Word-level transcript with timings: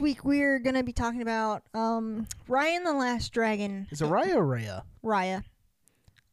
This 0.00 0.04
week 0.04 0.24
we're 0.24 0.58
gonna 0.60 0.82
be 0.82 0.94
talking 0.94 1.20
about 1.20 1.62
um 1.74 2.26
Raya 2.48 2.76
and 2.76 2.86
the 2.86 2.94
Last 2.94 3.34
Dragon. 3.34 3.86
Is 3.90 4.00
it 4.00 4.06
Raya 4.08 4.36
or 4.36 4.46
Raya? 4.46 4.82
Raya. 5.04 5.44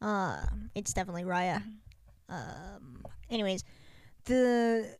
Uh, 0.00 0.40
it's 0.74 0.94
definitely 0.94 1.24
Raya. 1.24 1.62
Um, 2.30 3.04
anyways, 3.28 3.64
the 4.24 4.96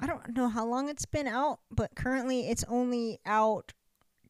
I 0.00 0.06
don't 0.06 0.34
know 0.34 0.48
how 0.48 0.64
long 0.64 0.88
it's 0.88 1.04
been 1.04 1.26
out, 1.26 1.58
but 1.70 1.94
currently 1.94 2.48
it's 2.48 2.64
only 2.66 3.18
out 3.26 3.74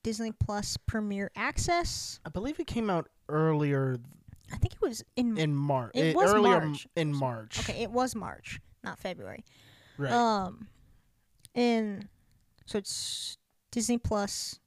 Disney 0.02 0.32
Plus 0.32 0.76
Premier 0.88 1.30
Access. 1.36 2.18
I 2.26 2.30
believe 2.30 2.58
it 2.58 2.66
came 2.66 2.90
out 2.90 3.10
earlier 3.28 3.98
I 4.52 4.56
think 4.56 4.74
it 4.74 4.82
was 4.82 5.04
in, 5.14 5.38
in 5.38 5.54
March. 5.54 5.92
It 5.94 6.16
was 6.16 6.32
earlier 6.32 6.56
m- 6.56 6.70
March. 6.70 6.86
in 6.96 7.14
March. 7.14 7.60
okay, 7.60 7.80
it 7.80 7.92
was 7.92 8.16
March, 8.16 8.58
not 8.82 8.98
February. 8.98 9.44
Right. 9.98 10.10
Um, 10.10 10.66
and 11.54 12.08
so 12.70 12.78
it's 12.78 13.36
Disney 13.72 13.98
Plus 13.98 14.60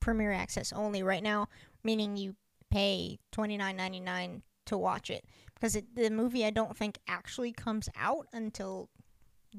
Premier 0.00 0.32
Access 0.32 0.72
only 0.72 1.02
right 1.02 1.22
now, 1.22 1.48
meaning 1.84 2.16
you 2.16 2.34
pay 2.70 3.18
twenty 3.32 3.56
nine 3.56 3.76
ninety 3.76 4.00
nine 4.00 4.42
to 4.66 4.76
watch 4.76 5.08
it 5.10 5.24
because 5.54 5.76
it, 5.76 5.94
the 5.94 6.10
movie 6.10 6.44
I 6.44 6.50
don't 6.50 6.76
think 6.76 6.98
actually 7.06 7.52
comes 7.52 7.88
out 7.96 8.26
until 8.32 8.88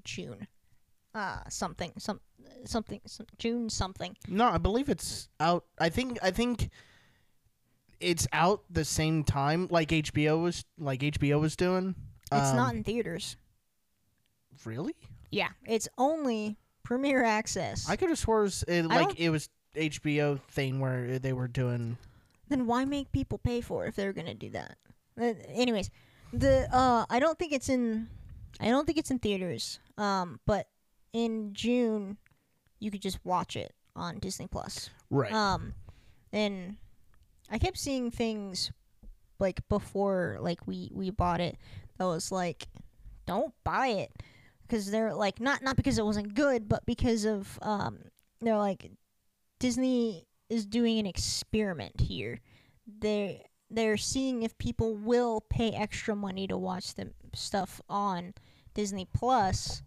June. 0.04 0.48
Uh, 1.16 1.40
something, 1.50 1.92
some, 1.98 2.20
something, 2.66 3.02
some, 3.08 3.26
June 3.40 3.68
something. 3.70 4.16
no, 4.28 4.48
I 4.48 4.60
believe 4.60 4.88
it's 4.90 5.28
out. 5.40 5.66
I 5.80 5.90
think 5.90 6.20
I 6.22 6.30
think 6.32 6.70
it's 8.00 8.28
out 8.32 8.62
the 8.70 8.86
same 8.86 9.24
time 9.24 9.68
like 9.72 9.90
HBO 9.90 10.42
was 10.44 10.66
like 10.78 11.00
HBO 11.00 11.40
was 11.42 11.56
doing. 11.56 11.96
It's 12.32 12.52
Um, 12.52 12.56
not 12.58 12.76
in 12.76 12.84
theaters. 12.84 13.38
really. 14.66 14.94
Yeah, 15.32 15.50
it's 15.66 15.88
only 15.98 16.58
Premier 16.90 17.24
Access. 17.24 17.88
I 17.88 17.96
could 17.96 18.10
have 18.10 18.18
swore 18.18 18.40
it, 18.40 18.44
was, 18.46 18.66
like 18.68 18.90
don't- 18.90 19.20
it 19.20 19.30
was 19.30 19.48
HBO 19.76 20.40
thing 20.50 20.80
where 20.80 21.20
they 21.20 21.34
were 21.34 21.48
doing. 21.48 21.98
then 22.48 22.66
why 22.66 22.84
make 22.84 23.12
people 23.12 23.38
pay 23.38 23.62
for 23.62 23.86
it 23.86 23.90
if 23.90 23.96
they're 23.96 24.12
gonna 24.12 24.34
do 24.34 24.50
that? 24.50 24.76
Uh, 25.16 25.34
anyways, 25.50 25.92
the 26.34 26.68
uh, 26.76 27.06
I 27.08 27.20
don't 27.20 27.38
think 27.38 27.54
it's 27.54 27.70
in, 27.70 28.10
I 28.60 28.70
don't 28.70 28.88
think 28.88 28.98
it's 28.98 29.12
in 29.12 29.20
theaters. 29.20 29.80
Um, 30.00 30.40
but 30.48 30.66
in 31.14 31.54
June, 31.54 32.18
you 32.80 32.90
could 32.90 33.04
just 33.04 33.24
watch 33.24 33.56
it 33.56 33.72
on 33.96 34.18
Disney 34.18 34.48
Plus. 34.48 34.90
Right. 35.12 35.32
Um, 35.32 35.76
and 36.34 36.78
I 37.52 37.60
kept 37.60 37.78
seeing 37.78 38.10
things 38.10 38.72
like 39.38 39.62
before, 39.70 40.40
like 40.42 40.66
we 40.66 40.90
we 40.92 41.12
bought 41.12 41.40
it. 41.40 41.56
That 42.00 42.06
was 42.06 42.32
like, 42.32 42.68
don't 43.28 43.54
buy 43.64 43.90
it 43.90 44.12
because 44.70 44.92
they're 44.92 45.14
like 45.14 45.40
not 45.40 45.64
not 45.64 45.76
because 45.76 45.98
it 45.98 46.06
wasn't 46.06 46.36
good, 46.36 46.70
but 46.70 46.86
because 46.86 47.26
of 47.26 47.58
um, 47.62 48.00
they're 48.42 48.58
like 48.58 48.92
Disney 49.60 50.28
is 50.50 50.66
doing 50.66 51.00
an 51.00 51.06
experiment 51.06 52.00
here. 52.00 52.40
They 53.00 53.44
they're 53.70 53.98
seeing 53.98 54.44
if 54.44 54.58
people 54.58 54.96
will 54.96 55.42
pay 55.50 55.72
extra 55.72 56.16
money 56.16 56.48
to 56.48 56.58
watch 56.58 56.96
the 56.96 57.12
stuff 57.34 57.82
on 57.90 58.34
Disney 58.74 59.08
Plus 59.14 59.84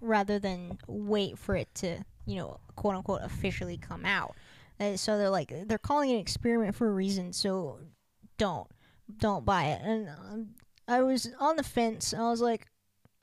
rather 0.00 0.38
than 0.38 0.78
wait 0.86 1.38
for 1.38 1.56
it 1.56 1.68
to, 1.74 2.02
you 2.26 2.36
know, 2.36 2.58
quote 2.76 2.94
unquote 2.94 3.20
officially 3.22 3.76
come 3.76 4.04
out. 4.04 4.34
Uh, 4.80 4.96
so 4.96 5.18
they're 5.18 5.30
like 5.30 5.52
they're 5.66 5.78
calling 5.78 6.10
it 6.10 6.14
an 6.14 6.20
experiment 6.20 6.74
for 6.74 6.88
a 6.88 6.92
reason. 6.92 7.32
So 7.32 7.78
don't 8.38 8.68
don't 9.18 9.44
buy 9.44 9.64
it. 9.66 9.82
And 9.82 10.08
um, 10.08 10.48
I 10.88 11.02
was 11.02 11.30
on 11.38 11.56
the 11.56 11.62
fence. 11.62 12.14
I 12.14 12.22
was 12.30 12.40
like, 12.40 12.66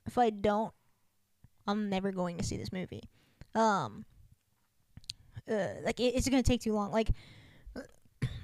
if 0.06 0.16
I 0.18 0.30
don't, 0.30 0.72
I'm 1.70 1.88
never 1.88 2.12
going 2.12 2.36
to 2.38 2.44
see 2.44 2.56
this 2.56 2.72
movie. 2.72 3.04
Um, 3.54 4.04
uh, 5.50 5.68
like 5.84 6.00
it, 6.00 6.14
it's 6.14 6.28
gonna 6.28 6.42
take 6.42 6.60
too 6.60 6.72
long. 6.72 6.92
Like 6.92 7.10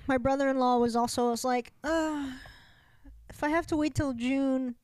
my 0.07 0.19
brother-in-law 0.19 0.79
was 0.79 0.97
also 0.97 1.31
was 1.31 1.45
like, 1.45 1.73
uh, 1.85 2.31
if 3.29 3.43
I 3.43 3.49
have 3.49 3.67
to 3.69 3.77
wait 3.77 3.95
till 3.95 4.13
June, 4.13 4.75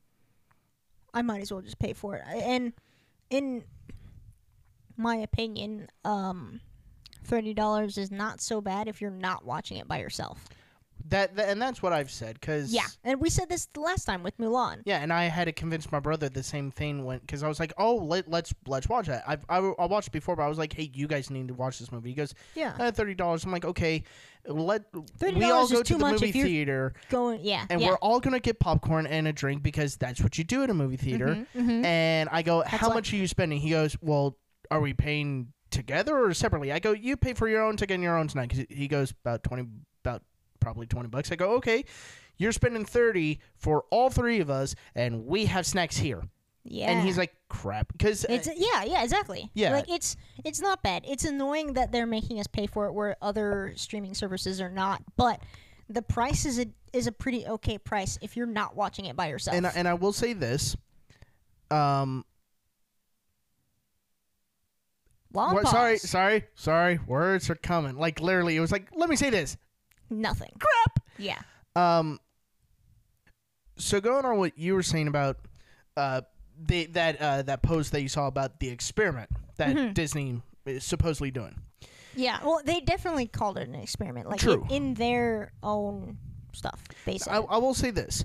I 1.13 1.21
might 1.21 1.41
as 1.41 1.51
well 1.51 1.61
just 1.61 1.79
pay 1.79 1.93
for 1.93 2.15
it. 2.15 2.23
And 2.27 2.73
in 3.29 3.63
my 4.95 5.17
opinion, 5.17 5.87
um, 6.05 6.61
thirty 7.23 7.53
dollars 7.53 7.97
is 7.97 8.11
not 8.11 8.41
so 8.41 8.61
bad 8.61 8.87
if 8.87 9.01
you're 9.01 9.11
not 9.11 9.45
watching 9.45 9.77
it 9.77 9.87
by 9.87 9.99
yourself. 9.99 10.45
That, 11.09 11.35
that 11.35 11.49
and 11.49 11.61
that's 11.61 11.81
what 11.81 11.93
I've 11.93 12.11
said 12.11 12.39
because 12.39 12.73
Yeah, 12.73 12.85
and 13.03 13.19
we 13.19 13.29
said 13.29 13.49
this 13.49 13.65
the 13.73 13.81
last 13.81 14.05
time 14.05 14.23
with 14.23 14.37
Mulan. 14.37 14.81
Yeah, 14.85 14.99
and 14.99 15.11
I 15.11 15.25
had 15.25 15.45
to 15.45 15.51
convince 15.51 15.91
my 15.91 15.99
brother 15.99 16.29
the 16.29 16.43
same 16.43 16.71
thing 16.71 17.05
when 17.05 17.19
because 17.19 17.43
I 17.43 17.47
was 17.47 17.59
like, 17.59 17.73
"Oh, 17.77 17.95
let, 17.95 18.29
let's 18.29 18.53
let's 18.67 18.87
watch 18.87 19.07
that. 19.07 19.23
I've 19.27 19.45
I, 19.49 19.57
I 19.57 19.85
watched 19.85 20.07
it 20.07 20.11
before, 20.11 20.35
but 20.35 20.43
I 20.43 20.47
was 20.47 20.57
like, 20.57 20.73
"Hey, 20.73 20.89
you 20.93 21.07
guys 21.07 21.29
need 21.29 21.47
to 21.49 21.53
watch 21.53 21.79
this 21.79 21.91
movie." 21.91 22.09
He 22.09 22.15
goes, 22.15 22.33
Yeah, 22.55 22.73
uh, 22.79 22.91
"Thirty 22.91 23.13
dollars." 23.15 23.43
I'm 23.43 23.51
like, 23.51 23.65
"Okay, 23.65 24.03
let 24.45 24.91
$30 24.91 25.35
we 25.35 25.51
all 25.51 25.67
go 25.67 25.83
to 25.83 25.95
the 25.95 26.11
movie 26.11 26.31
theater, 26.31 26.93
going. 27.09 27.39
Yeah, 27.43 27.65
and 27.69 27.81
yeah. 27.81 27.89
we're 27.89 27.97
all 27.97 28.19
gonna 28.19 28.39
get 28.39 28.59
popcorn 28.59 29.07
and 29.07 29.27
a 29.27 29.33
drink 29.33 29.63
because 29.63 29.97
that's 29.97 30.21
what 30.21 30.37
you 30.37 30.43
do 30.43 30.63
at 30.63 30.69
a 30.69 30.73
movie 30.73 30.97
theater." 30.97 31.45
Mhm, 31.55 31.65
mhm. 31.65 31.85
And 31.85 32.29
I 32.31 32.41
go, 32.41 32.63
"How 32.65 32.87
like- 32.87 32.95
much 32.95 33.13
are 33.13 33.17
you 33.17 33.27
spending?" 33.27 33.59
He 33.59 33.69
goes, 33.69 33.97
"Well, 34.01 34.37
are 34.71 34.79
we 34.81 34.93
paying 34.93 35.53
together 35.69 36.17
or 36.17 36.33
separately?" 36.33 36.71
I 36.71 36.79
go, 36.79 36.91
"You 36.91 37.17
pay 37.17 37.33
for 37.33 37.47
your 37.47 37.63
own 37.63 37.77
ticket 37.77 37.95
and 37.95 38.03
your 38.03 38.17
own 38.17 38.27
tonight. 38.27 38.49
Cause 38.49 38.65
he 38.69 38.87
goes, 38.87 39.11
"About 39.23 39.43
twenty, 39.43 39.67
about 40.03 40.23
probably 40.63 40.87
twenty 40.87 41.09
bucks." 41.09 41.31
I 41.31 41.35
go, 41.35 41.55
"Okay." 41.57 41.85
You're 42.37 42.51
spending 42.51 42.83
30 42.83 43.39
for 43.57 43.83
all 43.91 44.09
three 44.09 44.39
of 44.39 44.49
us, 44.49 44.73
and 44.95 45.27
we 45.27 45.45
have 45.45 45.67
snacks 45.67 45.95
here. 45.95 46.23
yeah. 46.63 46.89
And 46.89 47.05
he's 47.05 47.15
like, 47.15 47.35
crap. 47.47 47.91
Because 47.91 48.25
It's 48.27 48.47
yeah, 48.47 48.83
yeah, 48.83 49.03
exactly. 49.03 49.51
Yeah. 49.53 49.71
like 49.71 49.87
it's 49.87 50.17
it's 50.43 50.59
not 50.59 50.81
bad. 50.81 51.03
It's 51.07 51.25
annoying 51.25 51.73
that 51.73 51.91
they're 51.91 52.07
making 52.07 52.39
us 52.39 52.47
pay 52.47 52.65
for 52.65 52.87
it 52.87 52.93
where 52.93 53.15
other 53.21 53.73
streaming 53.75 54.15
services 54.15 54.59
are 54.59 54.71
not. 54.71 55.03
But 55.15 55.41
the 55.89 56.01
price 56.01 56.45
is 56.47 56.57
a 56.57 56.65
is 56.91 57.05
a 57.05 57.11
pretty 57.11 57.45
okay 57.45 57.77
price 57.77 58.17
if 58.21 58.35
you're 58.35 58.47
not 58.47 58.75
watching 58.75 59.05
it 59.05 59.15
by 59.15 59.27
yourself. 59.27 59.55
and 59.55 59.67
I, 59.67 59.71
and 59.75 59.87
I 59.87 59.93
will 59.93 60.13
say 60.13 60.33
this. 60.33 60.75
Um, 61.69 62.25
Long 65.33 65.53
what, 65.55 65.67
sorry, 65.67 65.97
sorry, 65.97 66.45
sorry. 66.55 66.99
Words 67.07 67.49
are 67.49 67.55
coming. 67.55 67.95
Like 67.95 68.19
literally, 68.19 68.55
it 68.55 68.59
was 68.59 68.71
like, 68.71 68.89
let 68.95 69.09
me 69.09 69.15
say 69.15 69.29
this. 69.29 69.55
Nothing. 70.21 70.51
Crap. 70.59 70.99
Yeah. 71.17 71.39
Um, 71.75 72.19
so 73.77 73.99
going 73.99 74.25
on 74.25 74.37
what 74.37 74.57
you 74.57 74.73
were 74.75 74.83
saying 74.83 75.07
about 75.07 75.37
uh 75.97 76.21
the 76.59 76.85
that 76.87 77.19
uh 77.21 77.41
that 77.43 77.61
post 77.63 77.91
that 77.91 78.01
you 78.01 78.07
saw 78.09 78.27
about 78.27 78.59
the 78.59 78.69
experiment 78.69 79.29
that 79.57 79.75
Mhm. 79.75 79.93
Disney 79.93 80.41
is 80.65 80.83
supposedly 80.83 81.31
doing. 81.31 81.59
Yeah. 82.15 82.39
Well, 82.43 82.61
they 82.63 82.79
definitely 82.79 83.25
called 83.27 83.57
it 83.57 83.67
an 83.67 83.75
experiment, 83.75 84.29
like 84.29 84.39
True. 84.39 84.65
In, 84.69 84.75
in 84.89 84.93
their 84.93 85.51
own 85.63 86.17
stuff. 86.53 86.83
Basically. 87.05 87.33
I, 87.33 87.41
I 87.41 87.57
will 87.57 87.73
say 87.73 87.89
this. 87.91 88.23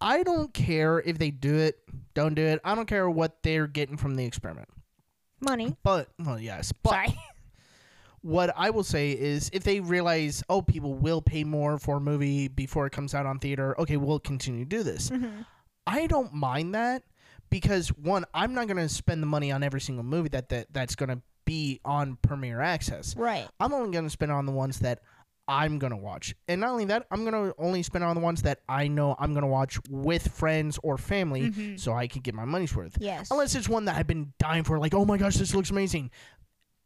I 0.00 0.22
don't 0.22 0.52
care 0.54 1.00
if 1.00 1.18
they 1.18 1.30
do 1.30 1.54
it, 1.56 1.78
don't 2.14 2.32
do 2.34 2.42
it. 2.42 2.60
I 2.64 2.74
don't 2.74 2.86
care 2.86 3.08
what 3.10 3.42
they're 3.42 3.66
getting 3.66 3.98
from 3.98 4.14
the 4.16 4.24
experiment. 4.24 4.68
Money. 5.42 5.76
But 5.82 6.08
well, 6.18 6.38
yes, 6.40 6.72
but 6.82 6.90
Sorry. 6.90 7.18
what 8.22 8.52
I 8.56 8.70
will 8.70 8.84
say 8.84 9.12
is 9.12 9.50
if 9.52 9.62
they 9.64 9.80
realize, 9.80 10.42
oh, 10.48 10.60
people 10.62 10.94
will 10.94 11.22
pay 11.22 11.44
more 11.44 11.78
for 11.78 11.96
a 11.96 12.00
movie 12.00 12.48
before 12.48 12.86
it 12.86 12.90
comes 12.90 13.14
out 13.14 13.26
on 13.26 13.38
theater, 13.38 13.78
okay, 13.80 13.96
we'll 13.96 14.18
continue 14.20 14.64
to 14.64 14.68
do 14.68 14.82
this. 14.82 15.10
Mhm. 15.10 15.46
I 15.86 16.06
don't 16.06 16.32
mind 16.34 16.74
that 16.74 17.02
because 17.48 17.88
one, 17.88 18.24
I'm 18.34 18.52
not 18.54 18.68
gonna 18.68 18.88
spend 18.88 19.22
the 19.22 19.26
money 19.26 19.50
on 19.50 19.62
every 19.62 19.80
single 19.80 20.04
movie 20.04 20.28
that, 20.30 20.48
that 20.50 20.66
that's 20.72 20.94
gonna 20.94 21.22
be 21.46 21.80
on 21.84 22.16
Premiere 22.22 22.60
Access. 22.60 23.16
Right. 23.16 23.48
I'm 23.58 23.72
only 23.72 23.90
gonna 23.92 24.10
spend 24.10 24.30
on 24.30 24.46
the 24.46 24.52
ones 24.52 24.80
that 24.80 25.00
I'm 25.48 25.80
gonna 25.80 25.96
watch. 25.96 26.32
And 26.46 26.60
not 26.60 26.70
only 26.70 26.84
that, 26.84 27.06
I'm 27.10 27.24
gonna 27.24 27.52
only 27.58 27.82
spend 27.82 28.04
on 28.04 28.14
the 28.14 28.20
ones 28.20 28.42
that 28.42 28.60
I 28.68 28.86
know 28.86 29.16
I'm 29.18 29.34
gonna 29.34 29.48
watch 29.48 29.80
with 29.88 30.28
friends 30.28 30.78
or 30.84 30.96
family 30.96 31.50
Mhm. 31.50 31.80
so 31.80 31.92
I 31.92 32.06
can 32.06 32.20
get 32.20 32.34
my 32.34 32.44
money's 32.44 32.76
worth. 32.76 32.96
Yes. 33.00 33.32
Unless 33.32 33.56
it's 33.56 33.68
one 33.68 33.86
that 33.86 33.96
I've 33.96 34.06
been 34.06 34.32
dying 34.38 34.62
for, 34.62 34.78
like, 34.78 34.94
oh 34.94 35.04
my 35.04 35.16
gosh, 35.16 35.34
this 35.36 35.52
looks 35.54 35.70
amazing. 35.70 36.10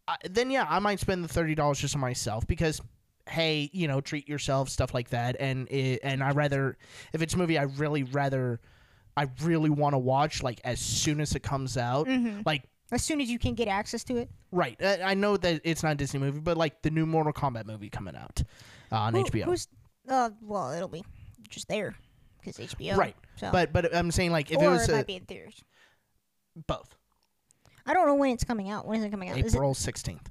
Uh, 0.07 0.17
then 0.31 0.51
yeah, 0.51 0.67
I 0.69 0.79
might 0.81 1.01
spend 1.01 1.25
the 1.25 1.29
thirty 1.29 1.55
dollars 1.55 1.79
just 1.79 1.95
on 1.95 2.01
myself 2.01 2.47
because, 2.47 2.81
hey, 3.29 3.71
you 3.73 3.89
know, 3.89 4.01
treat 4.01 4.29
yourself, 4.29 4.69
stuff 4.69 4.93
like 4.93 5.11
that. 5.11 5.37
And 5.41 5.67
it, 5.71 6.01
and 6.03 6.23
I 6.23 6.31
rather, 6.33 6.77
if 7.13 7.23
it's 7.23 7.35
a 7.35 7.39
movie, 7.39 7.57
I 7.59 7.63
really 7.63 8.03
rather 8.03 8.61
I 9.17 9.29
really 9.43 9.71
want 9.71 9.95
to 9.95 9.99
watch 9.99 10.43
like 10.43 10.61
as 10.65 10.79
soon 10.81 11.21
as 11.21 11.35
it 11.35 11.43
comes 11.43 11.77
out. 11.77 12.07
hmm 12.07 12.41
Like 12.45 12.65
As 12.93 13.03
soon 13.03 13.21
as 13.21 13.31
you 13.31 13.39
can 13.39 13.55
get 13.55 13.67
access 13.69 14.05
to 14.05 14.17
it. 14.17 14.29
right, 14.53 14.77
I, 14.83 15.01
I 15.03 15.15
know 15.15 15.37
that 15.39 15.63
it's 15.65 15.83
not 15.83 15.93
a 15.93 15.95
Disney 15.95 16.21
movie, 16.21 16.41
but 16.41 16.57
like 16.59 16.83
the 16.83 16.91
new 16.91 17.07
Mortal 17.07 17.33
Kombat 17.33 17.65
movie 17.65 17.89
coming 17.89 18.15
out 18.17 18.43
uh, 18.93 18.97
on 18.97 19.15
Who- 19.15 19.25
HBO. 19.25 19.45
Who's? 19.45 19.69
Uh, 20.07 20.31
well, 20.43 20.71
it'll 20.73 20.89
be 20.89 21.03
just 21.49 21.67
there 21.69 21.95
because 22.43 22.59
HBO. 22.59 22.97
Right. 22.97 23.17
So. 23.37 23.51
But 23.51 23.73
but 23.73 23.95
I'm 23.97 24.11
saying 24.11 24.33
like 24.33 24.51
if 24.51 24.59
or 24.59 24.65
it 24.65 24.69
was 24.69 24.89
it 24.91 25.01
a, 25.01 25.05
be 25.05 25.15
in 25.17 25.25
theaters. 25.25 25.63
both 26.67 26.95
I 27.87 27.93
don't 27.95 28.07
know 28.07 28.15
when 28.15 28.31
it's 28.33 28.45
coming 28.45 28.71
out. 28.71 28.87
When 28.87 28.99
is 29.01 29.05
it 29.05 29.11
coming 29.11 29.29
out? 29.31 29.39
Is 29.39 29.55
it 29.55 29.57
April 29.57 29.75
16th. 29.75 30.27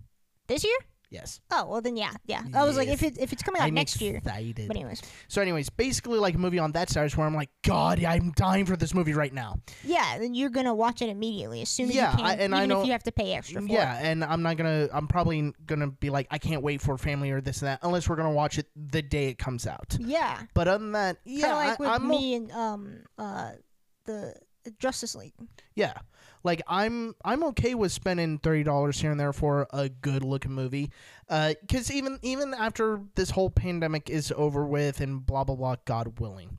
this 0.48 0.64
year? 0.64 0.76
Yes. 1.10 1.42
Oh 1.52 1.68
well, 1.68 1.80
then 1.80 1.96
yeah, 1.96 2.10
yeah. 2.26 2.42
I 2.56 2.64
was 2.66 2.76
like, 2.76 2.88
if 2.88 3.04
it 3.04 3.20
if 3.20 3.32
it's 3.32 3.44
coming 3.44 3.62
out 3.62 3.68
I'm 3.68 3.76
next 3.76 4.02
year. 4.02 4.18
excited. 4.18 4.68
But 4.68 4.76
anyways, 4.76 5.00
So, 5.28 5.44
anyways, 5.44 5.70
basically 5.70 6.18
like 6.18 6.34
a 6.34 6.40
movie 6.40 6.58
on 6.58 6.72
that 6.72 6.90
size 6.90 7.16
where 7.16 7.28
I'm 7.28 7.36
like, 7.36 7.52
God, 7.64 8.04
I'm 8.04 8.32
dying 8.32 8.66
for 8.66 8.76
this 8.76 8.96
movie 8.96 9.14
right 9.14 9.32
now. 9.32 9.60
yeah, 9.84 10.18
then 10.18 10.34
you're 10.34 10.50
gonna 10.50 10.74
watch 10.74 11.04
it 11.04 11.10
immediately 11.10 11.62
as 11.62 11.70
soon 11.70 11.90
as 11.90 11.96
Yeah, 11.96 12.10
you 12.14 12.18
can, 12.18 12.26
I- 12.26 12.32
and 12.32 12.42
even 12.42 12.54
I 12.56 12.66
know- 12.66 12.80
if 12.82 12.88
you 12.88 12.94
have 12.94 13.04
to 13.04 13.12
pay 13.12 13.34
extra 13.36 13.62
for 13.62 13.68
Yeah, 13.68 13.96
and 14.02 14.24
I'm 14.24 14.42
not 14.42 14.58
gonna. 14.58 14.90
I'm 14.92 15.08
probably 15.08 15.54
gonna 15.68 15.92
be 15.92 16.10
like, 16.10 16.26
I 16.32 16.40
can't 16.40 16.64
wait 16.64 16.82
for 16.82 16.98
family 16.98 17.30
or 17.30 17.42
this 17.42 17.62
and 17.62 17.68
that, 17.68 17.82
unless 17.84 18.10
we're 18.10 18.16
gonna 18.16 18.32
watch 18.32 18.58
it 18.58 18.66
the 18.76 19.04
day 19.04 19.28
it 19.28 19.38
comes 19.38 19.68
out. 19.68 19.96
Yeah, 20.00 20.42
But 20.56 20.68
other 20.68 20.80
than 20.84 20.94
that, 20.94 21.18
kind 21.24 21.38
yeah, 21.38 21.52
of 21.52 21.80
like 21.80 21.80
I, 21.80 21.98
with 21.98 22.02
o- 22.02 22.06
me 22.08 22.34
and 22.34 22.52
um 22.54 23.04
uh 23.20 23.52
the 24.06 24.34
Justice 24.80 25.14
League. 25.14 25.34
yeah, 25.76 25.94
like 26.44 26.62
I'm 26.68 27.16
I'm 27.24 27.44
okay 27.45 27.74
with 27.74 27.92
spending 27.92 28.38
thirty 28.38 28.63
dollars 28.63 29.00
here 29.00 29.12
and 29.12 29.19
there 29.19 29.34
for 29.34 29.68
a 29.72 29.90
good 29.90 30.24
looking 30.24 30.51
movie, 30.51 30.92
because 31.28 31.92
even 31.92 32.19
even 32.22 32.54
after 32.54 33.01
this 33.16 33.30
whole 33.30 33.50
pandemic 33.50 34.10
is 34.10 34.31
over 34.36 34.66
with 34.66 35.01
and 35.01 35.25
blah 35.25 35.44
blah 35.44 35.56
blah, 35.56 35.75
God 35.86 36.19
willing, 36.19 36.57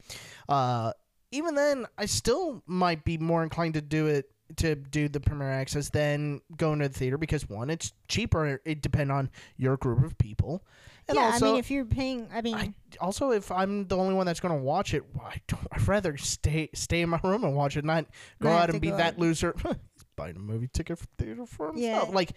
uh, 0.48 0.92
even 1.30 1.54
then 1.54 1.86
I 1.98 2.06
still 2.06 2.62
might 2.66 3.04
be 3.04 3.18
more 3.18 3.42
inclined 3.42 3.74
to 3.74 3.82
do 3.82 4.06
it 4.06 4.30
to 4.56 4.74
do 4.74 5.08
the 5.08 5.20
premiere 5.20 5.50
access 5.50 5.88
than 5.90 6.40
going 6.56 6.78
to 6.80 6.88
the 6.88 6.94
theater 6.94 7.18
because 7.18 7.48
one, 7.48 7.70
it's 7.70 7.92
cheaper. 8.08 8.60
It 8.64 8.82
depend 8.82 9.10
on 9.12 9.30
your 9.56 9.76
group 9.76 10.04
of 10.04 10.16
people, 10.18 10.64
and 11.08 11.16
yeah, 11.16 11.26
also 11.26 11.46
I 11.46 11.50
mean, 11.50 11.58
if 11.58 11.70
you're 11.70 11.84
paying, 11.84 12.28
I 12.32 12.40
mean, 12.42 12.54
I, 12.56 12.74
also, 13.00 13.30
if 13.30 13.50
I'm 13.52 13.86
the 13.86 13.96
only 13.96 14.14
one 14.14 14.26
that's 14.26 14.40
going 14.40 14.54
to 14.56 14.62
watch 14.62 14.94
it, 14.94 15.04
I 15.22 15.40
don't, 15.48 15.66
I'd 15.72 15.86
rather 15.88 16.16
stay 16.16 16.70
stay 16.74 17.02
in 17.02 17.08
my 17.10 17.20
room 17.22 17.44
and 17.44 17.54
watch 17.54 17.76
it, 17.76 17.84
not 17.84 18.06
go 18.40 18.50
out 18.50 18.70
and 18.70 18.80
be 18.80 18.90
go 18.90 18.96
that 18.96 19.14
out. 19.14 19.18
loser. 19.18 19.54
He's 19.62 20.04
buying 20.16 20.36
a 20.36 20.40
movie 20.40 20.68
ticket 20.72 20.98
for 20.98 21.06
theater 21.18 21.46
for 21.46 21.68
himself. 21.68 22.08
Yeah. 22.08 22.14
Like, 22.14 22.32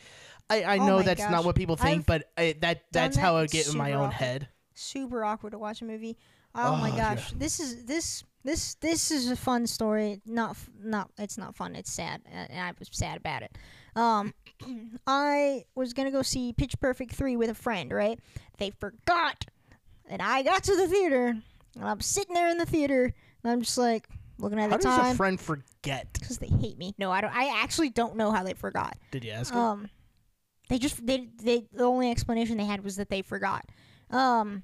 I, 0.50 0.64
I 0.64 0.78
Oh 0.78 0.86
know 0.86 0.98
my 0.98 1.04
that's 1.04 1.22
not 1.22 1.46
what 1.46 1.56
people 1.56 1.76
think, 1.76 2.02
I've 2.02 2.06
but 2.06 2.32
I, 2.38 2.56
that 2.62 2.84
that's 2.92 3.18
how 3.18 3.38
I 3.38 3.48
get 3.48 3.68
in 3.68 3.78
my 3.78 3.94
own 3.94 4.12
head. 4.12 4.48
super 4.74 5.24
awkward 5.24 5.52
to 5.52 5.60
watch 5.60 5.82
a 5.82 5.86
movie. 5.86 6.18
Oh, 6.56 6.76
my 6.78 6.92
Oh, 6.92 6.98
gosh, 6.98 7.32
this 7.34 7.60
is 7.60 7.86
this 7.86 8.24
this 8.48 8.76
this 8.76 9.12
is 9.12 9.30
a 9.30 9.36
fun 9.36 9.68
story. 9.68 10.22
Not 10.26 10.52
f- 10.52 10.70
not 10.82 11.12
it's 11.18 11.38
not 11.38 11.56
fun. 11.56 11.76
It's 11.76 11.92
sad, 11.92 12.22
and 12.32 12.60
I 12.60 12.72
was 12.80 12.88
sad 12.92 13.18
about 13.18 13.44
it. 13.44 13.58
Um, 13.96 14.34
I 15.08 15.66
was 15.76 15.94
gonna 15.94 16.12
go 16.12 16.22
see 16.22 16.54
Pitch 16.54 16.80
Perfect 16.80 17.14
three 17.14 17.36
with 17.36 17.50
a 17.50 17.56
friend. 17.56 17.92
Right? 17.92 18.20
They 18.58 18.72
forgot, 18.72 19.46
and 20.10 20.22
I 20.22 20.44
got 20.44 20.64
to 20.64 20.76
the 20.78 20.88
theater, 20.88 21.36
and 21.76 21.84
I'm 21.84 22.00
sitting 22.00 22.34
there 22.34 22.50
in 22.50 22.58
the 22.58 22.66
theater, 22.66 23.14
and 23.44 23.52
I'm 23.52 23.62
just 23.62 23.78
like 23.78 24.08
looking 24.40 24.60
at 24.60 24.72
How 24.72 24.78
the 24.78 24.84
time. 24.84 24.92
How 24.94 25.04
does 25.04 25.14
a 25.14 25.18
friend 25.18 25.40
forget? 25.40 26.08
because 26.14 26.38
they 26.38 26.48
hate 26.48 26.78
me. 26.78 26.96
No, 26.98 27.12
I 27.12 27.20
don't. 27.20 27.36
I 27.36 27.62
actually 27.62 27.90
don't 27.90 28.16
know 28.16 28.32
how 28.32 28.44
they 28.44 28.54
forgot. 28.54 28.98
Did 29.12 29.26
you 29.26 29.32
ask? 29.32 29.54
Um, 29.54 29.90
they 30.70 30.80
just 30.80 31.06
they 31.06 31.28
they 31.44 31.66
the 31.74 31.84
only 31.84 32.10
explanation 32.12 32.56
they 32.56 32.66
had 32.66 32.82
was 32.82 32.96
that 32.96 33.10
they 33.10 33.24
forgot. 33.24 33.66
Um, 34.10 34.64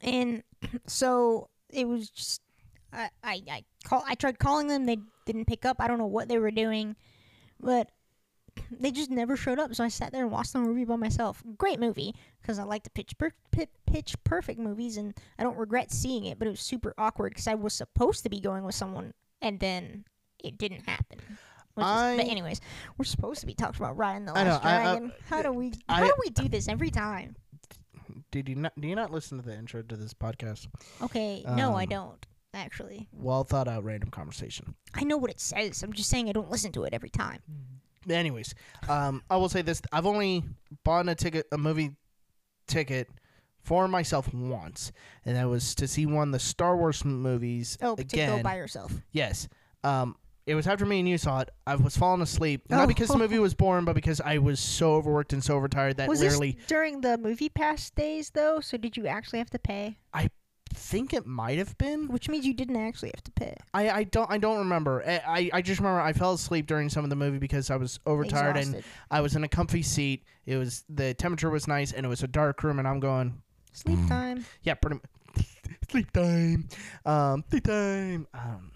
and 0.00 0.44
so 0.86 1.48
it 1.70 1.88
was 1.88 2.08
just 2.10 2.40
I 2.92 3.10
I 3.22 3.42
I 3.50 3.64
call 3.84 4.04
I 4.06 4.14
tried 4.14 4.38
calling 4.38 4.68
them. 4.68 4.86
They 4.86 4.98
didn't 5.26 5.46
pick 5.46 5.64
up. 5.64 5.76
I 5.80 5.88
don't 5.88 5.98
know 5.98 6.06
what 6.06 6.28
they 6.28 6.38
were 6.38 6.50
doing, 6.50 6.96
but 7.60 7.90
they 8.70 8.90
just 8.90 9.10
never 9.10 9.36
showed 9.36 9.58
up. 9.58 9.74
So 9.74 9.84
I 9.84 9.88
sat 9.88 10.12
there 10.12 10.22
and 10.22 10.32
watched 10.32 10.52
the 10.52 10.58
movie 10.58 10.84
by 10.84 10.96
myself. 10.96 11.42
Great 11.56 11.78
movie 11.80 12.14
because 12.42 12.58
I 12.58 12.64
like 12.64 12.82
the 12.84 12.90
pitch 12.90 13.16
per- 13.18 13.32
pitch 13.86 14.14
perfect 14.24 14.58
movies, 14.58 14.96
and 14.96 15.14
I 15.38 15.42
don't 15.44 15.56
regret 15.56 15.90
seeing 15.92 16.24
it. 16.26 16.38
But 16.38 16.48
it 16.48 16.52
was 16.52 16.60
super 16.60 16.94
awkward 16.98 17.30
because 17.32 17.46
I 17.46 17.54
was 17.54 17.74
supposed 17.74 18.22
to 18.24 18.28
be 18.30 18.40
going 18.40 18.64
with 18.64 18.74
someone, 18.74 19.14
and 19.40 19.60
then 19.60 20.04
it 20.42 20.58
didn't 20.58 20.88
happen. 20.88 21.18
Which 21.74 21.84
is- 21.84 21.90
I- 21.92 22.16
but 22.16 22.26
anyways, 22.26 22.60
we're 22.98 23.04
supposed 23.04 23.40
to 23.40 23.46
be 23.46 23.54
talking 23.54 23.84
about 23.84 23.96
Raya 23.96 24.16
and 24.16 24.26
the 24.26 24.36
I 24.36 24.42
know, 24.44 24.50
Last 24.50 24.64
I- 24.64 24.76
I- 24.80 24.82
Dragon. 24.82 25.12
how 25.28 25.42
do 25.42 25.52
we? 25.52 25.72
How 25.88 26.04
do 26.04 26.12
we 26.18 26.30
do 26.30 26.48
this 26.48 26.66
every 26.68 26.90
time? 26.90 27.36
Did 28.32 28.48
you 28.48 28.56
not? 28.56 28.72
Do 28.80 28.88
you 28.88 28.96
not 28.96 29.10
listen 29.12 29.38
to 29.38 29.44
the 29.44 29.56
intro 29.56 29.82
to 29.82 29.96
this 29.96 30.12
podcast? 30.14 30.66
Okay, 31.02 31.44
no, 31.46 31.74
I 31.74 31.84
Um, 31.84 31.88
don't 31.88 32.26
actually. 32.54 33.08
Well 33.12 33.44
thought 33.44 33.68
out 33.68 33.84
random 33.84 34.10
conversation. 34.10 34.74
I 34.94 35.04
know 35.04 35.16
what 35.16 35.30
it 35.30 35.40
says. 35.40 35.82
I'm 35.82 35.92
just 35.92 36.08
saying 36.10 36.28
I 36.28 36.32
don't 36.32 36.50
listen 36.50 36.72
to 36.72 36.84
it 36.84 36.92
every 36.94 37.10
time. 37.10 37.40
anyways, 38.08 38.54
um, 38.88 39.22
I 39.30 39.36
will 39.36 39.48
say 39.48 39.62
this: 39.62 39.82
I've 39.92 40.06
only 40.06 40.44
bought 40.84 41.08
a 41.08 41.14
ticket, 41.14 41.46
a 41.52 41.58
movie 41.58 41.92
ticket 42.66 43.08
for 43.62 43.86
myself 43.88 44.32
once, 44.32 44.90
and 45.24 45.36
that 45.36 45.48
was 45.48 45.74
to 45.76 45.86
see 45.88 46.06
one 46.06 46.28
of 46.28 46.32
the 46.32 46.38
Star 46.38 46.76
Wars 46.76 47.04
movies 47.04 47.76
Oh, 47.82 47.94
to 47.96 48.02
again. 48.02 48.38
go 48.38 48.42
by 48.42 48.56
yourself. 48.56 48.92
yes. 49.12 49.48
Um, 49.84 50.16
it 50.46 50.54
was 50.54 50.66
after 50.66 50.84
me 50.86 50.98
and 50.98 51.08
you 51.08 51.16
saw 51.18 51.40
it. 51.40 51.50
I 51.66 51.76
was 51.76 51.96
falling 51.96 52.22
asleep, 52.22 52.62
not 52.70 52.84
Oh. 52.84 52.86
because 52.86 53.08
the 53.08 53.18
movie 53.18 53.38
was 53.38 53.54
boring, 53.54 53.84
but 53.84 53.94
because 53.94 54.20
I 54.20 54.38
was 54.38 54.58
so 54.58 54.94
overworked 54.94 55.32
and 55.32 55.44
so 55.44 55.54
overtired 55.54 55.98
that 55.98 56.08
Was 56.08 56.20
literally, 56.22 56.52
this 56.52 56.66
during 56.66 57.02
the 57.02 57.18
movie 57.18 57.50
pass 57.50 57.90
days 57.90 58.30
though? 58.30 58.60
So 58.60 58.76
did 58.76 58.96
you 58.96 59.06
actually 59.06 59.38
have 59.38 59.50
to 59.50 59.58
pay? 59.58 59.98
Think 60.72 61.12
it 61.12 61.26
might 61.26 61.58
have 61.58 61.76
been. 61.78 62.08
Which 62.08 62.28
means 62.28 62.46
you 62.46 62.54
didn't 62.54 62.76
actually 62.76 63.10
have 63.14 63.24
to 63.24 63.32
pay. 63.32 63.54
I, 63.74 63.90
I 63.90 64.04
don't 64.04 64.30
I 64.30 64.38
don't 64.38 64.58
remember. 64.58 65.02
I, 65.06 65.20
I 65.26 65.50
I 65.54 65.62
just 65.62 65.80
remember 65.80 66.00
I 66.00 66.12
fell 66.12 66.32
asleep 66.32 66.66
during 66.66 66.88
some 66.88 67.04
of 67.04 67.10
the 67.10 67.16
movie 67.16 67.38
because 67.38 67.70
I 67.70 67.76
was 67.76 67.98
overtired 68.06 68.56
and 68.56 68.82
I 69.10 69.20
was 69.20 69.36
in 69.36 69.44
a 69.44 69.48
comfy 69.48 69.82
seat. 69.82 70.24
It 70.46 70.56
was 70.56 70.84
the 70.88 71.14
temperature 71.14 71.50
was 71.50 71.66
nice 71.68 71.92
and 71.92 72.04
it 72.06 72.08
was 72.08 72.22
a 72.22 72.28
dark 72.28 72.62
room 72.62 72.78
and 72.78 72.86
I'm 72.88 73.00
going 73.00 73.40
Sleep 73.72 73.98
time. 74.08 74.44
Yeah, 74.62 74.74
pretty 74.74 74.96
much. 74.96 75.46
sleep 75.90 76.10
time. 76.12 76.68
Um, 77.06 77.44
sleep 77.50 77.64
time. 77.64 78.26
Um, 78.34 78.72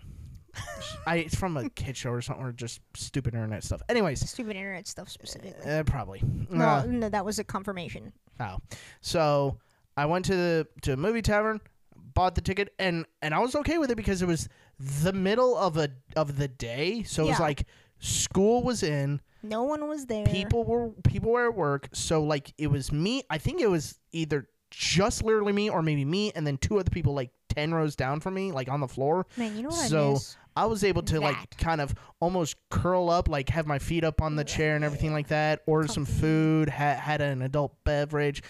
I 1.06 1.16
it's 1.16 1.34
from 1.34 1.56
a 1.56 1.68
kid 1.70 1.96
show 1.96 2.10
or 2.10 2.22
something 2.22 2.44
or 2.44 2.52
just 2.52 2.80
stupid 2.94 3.34
internet 3.34 3.64
stuff. 3.64 3.82
Anyways, 3.88 4.28
Stupid 4.28 4.56
internet 4.56 4.86
stuff 4.86 5.08
specifically. 5.08 5.68
uh, 5.70 5.82
probably. 5.82 6.22
no, 6.50 6.64
Uh, 6.64 6.84
no, 6.88 7.08
that 7.08 7.24
was 7.24 7.38
a 7.40 7.44
confirmation. 7.44 8.12
oh, 8.40 8.58
so 9.00 9.58
I 9.96 10.06
went 10.06 10.24
to 10.26 10.36
the 10.36 10.66
to 10.82 10.92
a 10.92 10.96
movie 10.96 11.22
tavern, 11.22 11.60
bought 12.14 12.34
the 12.34 12.40
ticket, 12.40 12.72
and 12.78 13.04
and 13.22 13.34
I 13.34 13.38
was 13.40 13.54
okay 13.56 13.78
with 13.78 13.90
it 13.90 13.96
because 13.96 14.22
it 14.22 14.26
was 14.28 14.48
the 14.78 15.12
middle 15.12 15.56
of 15.56 15.76
a 15.76 15.88
of 16.16 16.36
the 16.38 16.48
day, 16.48 17.02
so 17.04 17.24
it 17.24 17.28
was 17.30 17.38
Yeah. 17.38 17.44
like 17.44 17.66
school 17.98 18.62
was 18.62 18.82
in, 18.82 19.20
No 19.42 19.62
one 19.62 19.88
was 19.88 20.06
there. 20.06 20.26
people 20.26 20.64
were 20.64 20.90
people 21.04 21.30
were 21.30 21.48
at 21.48 21.54
work, 21.54 21.88
so 21.92 22.22
like 22.22 22.52
it 22.58 22.68
was 22.68 22.92
me. 22.92 23.22
I 23.30 23.38
think 23.38 23.60
it 23.60 23.68
was 23.70 23.98
either 24.12 24.48
just 24.70 25.22
literally 25.22 25.52
me 25.52 25.70
or 25.70 25.82
maybe 25.82 26.04
me 26.04 26.32
and 26.34 26.44
then 26.46 26.56
two 26.58 26.78
other 26.80 26.90
people 26.90 27.14
like 27.14 27.30
10 27.50 27.72
rows 27.72 27.94
down 27.94 28.18
from 28.18 28.34
me 28.34 28.50
like 28.50 28.68
on 28.68 28.80
the 28.80 28.88
floor 28.88 29.24
Man, 29.36 29.56
you 29.56 29.62
know 29.62 29.68
what 29.68 29.88
so- 29.88 30.08
I 30.08 30.12
miss? 30.14 30.36
I 30.56 30.66
was 30.66 30.84
able 30.84 31.02
to 31.02 31.20
like 31.20 31.36
That. 31.50 31.58
kind 31.58 31.80
of 31.80 31.94
almost 32.20 32.56
curl 32.70 33.10
up, 33.10 33.28
like 33.28 33.48
have 33.48 33.66
my 33.66 33.78
feet 33.80 34.04
up 34.04 34.22
on 34.22 34.36
the 34.36 34.44
chair 34.44 34.76
and 34.76 34.84
everything 34.84 35.12
like 35.12 35.26
that. 35.28 35.62
Order 35.66 35.88
some 35.88 36.04
food, 36.04 36.68
ha- 36.68 36.94
had 36.94 37.20
an 37.20 37.42
adult 37.42 37.74
beverage. 37.82 38.40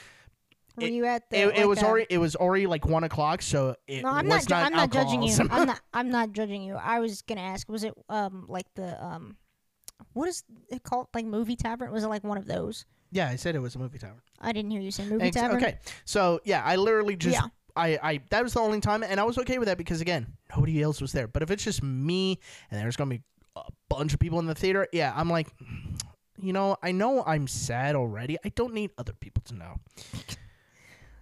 Were 0.76 0.84
it- 0.84 0.92
you 0.92 1.04
at 1.06 1.28
the? 1.30 1.36
It, 1.38 1.58
it 1.58 1.68
was 1.68 1.82
a- 1.82 1.86
already 1.86 2.06
it 2.10 2.18
was 2.18 2.34
already 2.36 2.66
like 2.66 2.86
one 2.86 3.04
o'clock, 3.04 3.42
so 3.42 3.76
it 3.86 4.02
No, 4.02 4.10
I'm 4.10 4.26
was 4.26 4.48
not. 4.48 4.60
ju- 4.60 4.66
I'm 4.66 4.72
not 4.72 4.90
judging 4.92 5.22
you. 5.22 5.34
I'm 5.50 5.66
not. 5.66 5.80
I'm 5.94 6.10
not 6.10 6.32
judging 6.32 6.62
you. 6.62 6.74
I 6.76 7.00
was 7.00 7.22
gonna 7.22 7.40
ask. 7.42 7.68
Was 7.68 7.84
it 7.84 7.94
um 8.08 8.46
like 8.48 8.66
the 8.74 9.02
um, 9.04 9.36
what 10.12 10.28
is 10.28 10.42
it 10.70 10.82
called? 10.82 11.08
Like 11.14 11.26
movie 11.26 11.56
tavern? 11.56 11.92
Was 11.92 12.04
it 12.04 12.08
like 12.08 12.24
one 12.24 12.38
of 12.38 12.46
those? 12.46 12.86
yeah, 13.10 13.28
I 13.28 13.36
said 13.36 13.54
it 13.54 13.60
was 13.60 13.76
a 13.76 13.78
movie 13.78 13.98
tavern. 13.98 14.20
I 14.40 14.50
didn't 14.52 14.72
hear 14.72 14.80
you 14.80 14.90
say 14.90 15.04
movie 15.06 15.26
Ex- 15.26 15.36
tavern. 15.36 15.56
okay, 15.58 15.78
so 16.04 16.40
yeah, 16.44 16.62
I 16.64 16.74
literally 16.76 17.14
just 17.16 17.34
Yeah. 17.36 17.46
I, 17.76 17.98
I 18.02 18.20
that 18.30 18.42
was 18.42 18.54
the 18.54 18.60
only 18.60 18.80
time, 18.80 19.02
and 19.04 19.18
I 19.20 19.24
was 19.24 19.38
okay 19.38 19.58
with 19.58 19.66
that 19.68 19.78
because 19.78 20.00
again, 20.00 20.26
nobody 20.54 20.82
else 20.82 21.00
was 21.00 21.12
there. 21.12 21.26
But 21.28 21.42
if 21.42 21.50
it's 21.52 21.62
just 21.64 21.82
me 21.82 22.38
and 22.70 22.80
there's 22.80 22.96
gonna 22.96 23.10
be 23.10 23.22
a 23.56 23.62
bunch 23.88 24.12
of 24.14 24.18
people 24.20 24.40
in 24.40 24.46
the 24.46 24.54
theater, 24.54 24.86
yeah, 24.92 25.12
I'm 25.14 25.30
like, 25.30 25.46
you 26.40 26.52
know, 26.52 26.76
I 26.82 26.90
know 26.92 27.22
I'm 27.24 27.46
sad 27.46 27.94
already. 27.94 28.36
I 28.44 28.48
don't 28.50 28.74
need 28.74 28.90
other 28.98 29.12
people 29.12 29.42
to 29.46 29.54
know. 29.54 29.76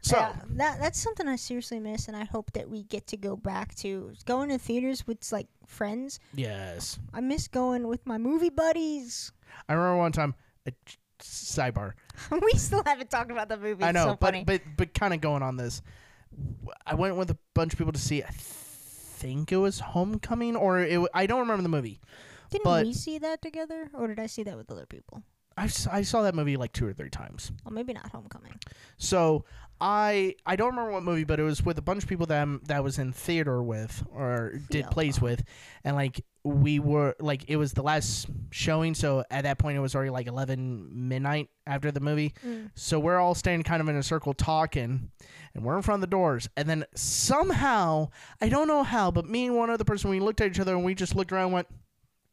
So 0.05 0.17
Yeah, 0.17 0.35
that 0.51 0.81
that's 0.81 1.01
something 1.01 1.29
I 1.29 1.37
seriously 1.37 1.79
miss, 1.79 2.09
and 2.09 2.17
I 2.17 2.25
hope 2.25 2.53
that 2.53 2.69
we 2.69 2.83
get 2.83 3.07
to 3.09 3.17
go 3.17 3.37
back 3.37 3.75
to 3.77 4.13
going 4.27 4.49
to 4.49 4.59
theaters 4.59 5.07
with 5.07 5.31
like 5.33 5.47
friends. 5.67 6.19
yes, 6.35 6.99
I 7.15 7.21
miss 7.21 7.47
going 7.49 7.87
with 7.87 8.05
my 8.05 8.19
movie 8.19 8.51
buddies. 8.51 9.33
I 9.69 9.75
remember 9.75 9.99
one 9.99 10.13
time. 10.13 10.35
A 10.67 10.73
sidebar. 11.21 11.93
we 12.43 12.53
still 12.53 12.83
haven't 12.85 13.11
talked 13.11 13.31
about 13.31 13.49
the 13.49 13.57
movie. 13.57 13.85
I 13.85 13.93
know, 13.93 14.05
so 14.07 14.11
but 14.17 14.21
funny. 14.35 14.45
but 14.45 14.61
but 14.77 14.93
kind 14.95 15.15
of 15.15 15.21
going 15.21 15.43
on 15.43 15.57
this. 15.57 15.83
I 16.87 16.95
went 16.95 17.17
with 17.17 17.31
a 17.31 17.39
bunch 17.55 17.73
of 17.75 17.79
people 17.79 17.93
to 17.93 17.99
see. 18.01 18.23
I 18.23 18.31
think 18.31 19.53
it 19.53 19.57
was 19.59 19.79
Homecoming, 19.81 20.57
or 20.57 20.81
it. 20.81 21.01
I 21.15 21.27
don't 21.27 21.41
remember 21.41 21.63
the 21.63 21.69
movie. 21.69 22.01
didn't 22.51 22.65
but- 22.65 22.85
we 22.87 22.93
see 22.93 23.19
that 23.19 23.41
together, 23.43 23.89
or 23.95 24.09
did 24.09 24.19
I 24.19 24.27
see 24.27 24.43
that 24.45 24.57
with 24.57 24.71
other 24.71 24.87
people? 24.87 25.23
I, 25.55 25.65
I 25.91 26.01
saw 26.01 26.23
that 26.23 26.35
movie 26.35 26.57
like 26.57 26.73
two 26.73 26.87
or 26.87 26.95
three 26.95 27.11
times. 27.11 27.53
Well, 27.63 27.75
maybe 27.75 27.93
not 27.93 28.09
Homecoming. 28.11 28.55
So 28.97 29.45
I 29.85 30.37
I 30.47 30.55
don't 30.55 30.71
remember 30.71 30.93
what 30.93 31.03
movie, 31.03 31.25
but 31.25 31.41
it 31.41 31.43
was 31.43 31.63
with 31.65 31.77
a 31.77 31.83
bunch 31.83 32.05
of 32.05 32.09
people 32.09 32.27
that 32.27 32.39
I'm- 32.39 32.61
that 32.69 32.85
was 32.85 33.01
in 33.01 33.13
theater 33.13 33.61
with 33.63 34.05
or 34.15 34.53
did 34.71 34.87
plays 34.91 35.21
with, 35.21 35.43
and 35.83 35.97
like 35.97 36.25
we 36.45 36.79
were 36.79 37.17
like 37.19 37.45
it 37.49 37.57
was 37.57 37.73
the 37.73 37.83
last 37.83 38.29
showing, 38.53 38.95
so 38.95 39.25
at 39.31 39.43
that 39.43 39.59
point 39.59 39.77
it 39.77 39.81
was 39.81 39.97
already 39.97 40.11
like 40.11 40.29
eleven 40.29 41.09
midnight 41.09 41.49
after 41.67 41.91
the 41.91 41.99
movie. 42.01 42.33
Mm. 42.47 42.71
So 42.77 43.01
we're 43.01 43.19
all 43.19 43.35
standing 43.35 43.65
kind 43.65 43.81
of 43.83 43.89
in 43.89 43.97
a 43.97 44.03
circle 44.05 44.35
talking, 44.35 45.11
and 45.53 45.65
we're 45.65 45.77
in 45.77 45.83
front 45.83 45.97
of 46.03 46.09
the 46.09 46.15
doors, 46.15 46.49
and 46.57 46.69
then 46.69 46.85
somehow 46.95 48.09
I 48.41 48.49
don't 48.49 48.69
know 48.69 48.85
how, 48.85 49.11
but 49.11 49.29
me 49.29 49.47
and 49.47 49.57
one 49.57 49.69
other 49.69 49.85
person 49.85 50.11
we 50.11 50.21
looked 50.21 50.41
at 50.41 50.47
each 50.49 50.61
other 50.61 50.77
and 50.77 50.85
we 50.85 50.95
just 50.95 51.17
looked 51.17 51.33
around, 51.33 51.47
and 51.47 51.55
went, 51.55 51.69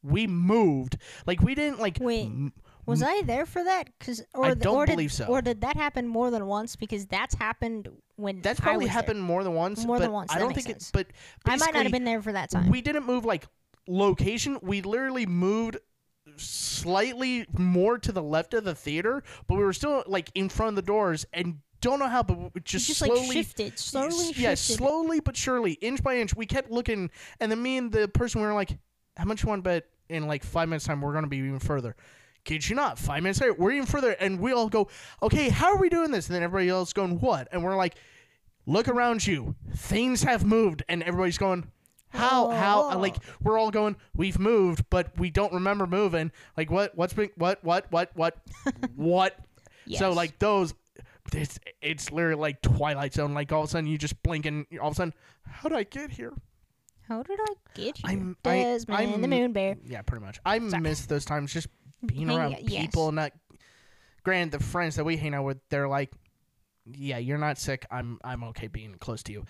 we 0.04 0.28
moved 0.28 0.98
like 1.26 1.40
we 1.42 1.56
didn't 1.56 1.80
like 1.80 1.98
Wait. 2.00 2.26
m- 2.26 2.52
Was 2.90 3.02
I 3.02 3.22
there 3.22 3.46
for 3.46 3.64
that? 3.64 3.88
Cause 4.00 4.22
or 4.34 4.46
I 4.46 4.54
don't 4.54 4.76
or 4.76 4.86
did, 4.86 4.92
believe 4.92 5.12
so. 5.12 5.26
Or 5.26 5.40
did 5.40 5.60
that 5.62 5.76
happen 5.76 6.06
more 6.06 6.30
than 6.30 6.46
once? 6.46 6.76
Because 6.76 7.06
that's 7.06 7.34
happened 7.34 7.88
when 8.16 8.42
That's 8.42 8.60
probably 8.60 8.80
was 8.80 8.88
there. 8.88 8.92
happened 8.94 9.22
more 9.22 9.42
than 9.44 9.54
once. 9.54 9.84
More 9.84 9.96
but 9.96 10.02
than 10.02 10.12
once, 10.12 10.32
I 10.32 10.38
don't 10.38 10.52
think 10.52 10.66
sense. 10.66 10.88
it. 10.88 10.92
But 10.92 11.06
I 11.46 11.56
might 11.56 11.72
not 11.72 11.84
have 11.84 11.92
been 11.92 12.04
there 12.04 12.20
for 12.20 12.32
that 12.32 12.50
time. 12.50 12.68
We 12.68 12.82
didn't 12.82 13.06
move 13.06 13.24
like 13.24 13.46
location. 13.88 14.58
We 14.62 14.82
literally 14.82 15.26
moved 15.26 15.78
slightly 16.36 17.46
more 17.56 17.98
to 17.98 18.12
the 18.12 18.22
left 18.22 18.54
of 18.54 18.64
the 18.64 18.74
theater, 18.74 19.22
but 19.46 19.56
we 19.56 19.64
were 19.64 19.72
still 19.72 20.04
like 20.06 20.30
in 20.34 20.48
front 20.48 20.70
of 20.70 20.76
the 20.76 20.82
doors 20.82 21.26
and 21.32 21.58
don't 21.80 21.98
know 21.98 22.08
how, 22.08 22.22
but 22.22 22.54
we 22.54 22.60
just, 22.60 22.86
just 22.86 23.00
slowly. 23.00 23.20
like 23.20 23.32
shifted, 23.32 23.78
slowly 23.78 24.32
yeah, 24.36 24.50
shifted. 24.54 24.76
slowly 24.76 25.20
but 25.20 25.36
surely, 25.36 25.72
inch 25.72 26.02
by 26.02 26.16
inch, 26.18 26.34
we 26.34 26.46
kept 26.46 26.70
looking, 26.70 27.10
and 27.40 27.50
then 27.50 27.62
me 27.62 27.78
and 27.78 27.90
the 27.90 28.06
person 28.08 28.40
we 28.40 28.46
were 28.46 28.52
like, 28.52 28.78
"How 29.16 29.24
much 29.24 29.42
you 29.42 29.48
want 29.48 29.64
to 29.64 29.68
bet 29.70 29.86
in 30.08 30.26
like 30.26 30.44
five 30.44 30.68
minutes 30.68 30.84
time? 30.84 31.00
We're 31.00 31.14
gonna 31.14 31.26
be 31.26 31.38
even 31.38 31.58
further." 31.58 31.96
Kid 32.50 32.68
you 32.68 32.74
not, 32.74 32.98
five 32.98 33.22
minutes 33.22 33.40
later, 33.40 33.54
we're 33.54 33.70
even 33.70 33.86
further, 33.86 34.10
and 34.18 34.40
we 34.40 34.50
all 34.50 34.68
go, 34.68 34.88
"Okay, 35.22 35.50
how 35.50 35.68
are 35.72 35.76
we 35.78 35.88
doing 35.88 36.10
this?" 36.10 36.26
And 36.26 36.34
then 36.34 36.42
everybody 36.42 36.68
else 36.68 36.92
going, 36.92 37.20
"What?" 37.20 37.46
And 37.52 37.62
we're 37.62 37.76
like, 37.76 37.94
"Look 38.66 38.88
around 38.88 39.24
you, 39.24 39.54
things 39.72 40.24
have 40.24 40.44
moved," 40.44 40.82
and 40.88 41.00
everybody's 41.04 41.38
going. 41.38 41.70
How 42.08 42.50
how 42.50 42.98
like 42.98 43.14
we're 43.40 43.56
all 43.56 43.70
going 43.70 43.94
we've 44.16 44.40
moved 44.40 44.84
but 44.90 45.16
we 45.16 45.30
don't 45.30 45.52
remember 45.52 45.86
moving 45.86 46.32
like 46.56 46.68
what 46.68 46.96
what's 46.96 47.12
been 47.12 47.30
what 47.36 47.62
what 47.62 47.86
what 47.92 48.10
what 48.16 48.36
what 48.96 49.38
so 50.00 50.10
like 50.10 50.40
those 50.40 50.74
it's 51.32 51.60
it's 51.80 52.10
literally 52.10 52.34
like 52.40 52.62
Twilight 52.62 53.14
Zone. 53.14 53.32
Like 53.32 53.52
all 53.52 53.62
of 53.62 53.68
a 53.68 53.70
sudden 53.70 53.86
you 53.88 53.96
just 53.96 54.20
blink 54.24 54.44
and 54.44 54.66
all 54.82 54.88
of 54.88 54.94
a 54.94 54.96
sudden, 54.96 55.14
how 55.46 55.68
did 55.68 55.78
I 55.78 55.84
get 55.84 56.10
here? 56.10 56.32
How 57.06 57.22
did 57.22 57.38
I 57.40 57.54
get 57.74 57.98
you? 58.02 58.08
I'm- 58.08 58.36
I- 58.44 58.56
Desmond, 58.62 58.98
I'm- 58.98 59.20
the 59.20 59.28
Moon 59.28 59.52
Bear. 59.52 59.76
Yeah, 59.84 60.02
pretty 60.02 60.24
much. 60.24 60.40
I 60.44 60.58
miss 60.58 61.06
those 61.06 61.24
times 61.24 61.52
just 61.52 61.68
being 62.04 62.28
Hang- 62.28 62.38
around 62.38 62.56
yes. 62.62 62.82
people. 62.82 63.12
Not 63.12 63.32
granted, 64.24 64.58
the 64.58 64.64
friends 64.64 64.96
that 64.96 65.04
we 65.04 65.16
hang 65.16 65.34
out 65.34 65.44
with, 65.44 65.58
they're 65.70 65.88
like, 65.88 66.10
yeah, 66.86 67.18
you're 67.18 67.38
not 67.38 67.58
sick. 67.58 67.86
I'm 67.90 68.18
I'm 68.24 68.42
okay 68.44 68.66
being 68.68 68.94
close 68.96 69.22
to 69.24 69.32
you. 69.32 69.44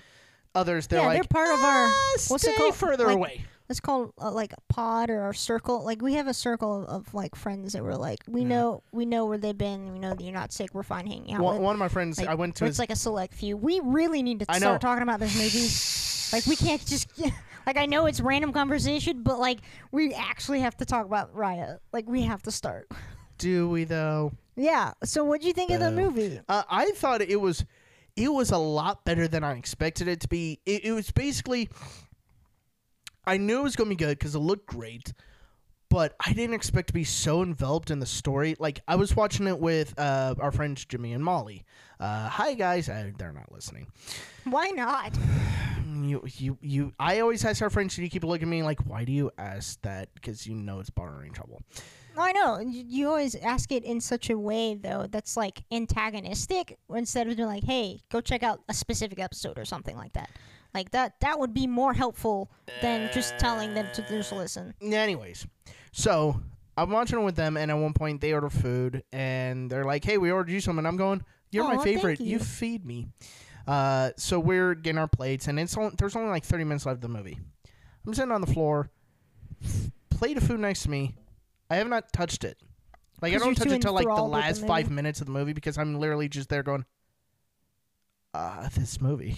Others, 0.54 0.88
they're 0.88 1.00
yeah, 1.00 1.07
like, 1.07 1.16
they're 1.16 1.28
part 1.28 1.49
of 1.54 1.61
our. 1.61 1.87
"Ah, 1.87 2.12
what's 2.28 2.42
stay 2.42 2.50
it 2.52 2.57
called? 2.59 2.75
further 2.75 3.07
Like, 3.07 3.14
away. 3.14 3.45
It's 3.69 3.78
called 3.78 4.12
uh, 4.21 4.33
like 4.33 4.52
a 4.52 4.61
pod 4.73 5.09
or 5.11 5.21
our 5.21 5.33
circle. 5.33 5.85
Like 5.85 6.02
we 6.02 6.14
have 6.14 6.26
a 6.26 6.35
circle 6.35 6.83
of, 6.83 7.07
of 7.07 7.14
like 7.14 7.37
friends 7.37 7.73
that 7.75 7.85
we're 7.85 7.95
like 7.95 8.19
we 8.26 8.40
Yeah. 8.40 8.49
know 8.49 8.83
we 8.90 9.07
know 9.07 9.26
where 9.26 9.38
they've 9.38 9.57
been. 9.57 9.92
We 9.92 10.00
know 10.00 10.12
that 10.12 10.21
you're 10.25 10.35
not 10.35 10.52
sick. 10.52 10.71
We're 10.75 10.83
fine 10.83 11.07
hanging 11.07 11.35
out 11.35 11.40
One, 11.40 11.54
with. 11.54 11.62
one 11.62 11.75
of 11.76 11.78
my 11.78 11.87
friends, 11.87 12.19
like, 12.19 12.26
I 12.26 12.35
went 12.35 12.57
to 12.57 12.64
his 12.64 12.73
it's 12.73 12.78
like 12.80 12.90
a 12.90 12.97
select 12.97 13.33
few. 13.33 13.57
We 13.57 13.78
really 13.85 14.25
need 14.25 14.40
to 14.40 14.47
I 14.49 14.59
start 14.59 14.83
know. 14.83 14.88
talking 14.88 15.04
about 15.04 15.21
this 15.21 15.37
movie. 15.37 16.37
Like 16.37 16.47
we 16.47 16.57
can't 16.57 16.85
just 16.85 17.07
like 17.67 17.76
I 17.76 17.87
know 17.87 18.07
it's 18.07 18.21
random 18.21 18.52
conversation, 18.52 19.23
but 19.23 19.38
like 19.38 19.61
we 19.93 20.14
actually 20.14 20.61
have 20.61 20.76
to 20.79 20.85
talk 20.85 21.07
about 21.07 21.35
Raya. 21.35 21.79
Like 21.93 22.09
we 22.09 22.23
have 22.23 22.43
to 22.43 22.50
start. 22.50 22.88
do 23.38 23.69
we 23.69 23.85
though? 23.85 24.33
Yeah. 24.57 24.93
So 25.05 25.25
what 25.25 25.40
do 25.40 25.47
you 25.47 25.52
think 25.52 25.71
of 25.71 25.81
the 25.81 25.90
movie? 25.90 26.40
Uh, 26.49 26.62
I 26.69 26.90
thought 26.93 27.23
it 27.23 27.40
was 27.40 27.64
it 28.17 28.29
was 28.33 28.50
a 28.50 28.59
lot 28.59 29.05
better 29.05 29.26
than 29.26 29.43
I 29.43 29.57
expected 29.57 30.09
it 30.09 30.21
to 30.21 30.29
be. 30.29 30.61
It, 30.67 30.85
it 30.85 30.93
was 30.93 31.11
basically 31.11 31.71
I 33.25 33.37
knew 33.37 33.61
it 33.61 33.62
was 33.62 33.76
going 33.76 33.88
to 33.88 33.97
be 33.97 34.05
good 34.05 34.19
because 34.19 34.35
it 34.35 34.40
looked 34.40 34.67
great, 34.67 35.12
but 35.88 36.14
I 36.25 36.33
didn't 36.33 36.55
expect 36.55 36.88
to 36.88 36.93
be 36.93 37.05
so 37.05 37.43
enveloped 37.43 37.90
in 37.90 37.99
the 37.99 38.07
story. 38.07 38.57
Like 38.59 38.81
I 38.88 38.97
was 38.97 39.14
watching 39.17 39.47
it 39.47 39.59
with 39.59 39.99
uh, 39.99 40.35
our 40.38 40.52
friends 40.52 40.85
Jimmy 40.85 41.12
and 41.12 41.25
Molly. 41.25 41.64
Uh, 42.00 42.30
hi 42.30 42.54
guys, 42.54 42.88
uh, 42.88 43.11
they're 43.19 43.33
not 43.33 43.52
listening. 43.52 43.87
Why 44.45 44.69
not? 44.71 45.16
You, 46.02 46.25
you, 46.38 46.57
you. 46.62 46.92
I 46.99 47.21
always 47.21 47.45
ask 47.45 47.61
our 47.61 47.69
friends, 47.69 47.95
"Do 47.95 48.02
you 48.02 48.09
keep 48.09 48.25
looking 48.25 48.49
at 48.49 48.50
me 48.50 48.62
like, 48.62 48.80
why 48.87 49.04
do 49.04 49.12
you 49.12 49.30
ask 49.37 49.80
that? 49.83 50.09
Because 50.14 50.47
you 50.47 50.54
know 50.54 50.80
it's 50.80 50.88
barring 50.88 51.33
trouble." 51.33 51.61
I 52.16 52.33
know. 52.33 52.59
You 52.59 52.85
you 52.87 53.09
always 53.09 53.35
ask 53.35 53.71
it 53.71 53.85
in 53.85 54.00
such 54.00 54.30
a 54.30 54.38
way 54.38 54.76
though 54.76 55.07
that's 55.11 55.37
like 55.37 55.62
antagonistic 55.71 56.78
instead 56.88 57.28
of 57.28 57.37
being 57.37 57.49
like, 57.49 57.64
"Hey, 57.64 58.00
go 58.09 58.23
check 58.23 58.42
out 58.42 58.61
a 58.69 58.73
specific 58.73 59.19
episode" 59.19 59.59
or 59.59 59.64
something 59.66 59.97
like 59.97 60.14
that. 60.14 60.30
Like 60.73 60.90
that 60.92 61.21
that 61.21 61.38
would 61.38 61.52
be 61.52 61.66
more 61.66 61.92
helpful 61.92 62.50
than 62.80 63.11
just 63.12 63.38
telling 63.38 63.75
them 63.75 63.87
to 63.92 64.02
just 64.09 64.33
listen. 64.33 64.73
Anyways, 64.80 65.47
so 65.92 66.40
I'm 66.78 66.90
watching 66.90 67.19
it 67.21 67.25
with 67.25 67.37
them, 67.37 67.59
and 67.59 67.71
at 67.71 67.76
one 67.76 67.92
point 67.92 68.23
they 68.23 68.33
order 68.33 68.49
food, 68.49 69.02
and 69.12 69.71
they're 69.71 69.85
like, 69.85 70.02
"Hey, 70.04 70.16
we 70.16 70.30
ordered 70.30 70.50
you 70.50 70.61
some," 70.61 70.78
and 70.78 70.88
I'm 70.88 70.97
going, 70.97 71.23
"You're 71.50 71.64
Aw, 71.64 71.69
my 71.69 71.83
thank 71.83 71.97
favorite. 71.97 72.21
you." 72.21 72.38
feed 72.38 72.85
me." 72.85 73.09
Uh, 73.66 74.11
so 74.16 74.40
we're 74.40 74.75
getting 74.75 74.99
our 74.99 75.07
plates, 75.09 75.47
and 75.49 75.59
it's 75.61 75.76
only, 75.76 75.95
there's 75.99 76.16
only 76.16 76.30
like 76.30 76.45
30 76.45 76.64
minutes 76.64 76.87
left 76.87 76.97
of 76.97 77.00
the 77.02 77.09
movie. 77.09 77.38
I'm 78.07 78.14
sitting 78.14 78.33
on 78.33 78.40
the 78.40 78.47
floor, 78.47 78.90
f- 79.62 79.90
plate 80.11 80.37
of 80.37 80.42
food 80.42 80.61
next 80.61 80.83
to 80.85 80.90
me. 80.90 81.14
I 81.69 81.76
have 81.76 81.87
not 81.88 82.12
touched 82.12 82.42
it. 82.45 82.59
Like 83.21 83.33
I 83.33 83.35
'Cause 83.37 83.42
don't 83.42 83.49
you're 83.50 83.54
touch 83.57 83.69
too 83.69 83.75
it 83.75 83.83
till 83.83 83.92
like 83.92 84.04
the 84.07 84.11
enthralled 84.11 84.33
with 84.33 84.40
the 84.42 84.47
last 84.49 84.66
five 84.66 84.90
minutes 84.90 85.21
of 85.21 85.26
the 85.26 85.33
movie 85.33 85.52
because 85.52 85.76
I'm 85.78 85.95
literally 86.00 86.28
just 86.28 86.49
there 86.49 86.62
going, 86.62 86.85
"Ah, 88.35 88.69
this 88.75 89.01
movie." 89.01 89.37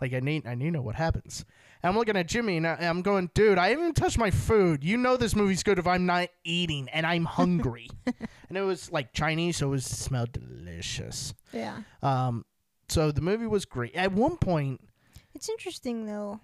Like 0.00 0.12
I 0.12 0.20
need, 0.20 0.46
I 0.46 0.54
need 0.54 0.66
to 0.66 0.70
know 0.72 0.82
what 0.82 0.96
happens. 0.96 1.44
And 1.82 1.90
I'm 1.90 1.96
looking 1.98 2.16
at 2.16 2.26
Jimmy 2.28 2.56
and 2.56 2.66
I, 2.66 2.76
I'm 2.80 3.02
going, 3.02 3.30
dude, 3.34 3.58
I 3.58 3.68
haven't 3.68 3.84
even 3.84 3.94
touched 3.94 4.18
my 4.18 4.30
food. 4.30 4.82
You 4.82 4.96
know 4.96 5.16
this 5.16 5.36
movie's 5.36 5.62
good 5.62 5.78
if 5.78 5.86
I'm 5.86 6.06
not 6.06 6.28
eating 6.42 6.88
and 6.90 7.06
I'm 7.06 7.24
hungry. 7.26 7.88
and 8.48 8.56
it 8.58 8.62
was 8.62 8.90
like 8.90 9.12
Chinese, 9.12 9.58
so 9.58 9.68
it 9.68 9.70
was 9.70 9.84
smelled 9.84 10.32
delicious. 10.32 11.34
Yeah. 11.52 11.82
Um, 12.02 12.44
so 12.88 13.12
the 13.12 13.20
movie 13.20 13.46
was 13.46 13.64
great. 13.64 13.94
At 13.94 14.12
one 14.12 14.36
point, 14.36 14.80
It's 15.34 15.48
interesting 15.48 16.06
though 16.06 16.40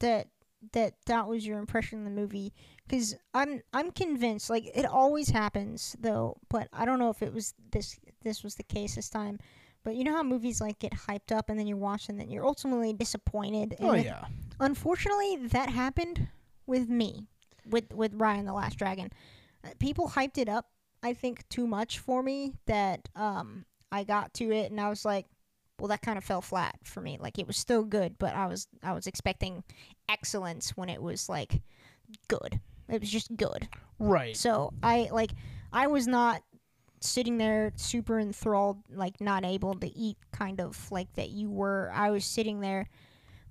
that 0.00 0.28
that 0.72 0.94
that 1.06 1.28
was 1.28 1.46
your 1.46 1.58
impression 1.58 1.98
of 1.98 2.04
the 2.04 2.10
movie 2.10 2.52
because 2.86 3.14
I'm 3.34 3.62
I'm 3.72 3.90
convinced 3.90 4.48
like 4.48 4.64
it 4.74 4.86
always 4.86 5.28
happens 5.28 5.94
though, 6.00 6.36
but 6.48 6.68
I 6.72 6.84
don't 6.84 6.98
know 6.98 7.10
if 7.10 7.22
it 7.22 7.32
was 7.32 7.54
this 7.70 7.98
this 8.22 8.42
was 8.42 8.54
the 8.54 8.62
case 8.62 8.94
this 8.96 9.10
time. 9.10 9.38
But 9.84 9.94
you 9.96 10.04
know 10.04 10.12
how 10.16 10.22
movies 10.22 10.60
like 10.60 10.78
get 10.78 10.92
hyped 10.92 11.30
up 11.30 11.50
and 11.50 11.58
then 11.58 11.66
you 11.66 11.76
watch 11.76 12.08
and 12.08 12.18
then 12.18 12.30
you're 12.30 12.46
ultimately 12.46 12.92
disappointed. 12.92 13.76
And 13.78 13.88
oh 13.88 13.92
it- 13.92 14.04
yeah, 14.06 14.24
unfortunately 14.60 15.36
that 15.48 15.68
happened 15.68 16.26
with 16.66 16.88
me 16.88 17.26
with 17.66 17.92
with 17.92 18.18
Raya 18.18 18.38
and 18.38 18.48
the 18.48 18.52
Last 18.52 18.76
Dragon. 18.78 19.10
Uh, 19.64 19.68
People 19.78 20.08
hyped 20.08 20.38
it 20.38 20.48
up, 20.48 20.66
I 21.02 21.12
think, 21.14 21.46
too 21.48 21.66
much 21.66 21.98
for 21.98 22.22
me 22.22 22.54
that 22.66 23.08
um 23.14 23.64
I 23.92 24.04
got 24.04 24.34
to 24.34 24.50
it 24.50 24.70
and 24.70 24.80
I 24.80 24.88
was 24.88 25.04
like, 25.04 25.26
well, 25.78 25.88
that 25.88 26.02
kind 26.02 26.16
of 26.18 26.24
fell 26.24 26.40
flat 26.40 26.76
for 26.84 27.00
me. 27.00 27.18
Like 27.20 27.38
it 27.38 27.46
was 27.46 27.56
still 27.56 27.84
good, 27.84 28.16
but 28.18 28.34
I 28.34 28.46
was 28.46 28.66
I 28.82 28.92
was 28.92 29.06
expecting 29.06 29.62
excellence 30.08 30.70
when 30.76 30.88
it 30.88 31.02
was 31.02 31.28
like 31.28 31.60
good. 32.28 32.60
It 32.88 33.00
was 33.00 33.10
just 33.10 33.34
good. 33.36 33.68
right. 33.98 34.36
So 34.36 34.72
I 34.82 35.08
like 35.12 35.32
I 35.72 35.86
was 35.88 36.06
not 36.06 36.42
sitting 37.04 37.38
there 37.38 37.72
super 37.76 38.18
enthralled, 38.18 38.78
like 38.90 39.20
not 39.20 39.44
able 39.44 39.74
to 39.74 39.86
eat, 39.96 40.16
kind 40.32 40.60
of 40.60 40.90
like 40.90 41.12
that 41.14 41.30
you 41.30 41.50
were. 41.50 41.90
I 41.94 42.10
was 42.10 42.24
sitting 42.24 42.60
there, 42.60 42.88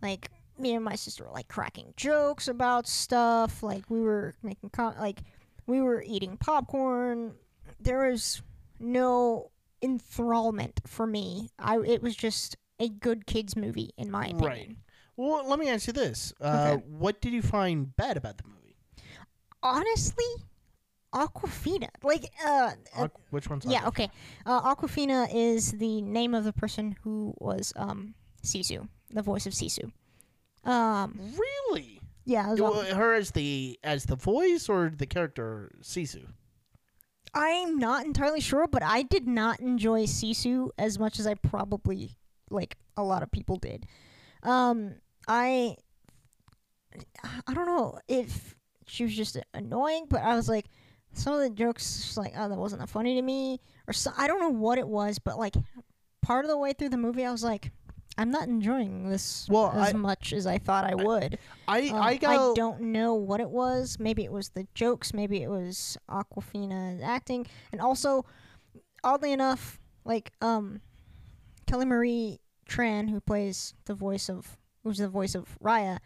like 0.01 0.29
me 0.57 0.73
and 0.75 0.83
my 0.83 0.95
sister 0.95 1.25
were 1.25 1.31
like 1.31 1.47
cracking 1.47 1.93
jokes 1.97 2.47
about 2.47 2.87
stuff. 2.87 3.63
Like 3.63 3.83
we 3.89 4.01
were 4.01 4.33
making 4.43 4.69
com- 4.71 4.95
like 4.99 5.21
we 5.67 5.81
were 5.81 6.03
eating 6.05 6.37
popcorn. 6.37 7.33
There 7.79 8.09
was 8.09 8.41
no 8.79 9.51
enthrallment 9.81 10.73
for 10.87 11.05
me. 11.05 11.49
I 11.59 11.77
it 11.79 12.01
was 12.01 12.15
just 12.15 12.57
a 12.79 12.89
good 12.89 13.25
kids 13.25 13.55
movie 13.55 13.91
in 13.97 14.11
my 14.11 14.25
opinion. 14.25 14.45
Right. 14.49 14.77
Well, 15.15 15.47
let 15.47 15.59
me 15.59 15.69
ask 15.69 15.87
you 15.87 15.93
this: 15.93 16.33
uh, 16.41 16.73
Okay. 16.75 16.83
What 16.87 17.21
did 17.21 17.33
you 17.33 17.41
find 17.41 17.95
bad 17.95 18.17
about 18.17 18.37
the 18.37 18.45
movie? 18.45 18.77
Honestly, 19.61 20.25
Awkwafina, 21.13 21.89
like 22.03 22.31
uh, 22.45 22.71
uh 22.95 23.07
Aqu- 23.07 23.11
which 23.29 23.49
one's 23.49 23.65
Yeah, 23.65 23.79
Aqua- 23.79 23.87
okay. 23.89 24.09
Uh, 24.45 24.75
Awkwafina 24.75 25.27
is 25.33 25.71
the 25.73 26.01
name 26.01 26.33
of 26.33 26.43
the 26.43 26.53
person 26.53 26.95
who 27.03 27.33
was 27.39 27.71
um 27.75 28.15
Sisu, 28.43 28.87
the 29.11 29.21
voice 29.21 29.45
of 29.45 29.53
Sisu. 29.53 29.91
Um, 30.65 31.19
Really? 31.37 31.99
yeah, 32.25 32.47
it 32.47 32.51
was 32.51 32.61
Well, 32.61 32.73
Aqu- 32.83 32.93
her 32.95 33.13
as 33.13 33.31
the 33.31 33.79
as 33.83 34.05
the 34.05 34.15
voice 34.15 34.67
or 34.69 34.91
the 34.95 35.05
character 35.05 35.71
Sisu? 35.81 36.25
I'm 37.35 37.77
not 37.79 38.05
entirely 38.05 38.41
sure, 38.41 38.67
but 38.67 38.83
I 38.83 39.01
did 39.03 39.27
not 39.27 39.59
enjoy 39.59 40.03
Sisu 40.05 40.69
as 40.77 40.99
much 40.99 41.19
as 41.19 41.25
I 41.27 41.33
probably 41.35 42.17
like 42.49 42.77
a 42.97 43.03
lot 43.03 43.23
of 43.23 43.31
people 43.31 43.57
did. 43.57 43.85
Um, 44.43 44.95
I 45.27 45.77
I 47.47 47.53
don't 47.53 47.65
know 47.65 47.99
if 48.07 48.55
she 48.85 49.03
was 49.03 49.15
just 49.15 49.37
annoying, 49.53 50.05
but 50.09 50.21
I 50.21 50.35
was 50.35 50.47
like, 50.47 50.65
some 51.13 51.33
of 51.33 51.39
the 51.41 51.49
jokes 51.49 51.97
just 52.03 52.17
like 52.17 52.33
oh 52.37 52.49
that 52.49 52.57
wasn't 52.57 52.81
that 52.81 52.89
funny 52.89 53.15
to 53.15 53.21
me 53.21 53.59
or 53.87 53.93
so 53.93 54.11
I 54.17 54.27
don't 54.27 54.39
know 54.39 54.49
what 54.49 54.77
it 54.77 54.87
was, 54.87 55.19
but 55.19 55.37
like 55.37 55.55
part 56.21 56.45
of 56.45 56.49
the 56.49 56.57
way 56.57 56.73
through 56.73 56.89
the 56.89 56.97
movie 56.97 57.25
I 57.25 57.31
was 57.31 57.43
like 57.43 57.71
I'm 58.17 58.29
not 58.29 58.47
enjoying 58.47 59.09
this 59.09 59.47
Well, 59.49 59.71
as 59.71 59.89
I- 59.89 59.97
much 59.97 60.33
as 60.33 60.45
I 60.45 60.59
thought 60.59 60.83
I 60.85 60.93
would. 60.93 61.39
I 61.67 61.87
Um, 61.89 61.95
I 62.01 62.15
got 62.17 62.55
don't 62.55 62.79
know 62.81 63.15
what 63.15 63.39
it 63.39 63.49
was. 63.49 63.97
Maybe 63.99 64.23
it 64.23 64.31
was 64.31 64.49
the 64.49 64.67
jokes. 64.75 65.13
Maybe 65.15 65.41
it 65.41 65.49
was 65.49 65.97
Awkwafina 66.07 67.01
acting, 67.03 67.47
and 67.71 67.81
also, 67.81 68.23
oddly 69.03 69.31
enough, 69.31 69.79
like 70.05 70.31
um, 70.41 70.81
Kelly 71.65 71.85
Marie 71.85 72.39
Tran, 72.69 73.09
who 73.09 73.19
plays 73.19 73.73
the 73.85 73.95
voice 73.95 74.29
of, 74.29 74.57
who's 74.83 74.99
the 74.99 75.09
voice 75.09 75.33
of 75.33 75.57
Raya. 75.59 75.97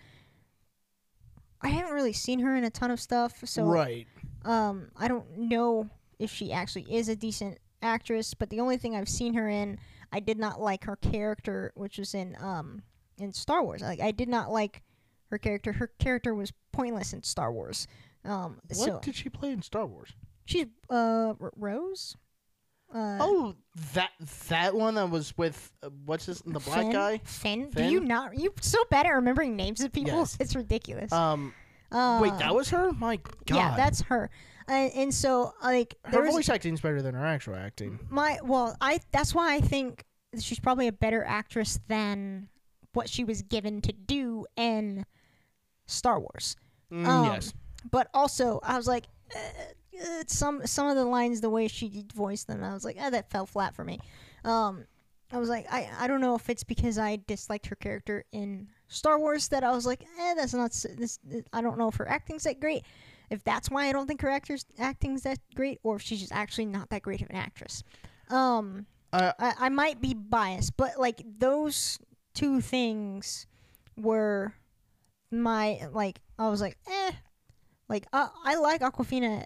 I 1.62 1.68
haven't 1.70 1.94
really 1.94 2.14
seen 2.14 2.40
her 2.40 2.56
in 2.56 2.64
a 2.64 2.70
ton 2.70 2.90
of 2.92 3.02
stuff, 3.02 3.42
so 3.44 3.66
right. 3.66 4.08
Um, 4.48 4.90
I 4.96 5.08
don't 5.08 5.38
know 5.38 5.90
if 6.20 6.32
she 6.32 6.52
actually 6.52 6.92
is 6.94 7.10
a 7.10 7.16
decent 7.16 7.60
actress. 7.82 8.34
But 8.34 8.50
the 8.50 8.60
only 8.60 8.78
thing 8.78 8.96
I've 8.96 9.10
seen 9.10 9.34
her 9.36 9.48
in, 9.48 9.78
I 10.12 10.20
did 10.20 10.40
not 10.40 10.60
like 10.60 10.86
her 10.86 10.96
character, 10.96 11.72
which 11.76 11.98
was 11.98 12.14
in 12.16 12.36
um 12.40 12.82
in 13.20 13.34
Star 13.34 13.64
Wars. 13.64 13.82
Like 13.82 14.00
I 14.00 14.12
did 14.12 14.30
not 14.30 14.52
like 14.52 14.82
her 15.30 15.38
character. 15.38 15.74
Her 15.74 15.88
character 16.00 16.34
was 16.34 16.52
pointless 16.72 17.14
in 17.14 17.24
Star 17.24 17.52
Wars. 17.52 17.88
Um, 18.26 18.60
What 18.70 18.78
so 18.78 19.00
did 19.02 19.16
she 19.16 19.30
play 19.30 19.52
in 19.52 19.62
Star 19.62 19.86
Wars? 19.86 20.10
she's 20.46 20.66
uh 20.90 21.34
R- 21.40 21.54
Rose. 21.56 22.16
Uh, 22.94 23.18
oh, 23.20 23.56
that 23.94 24.12
that 24.48 24.74
one 24.74 24.96
that 24.96 25.10
was 25.10 25.38
with 25.38 25.74
uh, 25.84 25.90
what's 26.06 26.26
his 26.28 26.40
the 26.46 26.60
black 26.60 26.84
Finn? 26.84 26.92
guy? 26.92 27.22
Finn. 27.26 27.70
Do 27.70 27.84
you 27.84 28.00
not? 28.00 28.38
You 28.40 28.54
so 28.62 28.80
bad 28.90 29.06
at 29.06 29.10
remembering 29.10 29.58
names 29.58 29.82
of 29.82 29.92
people. 29.92 30.14
Yes. 30.14 30.38
It's 30.40 30.56
ridiculous. 30.56 31.12
Um, 31.12 31.54
Uh, 31.92 32.20
wait, 32.22 32.38
that 32.40 32.54
was 32.54 32.70
her. 32.70 32.92
My 32.94 33.18
God. 33.46 33.56
yeah, 33.56 33.76
that's 33.78 34.02
her. 34.02 34.30
And, 34.68 34.92
and 34.94 35.14
so 35.14 35.54
like 35.64 35.96
her 36.04 36.30
voice 36.30 36.50
acting's 36.50 36.82
better 36.82 37.02
than 37.02 37.16
her 37.16 37.26
actual 37.26 37.56
acting. 37.56 38.00
my 38.10 38.38
well 38.44 38.76
i 38.82 39.00
that's 39.14 39.34
why 39.34 39.56
i 39.56 39.62
think 39.62 40.04
she's 40.42 40.60
probably 40.60 40.88
a 40.88 40.92
better 40.92 41.24
actress 41.24 41.80
than 41.88 42.50
what 42.92 43.08
she 43.08 43.24
was 43.24 43.42
given 43.44 43.80
to 43.82 43.94
do 43.94 44.46
in 44.58 45.06
star 45.86 46.20
wars 46.20 46.56
Mm, 46.92 47.06
Um, 47.08 47.26
yes. 47.34 47.54
but 47.92 48.10
also 48.14 48.60
i 48.64 48.76
was 48.76 48.88
like 48.88 49.06
uh, 49.34 49.40
uh, 50.02 50.24
some 50.28 50.66
some 50.68 50.88
of 50.88 50.96
the 50.98 51.06
lines 51.06 51.40
the 51.42 51.50
way 51.50 51.68
she 51.70 52.06
voiced 52.14 52.48
them 52.48 52.62
i 52.64 52.74
was 52.74 52.84
like 52.84 52.98
eh, 53.00 53.10
that 53.10 53.30
fell 53.30 53.46
flat 53.46 53.74
for 53.74 53.86
me 53.86 54.00
um 54.44 54.86
i 55.32 55.38
was 55.38 55.48
like 55.50 55.66
i 55.72 55.90
i 56.00 56.08
don't 56.08 56.20
know 56.22 56.36
if 56.36 56.50
it's 56.50 56.64
because 56.66 56.98
i 56.98 57.18
disliked 57.28 57.68
her 57.68 57.76
character 57.78 58.26
in 58.34 58.68
star 58.88 59.20
wars 59.20 59.48
that 59.50 59.64
i 59.64 59.72
was 59.72 59.86
like 59.86 60.04
eh 60.20 60.34
that's 60.36 60.54
not 60.54 60.72
this 60.98 61.20
i 61.54 61.62
don't 61.62 61.78
know 61.78 61.88
if 61.90 61.96
her 61.96 62.08
acting's 62.08 62.44
that 62.44 62.60
great. 62.60 62.84
If 63.30 63.44
that's 63.44 63.70
why 63.70 63.88
i 63.88 63.92
don't 63.92 64.08
think 64.08 64.22
her 64.22 64.30
actor's 64.30 64.66
acting's 64.80 65.24
that 65.24 65.40
great 65.56 65.80
or 65.84 65.98
if 65.98 66.02
she's 66.02 66.22
just 66.22 66.32
actually 66.32 66.66
not 66.68 66.90
that 66.90 67.02
great 67.02 67.22
of 67.22 67.30
an 67.30 67.36
actress. 67.36 67.84
Um 68.30 68.86
Uh, 69.14 69.32
I, 69.40 69.54
I 69.60 69.70
might 69.70 70.00
be 70.02 70.14
biased 70.14 70.78
but 70.78 70.98
like 70.98 71.22
those 71.38 72.00
two 72.34 72.62
things 72.62 73.48
were 73.98 74.54
my 75.32 75.80
like 75.92 76.20
i 76.40 76.48
was 76.50 76.62
like 76.62 76.78
eh. 76.88 77.12
Like 77.90 78.06
uh, 78.14 78.28
i 78.44 78.56
like 78.56 78.82
Awkwafina 78.82 79.44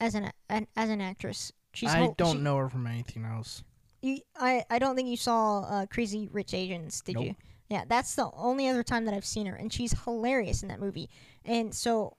as 0.00 0.14
an, 0.14 0.30
an 0.48 0.66
as 0.76 0.88
an 0.90 1.00
actress. 1.00 1.52
She's 1.74 1.90
I 1.94 2.12
don't 2.16 2.36
she- 2.36 2.42
know 2.42 2.56
her 2.56 2.68
from 2.68 2.86
anything 2.86 3.24
else. 3.24 3.62
you, 4.02 4.18
I, 4.34 4.64
I 4.70 4.78
don't 4.78 4.96
think 4.96 5.08
you 5.08 5.16
saw 5.16 5.60
uh, 5.60 5.86
Crazy 5.86 6.28
Rich 6.32 6.54
Asians, 6.54 7.00
did 7.02 7.20
you? 7.20 7.36
Yeah, 7.70 7.84
that's 7.88 8.16
the 8.16 8.30
only 8.34 8.68
other 8.68 8.82
time 8.82 9.04
that 9.06 9.14
I've 9.14 9.24
seen 9.24 9.46
her, 9.46 9.54
and 9.54 9.72
she's 9.72 9.92
hilarious 10.04 10.62
in 10.62 10.68
that 10.68 10.80
movie. 10.80 11.08
And 11.44 11.72
so, 11.74 12.16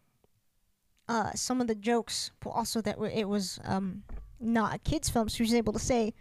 uh, 1.08 1.32
some 1.34 1.62
of 1.62 1.68
the 1.68 1.76
jokes, 1.76 2.32
also 2.46 2.82
that 2.82 2.98
it 3.14 3.28
was 3.28 3.60
um 3.66 4.04
not 4.40 4.74
a 4.76 4.80
kids' 4.80 5.10
film, 5.10 5.28
she 5.28 5.44
was 5.44 5.54
able 5.54 5.74
to 5.74 5.80
say, 5.80 6.14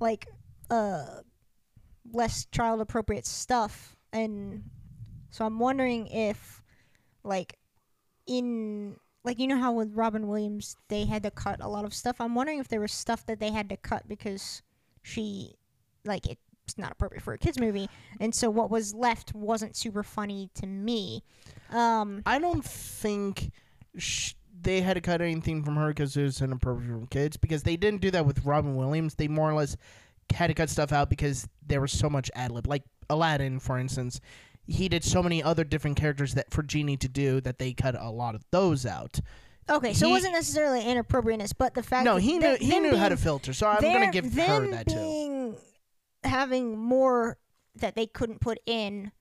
like, 0.00 0.26
uh, 0.70 1.20
less 2.12 2.46
child 2.46 2.80
appropriate 2.80 3.26
stuff, 3.26 3.96
and 4.12 4.64
so 5.30 5.44
I'm 5.46 5.58
wondering 5.58 6.06
if, 6.08 6.62
like, 7.24 7.58
in 8.26 8.96
like 9.24 9.38
you 9.40 9.46
know 9.48 9.58
how 9.58 9.72
with 9.72 9.94
Robin 9.94 10.28
Williams 10.28 10.76
they 10.88 11.04
had 11.06 11.22
to 11.24 11.30
cut 11.32 11.60
a 11.62 11.68
lot 11.68 11.84
of 11.84 11.94
stuff. 11.94 12.20
I'm 12.20 12.34
wondering 12.34 12.60
if 12.60 12.68
there 12.68 12.80
was 12.80 12.92
stuff 12.92 13.26
that 13.26 13.40
they 13.40 13.52
had 13.52 13.68
to 13.70 13.76
cut 13.76 14.08
because 14.08 14.62
she 15.02 15.54
like 16.04 16.26
it's 16.66 16.78
not 16.78 16.92
appropriate 16.92 17.22
for 17.22 17.32
a 17.32 17.38
kids 17.38 17.58
movie, 17.60 17.88
and 18.20 18.34
so 18.34 18.50
what 18.50 18.70
was 18.70 18.94
left 18.94 19.34
wasn't 19.34 19.76
super 19.76 20.02
funny 20.02 20.50
to 20.54 20.66
me. 20.66 21.22
Um, 21.70 22.22
I 22.26 22.38
don't 22.38 22.64
think 22.64 23.50
sh- 23.96 24.32
they 24.60 24.80
had 24.80 24.94
to 24.94 25.00
cut 25.00 25.20
anything 25.20 25.62
from 25.64 25.76
her 25.76 25.88
because 25.88 26.16
it 26.16 26.22
was 26.22 26.40
inappropriate 26.42 27.00
for 27.00 27.06
kids. 27.06 27.36
Because 27.36 27.62
they 27.62 27.76
didn't 27.76 28.00
do 28.00 28.10
that 28.10 28.26
with 28.26 28.44
Robin 28.44 28.74
Williams. 28.74 29.14
They 29.14 29.28
more 29.28 29.50
or 29.50 29.54
less 29.54 29.76
had 30.34 30.48
to 30.48 30.54
cut 30.54 30.70
stuff 30.70 30.92
out 30.92 31.08
because 31.08 31.46
there 31.64 31.80
was 31.80 31.92
so 31.92 32.10
much 32.10 32.30
ad 32.34 32.50
lib. 32.50 32.66
Like 32.66 32.82
Aladdin, 33.08 33.60
for 33.60 33.78
instance, 33.78 34.20
he 34.66 34.88
did 34.88 35.04
so 35.04 35.22
many 35.22 35.42
other 35.42 35.62
different 35.62 35.96
characters 35.96 36.34
that 36.34 36.50
for 36.52 36.62
Genie 36.64 36.96
to 36.96 37.08
do 37.08 37.40
that 37.42 37.58
they 37.58 37.72
cut 37.72 37.94
a 38.00 38.10
lot 38.10 38.34
of 38.34 38.44
those 38.50 38.84
out. 38.86 39.20
okay, 39.70 39.92
so 39.92 40.08
it 40.08 40.10
wasn't 40.10 40.32
necessarily 40.32 40.82
inappropriateness, 40.84 41.52
but 41.52 41.74
the 41.74 41.82
fact 41.82 42.04
No, 42.04 42.14
that 42.14 42.20
he 42.22 42.38
knew 42.38 42.56
he 42.60 42.80
knew 42.80 42.96
how 42.96 43.08
to 43.08 43.16
filter. 43.16 43.52
So 43.52 43.68
I'm 43.68 43.80
gonna 43.80 44.10
give 44.10 44.32
her 44.34 44.70
that 44.70 44.88
too. 44.88 45.56
Having 46.24 46.78
more 46.78 47.38
that 47.76 47.94
they 47.94 48.06
couldn't 48.06 48.40
put 48.40 48.58
in. 48.66 49.12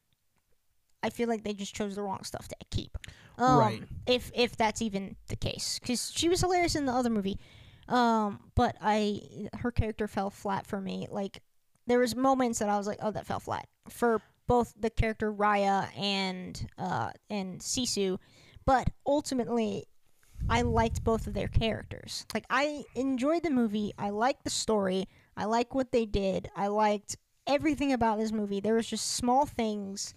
I 1.03 1.09
feel 1.09 1.29
like 1.29 1.43
they 1.43 1.53
just 1.53 1.75
chose 1.75 1.95
the 1.95 2.01
wrong 2.01 2.23
stuff 2.23 2.47
to 2.47 2.55
keep. 2.71 2.97
Um, 3.37 3.59
Right. 3.59 3.83
If 4.07 4.31
if 4.33 4.55
that's 4.55 4.81
even 4.81 5.15
the 5.27 5.35
case, 5.35 5.77
because 5.79 6.11
she 6.11 6.29
was 6.29 6.41
hilarious 6.41 6.75
in 6.75 6.85
the 6.85 6.93
other 6.93 7.09
movie, 7.09 7.39
um, 7.87 8.39
but 8.55 8.75
I 8.81 9.21
her 9.59 9.71
character 9.71 10.07
fell 10.07 10.29
flat 10.29 10.65
for 10.65 10.81
me. 10.81 11.07
Like 11.11 11.41
there 11.85 11.99
was 11.99 12.15
moments 12.15 12.59
that 12.59 12.69
I 12.69 12.77
was 12.77 12.87
like, 12.87 12.99
oh, 13.01 13.11
that 13.11 13.27
fell 13.27 13.39
flat 13.39 13.67
for 13.89 14.21
both 14.47 14.73
the 14.79 14.89
character 14.89 15.31
Raya 15.31 15.87
and 15.97 16.67
uh 16.77 17.11
and 17.29 17.59
Sisu, 17.59 18.17
but 18.65 18.89
ultimately. 19.05 19.85
I 20.49 20.61
liked 20.63 21.03
both 21.03 21.27
of 21.27 21.33
their 21.33 21.47
characters. 21.47 22.25
Like 22.33 22.43
I 22.49 22.83
enjoyed 22.93 23.41
the 23.41 23.49
movie. 23.49 23.93
I 23.97 24.09
liked 24.09 24.43
the 24.43 24.49
story. 24.49 25.07
I 25.37 25.45
like 25.45 25.75
what 25.75 25.91
they 25.91 26.05
did. 26.05 26.49
I 26.55 26.67
liked 26.67 27.17
everything 27.47 27.93
about 27.93 28.19
this 28.19 28.31
movie. 28.31 28.59
There 28.59 28.75
was 28.75 28.87
just 28.87 29.15
small 29.15 29.45
things, 29.45 30.13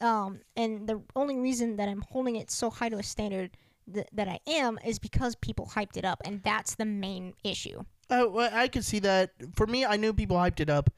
um, 0.00 0.40
and 0.56 0.88
the 0.88 1.02
only 1.16 1.38
reason 1.38 1.76
that 1.76 1.88
I'm 1.88 2.02
holding 2.02 2.36
it 2.36 2.50
so 2.50 2.70
high 2.70 2.88
to 2.88 2.98
a 2.98 3.02
standard 3.02 3.56
th- 3.92 4.06
that 4.12 4.28
I 4.28 4.40
am 4.46 4.78
is 4.84 4.98
because 4.98 5.34
people 5.36 5.70
hyped 5.74 5.96
it 5.96 6.04
up, 6.04 6.22
and 6.24 6.42
that's 6.42 6.74
the 6.74 6.84
main 6.84 7.34
issue. 7.44 7.82
Oh, 8.10 8.28
well, 8.28 8.50
I 8.52 8.68
could 8.68 8.84
see 8.84 9.00
that. 9.00 9.32
For 9.54 9.66
me, 9.66 9.84
I 9.84 9.96
knew 9.96 10.12
people 10.12 10.36
hyped 10.36 10.60
it 10.60 10.70
up, 10.70 10.90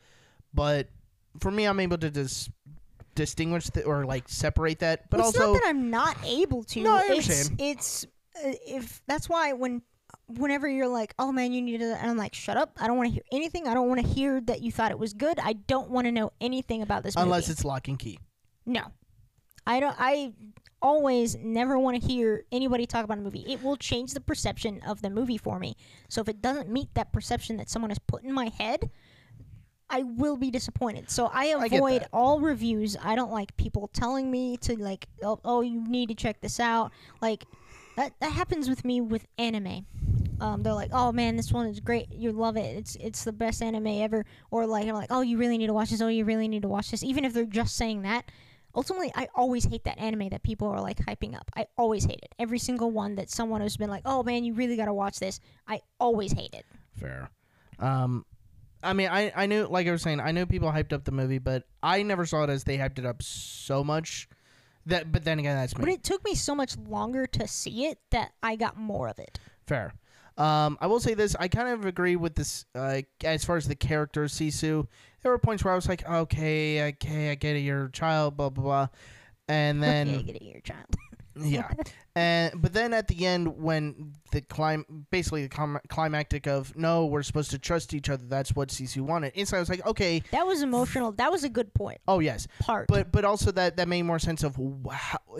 but 0.54 0.88
for 1.38 1.50
me, 1.50 1.64
I'm 1.64 1.80
able 1.80 1.98
to 1.98 2.10
dis- 2.10 2.48
distinguish 3.14 3.68
or 3.84 4.04
like 4.04 4.28
separate 4.28 4.80
that. 4.80 5.10
But 5.10 5.20
Well, 5.20 5.28
it's 5.28 5.38
also, 5.38 5.52
not 5.52 5.62
that 5.62 5.68
I'm 5.68 5.90
not 5.90 6.16
able 6.24 6.64
to. 6.64 6.80
No, 6.80 6.96
I 6.96 7.00
it's, 7.00 7.10
understand. 7.10 7.60
It's 7.60 8.04
uh, 8.36 8.52
if 8.66 9.02
that's 9.06 9.28
why 9.28 9.52
when 9.52 9.82
whenever 10.38 10.68
you're 10.68 10.88
like, 10.88 11.14
oh 11.18 11.32
man, 11.32 11.52
you 11.52 11.62
need 11.62 11.78
to, 11.78 11.96
and 11.98 12.10
I'm 12.10 12.16
like, 12.16 12.34
shut 12.34 12.56
up. 12.56 12.76
I 12.80 12.86
don't 12.86 12.96
want 12.96 13.08
to 13.08 13.12
hear 13.14 13.22
anything. 13.32 13.66
I 13.66 13.74
don't 13.74 13.88
want 13.88 14.00
to 14.00 14.06
hear 14.06 14.40
that 14.42 14.62
you 14.62 14.72
thought 14.72 14.90
it 14.90 14.98
was 14.98 15.12
good. 15.12 15.38
I 15.38 15.54
don't 15.54 15.90
want 15.90 16.06
to 16.06 16.12
know 16.12 16.32
anything 16.40 16.82
about 16.82 17.02
this 17.02 17.16
movie. 17.16 17.24
unless 17.24 17.48
it's 17.48 17.64
lock 17.64 17.88
and 17.88 17.98
key. 17.98 18.18
No. 18.66 18.82
I 19.66 19.80
don't 19.80 19.96
I 19.98 20.32
always 20.82 21.36
never 21.36 21.78
want 21.78 22.00
to 22.00 22.06
hear 22.06 22.44
anybody 22.50 22.86
talk 22.86 23.04
about 23.04 23.18
a 23.18 23.20
movie. 23.20 23.44
It 23.46 23.62
will 23.62 23.76
change 23.76 24.14
the 24.14 24.20
perception 24.20 24.80
of 24.86 25.02
the 25.02 25.10
movie 25.10 25.38
for 25.38 25.58
me. 25.58 25.76
So 26.08 26.20
if 26.20 26.28
it 26.28 26.40
doesn't 26.40 26.70
meet 26.70 26.94
that 26.94 27.12
perception 27.12 27.56
that 27.58 27.68
someone 27.68 27.90
has 27.90 27.98
put 27.98 28.24
in 28.24 28.32
my 28.32 28.48
head, 28.58 28.90
I 29.90 30.04
will 30.04 30.36
be 30.36 30.50
disappointed. 30.50 31.10
So 31.10 31.26
I 31.26 31.54
I 31.58 31.66
avoid 31.66 32.02
that. 32.02 32.08
all 32.12 32.40
reviews. 32.40 32.96
I 33.02 33.16
don't 33.16 33.32
like 33.32 33.56
people 33.56 33.88
telling 33.88 34.30
me 34.30 34.56
to 34.58 34.80
like 34.80 35.08
oh, 35.22 35.40
oh 35.44 35.60
you 35.60 35.86
need 35.86 36.08
to 36.08 36.14
check 36.14 36.40
this 36.40 36.60
out. 36.60 36.92
Like 37.20 37.44
that 37.96 38.14
that 38.20 38.32
happens 38.32 38.68
with 38.68 38.84
me 38.84 39.00
with 39.00 39.26
anime. 39.36 39.86
Um, 40.40 40.62
they're 40.62 40.74
like, 40.74 40.90
"Oh 40.92 41.12
man, 41.12 41.36
this 41.36 41.52
one 41.52 41.66
is 41.66 41.80
great. 41.80 42.12
You 42.12 42.32
love 42.32 42.56
it. 42.56 42.76
It's 42.76 42.96
it's 42.96 43.24
the 43.24 43.32
best 43.32 43.62
anime 43.62 43.86
ever." 43.86 44.24
Or 44.50 44.66
like, 44.66 44.86
I'm 44.86 44.94
like, 44.94 45.10
"Oh, 45.10 45.20
you 45.20 45.38
really 45.38 45.58
need 45.58 45.68
to 45.68 45.72
watch 45.72 45.90
this. 45.90 46.00
Oh, 46.00 46.08
you 46.08 46.24
really 46.24 46.48
need 46.48 46.62
to 46.62 46.68
watch 46.68 46.90
this." 46.90 47.02
Even 47.02 47.24
if 47.24 47.32
they're 47.32 47.44
just 47.44 47.76
saying 47.76 48.02
that, 48.02 48.30
ultimately, 48.74 49.12
I 49.14 49.28
always 49.34 49.64
hate 49.64 49.84
that 49.84 49.98
anime 49.98 50.30
that 50.30 50.42
people 50.42 50.68
are 50.68 50.80
like 50.80 50.98
hyping 50.98 51.36
up. 51.36 51.50
I 51.54 51.66
always 51.76 52.04
hate 52.04 52.20
it. 52.22 52.34
Every 52.38 52.58
single 52.58 52.90
one 52.90 53.16
that 53.16 53.30
someone 53.30 53.60
has 53.60 53.76
been 53.76 53.90
like, 53.90 54.02
"Oh 54.06 54.22
man, 54.22 54.44
you 54.44 54.54
really 54.54 54.76
got 54.76 54.86
to 54.86 54.94
watch 54.94 55.18
this." 55.18 55.40
I 55.68 55.80
always 55.98 56.32
hate 56.32 56.54
it. 56.54 56.64
Fair. 56.96 57.30
Um, 57.78 58.24
I 58.82 58.92
mean, 58.92 59.08
I, 59.08 59.32
I 59.34 59.46
knew, 59.46 59.66
like 59.66 59.86
I 59.86 59.90
was 59.90 60.02
saying, 60.02 60.20
I 60.20 60.32
knew 60.32 60.46
people 60.46 60.70
hyped 60.70 60.92
up 60.92 61.04
the 61.04 61.12
movie, 61.12 61.38
but 61.38 61.64
I 61.82 62.02
never 62.02 62.24
saw 62.24 62.44
it 62.44 62.50
as 62.50 62.64
they 62.64 62.78
hyped 62.78 62.98
it 62.98 63.06
up 63.06 63.22
so 63.22 63.84
much. 63.84 64.28
That, 64.86 65.12
but 65.12 65.24
then 65.24 65.38
again, 65.38 65.56
that's 65.56 65.76
me. 65.76 65.84
But 65.84 65.92
it 65.92 66.02
took 66.02 66.24
me 66.24 66.34
so 66.34 66.54
much 66.54 66.76
longer 66.78 67.26
to 67.26 67.46
see 67.46 67.86
it 67.86 67.98
that 68.10 68.32
I 68.42 68.56
got 68.56 68.78
more 68.78 69.08
of 69.08 69.18
it. 69.18 69.38
Fair. 69.66 69.92
Um, 70.40 70.78
I 70.80 70.86
will 70.86 71.00
say 71.00 71.12
this: 71.12 71.36
I 71.38 71.48
kind 71.48 71.68
of 71.68 71.84
agree 71.84 72.16
with 72.16 72.34
this. 72.34 72.64
Uh, 72.74 73.02
as 73.22 73.44
far 73.44 73.58
as 73.58 73.68
the 73.68 73.74
character 73.74 74.24
Sisu, 74.24 74.86
there 75.22 75.30
were 75.30 75.38
points 75.38 75.62
where 75.62 75.72
I 75.74 75.76
was 75.76 75.86
like, 75.86 76.08
"Okay, 76.08 76.88
okay, 76.88 77.30
I 77.30 77.34
get 77.34 77.56
it. 77.56 77.60
You're 77.60 77.84
a 77.84 77.92
child, 77.92 78.38
blah 78.38 78.48
blah 78.48 78.64
blah," 78.64 78.88
and 79.48 79.78
okay, 79.84 80.04
then 80.04 80.24
get 80.24 80.36
it, 80.36 80.42
your 80.42 80.62
child. 80.62 80.86
Yeah, 81.42 81.70
and 82.14 82.60
but 82.60 82.72
then 82.72 82.92
at 82.92 83.08
the 83.08 83.26
end, 83.26 83.56
when 83.62 84.12
the 84.30 84.40
clim, 84.40 85.06
basically 85.10 85.42
the 85.42 85.48
clim- 85.48 85.78
climactic 85.88 86.46
of 86.46 86.76
no, 86.76 87.06
we're 87.06 87.22
supposed 87.22 87.50
to 87.52 87.58
trust 87.58 87.94
each 87.94 88.08
other. 88.08 88.24
That's 88.26 88.54
what 88.54 88.68
Sisu 88.68 89.00
wanted. 89.02 89.32
Inside, 89.34 89.56
I 89.56 89.60
was 89.60 89.68
like, 89.68 89.86
okay, 89.86 90.22
That 90.30 90.46
was 90.46 90.62
emotional. 90.62 91.12
That 91.12 91.30
was 91.32 91.44
a 91.44 91.48
good 91.48 91.72
point. 91.74 92.00
oh 92.08 92.18
yes, 92.20 92.46
Part. 92.60 92.88
but 92.88 93.10
but 93.12 93.24
also 93.24 93.50
that 93.52 93.76
that 93.76 93.88
made 93.88 94.02
more 94.02 94.18
sense 94.18 94.42
of 94.44 94.56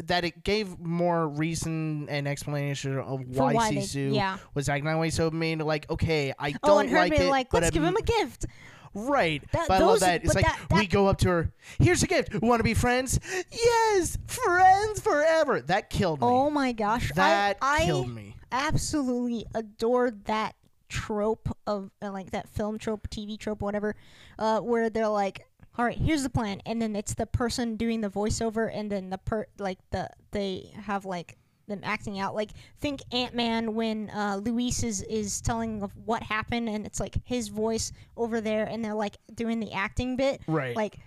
that 0.05 0.25
it 0.25 0.43
gave 0.45 0.79
more 0.79 1.29
reason 1.29 2.09
and 2.09 2.27
explanation 2.29 2.99
of 2.99 3.21
why, 3.29 3.53
why 3.55 3.71
they- 3.71 3.77
Sisu 3.79 4.15
yeah. 4.15 4.39
was 4.55 4.69
acting 4.69 4.85
that 4.87 4.99
way. 4.99 5.11
So 5.11 5.27
it 5.29 5.33
made 5.33 5.61
like, 5.63 5.91
okay, 5.91 6.33
I 6.39 6.55
oh, 6.63 6.67
don't 6.67 6.77
oh, 6.77 6.79
and 6.79 6.91
her 6.91 6.99
like 6.99 7.13
it, 7.19 7.29
like, 7.29 7.53
let's 7.53 7.71
give 7.71 7.83
I'm- 7.83 7.95
him 7.95 7.97
a 7.99 8.03
gift. 8.03 8.47
Right. 8.95 9.43
That- 9.53 9.69
but 9.69 9.75
I 9.83 9.85
love 9.85 9.89
those- 9.95 10.01
that. 10.01 10.25
It's 10.25 10.35
but 10.35 10.43
like 10.43 10.69
that- 10.69 10.79
we 10.79 10.87
go 10.87 11.07
up 11.07 11.19
to 11.19 11.29
her. 11.29 11.53
Here's 11.79 12.03
a 12.03 12.07
gift. 12.07 12.41
Want 12.43 12.59
to 12.61 12.65
be 12.65 12.75
friends? 12.75 13.19
Yes, 13.51 14.19
friends 14.27 15.01
forever. 15.01 15.61
That 15.61 15.91
killed 15.91 16.21
me. 16.21 16.27
Oh 16.27 16.51
my 16.51 16.73
gosh. 16.73 17.13
that 17.15 17.57
I, 17.63 17.83
I 17.83 17.85
killed 17.85 18.11
me. 18.15 18.37
absolutely 18.51 19.47
adored 19.55 20.25
that 20.25 20.55
trope 20.89 21.49
of 21.67 21.91
uh, 22.03 22.11
like 22.11 22.31
that 22.33 22.49
film 22.49 22.79
trope, 22.79 23.09
TV 23.11 23.39
trope, 23.39 23.63
whatever, 23.63 23.95
uh, 24.39 24.59
where 24.61 24.91
they're 24.91 25.07
like, 25.09 25.47
"All 25.79 25.85
right, 25.85 25.97
here's 25.97 26.25
the 26.25 26.31
plan," 26.31 26.61
and 26.67 26.83
then 26.83 26.97
it's 26.97 27.15
the 27.15 27.27
person 27.27 27.77
doing 27.77 28.01
the 28.01 28.11
voiceover, 28.11 28.69
and 28.73 28.91
then 28.91 29.11
the 29.11 29.19
per 29.19 29.47
like 29.59 29.79
the 29.93 30.11
they 30.33 30.73
have 30.83 31.05
like 31.05 31.37
them 31.71 31.81
acting 31.83 32.19
out. 32.21 32.35
Like 32.35 32.51
think 32.81 33.01
Ant 33.13 33.35
Man 33.35 33.75
when 33.75 34.11
uh, 34.11 34.39
Luis 34.43 34.83
is 34.83 35.01
is 35.03 35.41
telling 35.41 35.83
of 35.83 35.91
what 36.05 36.23
happened, 36.23 36.69
and 36.69 36.85
it's 36.85 37.01
like 37.01 37.17
his 37.25 37.49
voice 37.49 37.93
over 38.17 38.43
there, 38.43 38.67
and 38.67 38.85
they're 38.85 38.93
like 38.95 39.17
doing 39.35 39.59
the 39.61 39.73
acting 39.73 40.17
bit. 40.17 40.43
Right. 40.47 40.77
Like. 40.77 40.99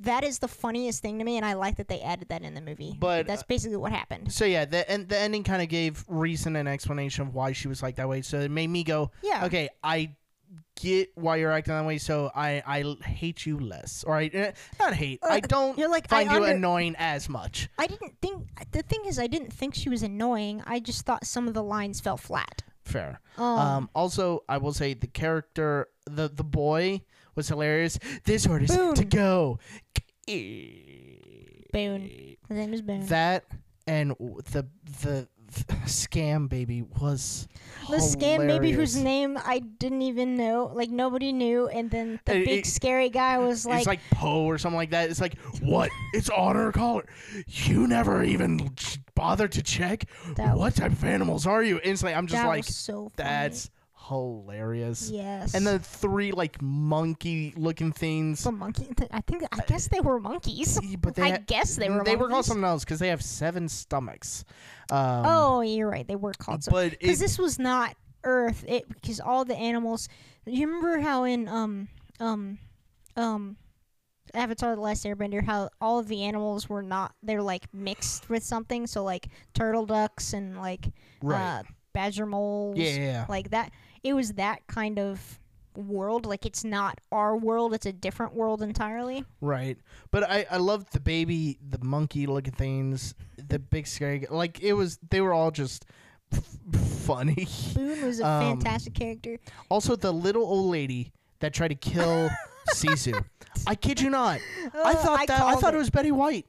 That 0.00 0.24
is 0.24 0.40
the 0.40 0.48
funniest 0.48 1.00
thing 1.00 1.18
to 1.20 1.24
me, 1.24 1.38
and 1.38 1.46
I 1.46 1.54
like 1.54 1.76
that 1.76 1.88
they 1.88 2.02
added 2.02 2.28
that 2.28 2.42
in 2.42 2.52
the 2.52 2.60
movie. 2.60 2.94
But, 3.00 3.26
that's 3.26 3.40
uh, 3.40 3.46
basically 3.48 3.78
what 3.78 3.92
happened. 3.92 4.30
So 4.30 4.44
yeah, 4.44 4.66
the 4.66 4.86
and 4.90 5.08
the 5.08 5.16
ending 5.16 5.42
kind 5.42 5.62
of 5.62 5.70
gave 5.70 6.04
reason 6.06 6.54
and 6.56 6.68
explanation 6.68 7.26
of 7.26 7.34
why 7.34 7.52
she 7.52 7.66
was 7.66 7.82
like 7.82 7.96
that 7.96 8.06
way. 8.06 8.20
So 8.20 8.40
it 8.40 8.50
made 8.50 8.66
me 8.68 8.84
go, 8.84 9.10
Yeah. 9.22 9.46
okay, 9.46 9.70
I 9.82 10.10
get 10.80 11.10
why 11.14 11.36
you're 11.36 11.52
acting 11.52 11.74
that 11.74 11.84
way. 11.86 11.98
So 11.98 12.30
I 12.34 12.62
I 12.66 12.96
hate 13.04 13.46
you 13.46 13.58
less, 13.58 14.04
or 14.04 14.16
I 14.16 14.26
eh, 14.32 14.52
not 14.78 14.94
hate. 14.94 15.20
I 15.22 15.38
Uh, 15.38 15.40
don't 15.40 15.78
you're 15.78 15.88
like, 15.90 16.06
I 16.12 16.24
find 16.24 16.30
you 16.30 16.36
under- 16.44 16.56
annoying 16.56 16.94
as 16.98 17.28
much. 17.28 17.68
I 17.78 17.86
didn't 17.86 18.14
think 18.20 18.46
the 18.72 18.82
thing 18.82 19.04
is 19.06 19.18
I 19.18 19.26
didn't 19.26 19.52
think 19.52 19.74
she 19.74 19.88
was 19.88 20.02
annoying. 20.02 20.62
I 20.66 20.80
just 20.80 21.04
thought 21.06 21.26
some 21.26 21.48
of 21.48 21.54
the 21.54 21.62
lines 21.62 22.00
fell 22.00 22.16
flat. 22.16 22.62
Fair. 22.84 23.20
Um, 23.36 23.44
Um, 23.44 23.90
also, 23.94 24.44
I 24.48 24.58
will 24.58 24.72
say 24.72 24.94
the 24.94 25.08
character, 25.08 25.88
the 26.04 26.28
the 26.28 26.44
boy, 26.44 27.00
was 27.34 27.48
hilarious. 27.48 27.98
This 28.24 28.46
orders 28.46 28.70
to 28.70 29.04
go. 29.04 29.58
Boone. 31.72 32.36
His 32.48 32.56
name 32.56 32.72
is 32.74 32.82
Boone. 32.82 33.06
That 33.06 33.44
and 33.86 34.10
the, 34.10 34.66
the 35.02 35.28
scam 35.86 36.48
baby 36.48 36.82
was 37.00 37.48
the 37.90 37.96
scam 37.96 38.46
baby 38.46 38.72
whose 38.72 38.96
name 38.96 39.38
I 39.44 39.60
didn't 39.60 40.02
even 40.02 40.36
know, 40.36 40.70
like 40.74 40.90
nobody 40.90 41.32
knew, 41.32 41.68
and 41.68 41.90
then 41.90 42.20
the 42.24 42.32
Uh, 42.32 42.44
big 42.44 42.48
it- 42.60 42.66
scary 42.66 43.08
guy 43.10 43.38
was 43.38 43.64
like, 43.66 43.78
it's 43.78 43.86
like 43.86 44.00
Poe 44.10 44.44
or 44.44 44.58
something 44.58 44.76
like 44.76 44.90
that. 44.90 45.10
It's 45.10 45.20
like 45.20 45.38
what? 45.60 45.90
it's 46.12 46.30
on 46.30 46.56
her 46.56 46.72
collar. 46.72 47.04
You 47.46 47.86
never 47.86 48.22
even 48.24 48.70
bothered 49.14 49.52
to 49.52 49.62
check. 49.62 50.04
That 50.36 50.56
what 50.56 50.74
type 50.76 50.92
of 50.92 51.04
animals 51.04 51.46
are 51.46 51.62
you? 51.62 51.78
And 51.78 51.92
it's 51.92 52.02
like 52.02 52.16
I'm 52.16 52.26
just 52.26 52.44
like 52.44 52.66
was 52.66 52.74
so 52.76 53.12
funny. 53.16 53.28
that's 53.30 53.70
hilarious. 54.08 55.10
yes. 55.10 55.54
And 55.54 55.66
the 55.66 55.78
three 55.78 56.32
like 56.32 56.60
monkey 56.62 57.52
looking 57.56 57.92
things. 57.92 58.44
the 58.44 58.52
monkey. 58.52 58.88
th- 58.96 59.10
I 59.12 59.20
think 59.20 59.44
I 59.52 59.60
guess 59.66 59.88
they 59.88 60.00
were 60.00 60.20
monkeys. 60.20 60.78
But 61.00 61.14
they 61.14 61.32
I 61.32 61.36
guess 61.38 61.76
they 61.76 61.88
were. 61.88 62.04
They 62.04 62.16
were 62.16 62.28
called 62.28 62.44
something 62.44 62.64
else 62.64 62.84
because 62.84 62.98
they 62.98 63.08
have 63.08 63.22
seven 63.22 63.68
stomachs. 63.68 64.44
Um, 64.90 65.22
Oh, 65.26 65.60
you're 65.60 65.88
right. 65.90 66.06
They 66.06 66.16
were 66.16 66.32
called. 66.34 66.64
but 66.70 66.92
because 66.92 67.18
this 67.18 67.38
was 67.38 67.58
not 67.58 67.96
Earth. 68.24 68.64
It 68.66 68.88
because 68.88 69.20
all 69.20 69.44
the 69.44 69.56
animals. 69.56 70.08
You 70.46 70.66
remember 70.66 71.00
how 71.00 71.24
in 71.24 71.48
um 71.48 71.88
um 72.20 72.58
um 73.16 73.56
Avatar: 74.34 74.74
The 74.74 74.80
Last 74.80 75.04
Airbender, 75.04 75.44
how 75.44 75.70
all 75.80 75.98
of 75.98 76.08
the 76.08 76.22
animals 76.24 76.68
were 76.68 76.82
not. 76.82 77.14
They're 77.22 77.42
like 77.42 77.72
mixed 77.72 78.28
with 78.28 78.42
something. 78.42 78.86
So 78.86 79.02
like 79.04 79.28
turtle 79.54 79.86
ducks 79.86 80.32
and 80.32 80.56
like 80.58 80.86
right? 81.22 81.60
uh, 81.60 81.62
badger 81.92 82.26
moles. 82.26 82.76
yeah, 82.78 82.90
yeah, 82.90 82.96
yeah. 82.98 83.26
Like 83.28 83.50
that. 83.50 83.72
It 84.02 84.12
was 84.14 84.32
that 84.34 84.66
kind 84.66 84.98
of 84.98 85.38
world. 85.76 86.24
Like 86.26 86.46
it's 86.46 86.64
not 86.64 87.00
our 87.12 87.36
world. 87.36 87.74
It's 87.74 87.86
a 87.86 87.92
different 87.92 88.34
world 88.34 88.62
entirely. 88.62 89.24
right. 89.40 89.78
But 90.10 90.28
I 90.30 90.46
I 90.50 90.56
loved 90.58 90.92
the 90.92 91.00
baby, 91.00 91.58
the 91.66 91.78
monkey 91.84 92.26
looking 92.26 92.54
things, 92.54 93.14
the 93.36 93.58
big 93.58 93.86
scary. 93.86 94.20
g- 94.20 94.26
Like 94.30 94.60
it 94.62 94.72
was, 94.72 94.98
they 95.10 95.20
were 95.20 95.32
all 95.34 95.50
just 95.50 95.84
f- 96.32 96.58
funny. 97.04 97.46
Boone 97.74 98.04
was 98.06 98.20
a 98.20 98.26
Um, 98.26 98.58
fantastic 98.60 98.94
character. 98.94 99.38
Also, 99.68 99.96
the 99.96 100.12
little 100.12 100.44
old 100.44 100.70
lady 100.70 101.12
that 101.40 101.52
tried 101.52 101.68
to 101.68 101.74
kill 101.74 102.30
Sisu. 102.74 103.22
I 103.66 103.74
kid 103.74 104.00
you 104.00 104.10
not. 104.10 104.40
I 104.74 104.92
Uh, 104.92 104.94
thought 104.94 105.26
that 105.26 105.40
I 105.40 105.50
called 105.50 105.60
thought 105.60 105.74
it 105.74 105.78
was 105.78 105.90
Betty 105.90 106.12
White. 106.12 106.46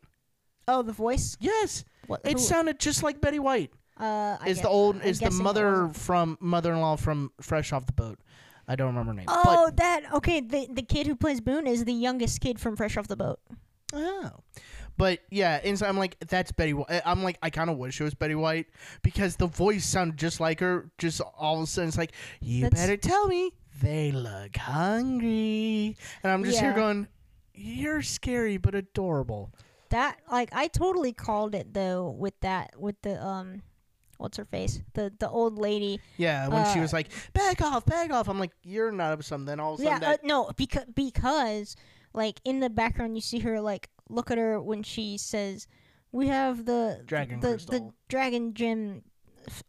Oh, 0.70 0.82
the 0.82 0.92
voice. 0.94 1.38
Yes, 1.40 1.86
What? 2.08 2.22
it 2.26 2.34
who- 2.34 2.40
sounded 2.40 2.80
just 2.80 3.04
like 3.04 3.20
Betty 3.22 3.40
White. 3.40 3.72
Uh, 4.00 4.38
Is 4.46 4.62
the 4.62 4.70
old 4.70 4.98
I'm 4.98 5.02
is 5.04 5.20
the 5.20 5.32
mother 5.32 5.90
from 5.94 6.38
mother-in-law 6.40 6.98
from 6.98 7.32
Fresh 7.42 7.74
Off 7.74 7.86
the 7.86 7.94
Boat? 7.94 8.20
I 8.68 8.76
don't 8.76 8.88
remember 8.88 9.12
her 9.12 9.16
name. 9.16 9.26
Oh, 9.30 9.72
that 9.76 10.02
okay. 10.14 10.42
The 10.42 10.68
the 10.72 10.82
kid 10.82 11.08
who 11.08 11.16
plays 11.16 11.40
Boone 11.42 11.68
is 11.68 11.86
the 11.86 11.94
youngest 11.94 12.42
kid 12.42 12.60
from 12.60 12.76
Fresh 12.76 12.98
Off 12.98 13.08
the 13.08 13.16
Boat. 13.16 13.40
Oh, 13.94 14.32
but 14.98 15.20
yeah, 15.30 15.62
and 15.64 15.78
so 15.80 15.86
I'm 15.88 15.98
like, 15.98 16.18
that's 16.28 16.52
Betty. 16.52 16.74
White. 16.74 17.02
I'm 17.06 17.24
like, 17.24 17.38
I 17.42 17.50
kind 17.50 17.70
of 17.70 17.78
wish 17.78 18.02
it 18.02 18.04
was 18.04 18.14
Betty 18.14 18.36
White 18.36 18.68
because 19.04 19.36
the 19.38 19.48
voice 19.48 19.86
sounded 19.86 20.18
just 20.18 20.40
like 20.40 20.60
her. 20.60 20.90
Just 20.98 21.22
all 21.22 21.58
of 21.58 21.64
a 21.64 21.68
sudden, 21.68 21.88
it's 21.88 21.98
like, 21.98 22.12
you 22.42 22.64
That's- 22.64 22.82
better 22.82 22.98
tell 22.98 23.28
me 23.28 23.54
they 23.82 24.12
look 24.12 24.58
hungry, 24.58 25.96
and 26.24 26.32
I'm 26.32 26.44
just 26.44 26.60
here 26.60 26.74
going, 26.74 27.08
you're 27.54 28.02
scary 28.02 28.58
but 28.58 28.76
adorable. 28.76 29.52
That 29.90 30.18
like 30.30 30.50
I 30.52 30.68
totally 30.68 31.14
called 31.14 31.56
it 31.56 31.74
though 31.74 32.10
with 32.10 32.38
that 32.42 32.78
with 32.78 33.02
the 33.04 33.24
um, 33.26 33.62
what's 34.18 34.38
her 34.38 34.46
face 34.46 34.82
the 34.94 35.12
the 35.20 35.30
old 35.30 35.58
lady. 35.58 36.00
Yeah, 36.18 36.48
when 36.48 36.66
she 36.66 36.80
Uh, 36.80 36.84
was 36.84 36.94
like, 36.94 37.10
back 37.34 37.62
off, 37.62 37.86
back 37.86 38.12
off. 38.12 38.28
I'm 38.28 38.40
like, 38.40 38.52
you're 38.64 38.92
not 38.92 39.14
up 39.14 39.24
something. 39.24 39.46
Then 39.46 39.60
all 39.60 39.76
of 39.76 39.80
a 39.80 39.84
Yeah, 39.84 40.00
sudden, 40.00 40.10
uh, 40.14 40.18
no, 40.24 40.52
because 40.56 40.86
because 40.96 41.76
like 42.14 42.40
in 42.44 42.60
the 42.60 42.70
background 42.70 43.16
you 43.16 43.22
see 43.22 43.40
her 43.40 43.62
like 43.62 43.90
look 44.10 44.32
at 44.32 44.38
her 44.38 44.62
when 44.62 44.84
she 44.84 45.18
says, 45.18 45.68
"We 46.12 46.28
have 46.28 46.66
the 46.66 47.02
Dragon 47.06 47.40
the 47.40 47.58
the 47.58 47.92
dragon 48.10 48.54
gem 48.54 49.04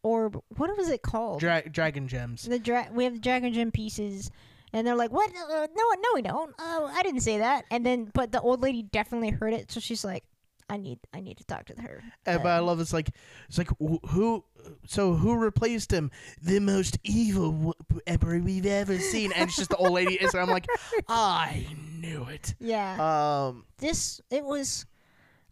orb. 0.03 0.41
What 0.57 0.77
was 0.77 0.89
it 0.89 1.03
called? 1.03 1.41
dra- 1.41 1.69
dragon 1.69 2.09
gems. 2.09 2.43
the 2.45 2.59
dra- 2.59 2.89
we 2.93 3.05
have 3.05 3.15
the 3.15 3.21
dragon 3.21 3.53
gem 3.53 3.71
pieces." 3.71 4.31
And 4.73 4.87
they're 4.87 4.95
like, 4.97 5.11
"What? 5.11 5.31
Uh, 5.31 5.67
no, 5.75 5.85
no, 5.99 6.09
we 6.15 6.21
don't. 6.23 6.51
Uh, 6.59 6.91
I 6.93 7.03
didn't 7.03 7.21
say 7.23 7.39
that." 7.39 7.65
And 7.71 7.87
then, 7.87 8.11
but 8.13 8.33
the 8.33 8.41
old 8.41 8.61
lady 8.61 8.83
definitely 8.83 9.31
heard 9.31 9.55
it, 9.55 9.73
so 9.73 9.81
she's 9.81 10.05
like, 10.05 10.25
"I 10.69 10.77
need, 10.77 10.99
I 11.13 11.21
need 11.21 11.39
to 11.39 11.45
talk 11.45 11.67
to 11.67 11.75
her." 11.81 12.03
Uh, 12.27 12.39
but 12.39 12.47
I 12.47 12.59
Uh, 12.59 12.63
love 12.63 12.81
it's 12.81 12.93
like 12.93 13.11
it's 13.49 13.59
like 13.59 13.69
who 13.79 14.45
so 14.87 15.15
who 15.15 15.37
replaced 15.37 15.93
him 15.93 16.11
the 16.43 16.61
most 16.61 16.99
evil 17.05 17.75
emperor 18.07 18.39
we've 18.39 18.67
ever 18.67 18.99
seen 18.99 19.33
and 19.33 19.49
it's 19.49 19.57
just 19.57 19.71
the 19.71 19.77
old 19.77 19.93
lady 19.93 20.21
and 20.21 20.31
so 20.31 20.39
I'm 20.39 20.51
like 20.51 20.67
I 21.09 21.67
knew 21.99 22.25
it 22.25 22.55
yeah. 22.61 23.49
um 23.49 23.65
this 23.79 24.21
it 24.31 24.45
was 24.45 24.85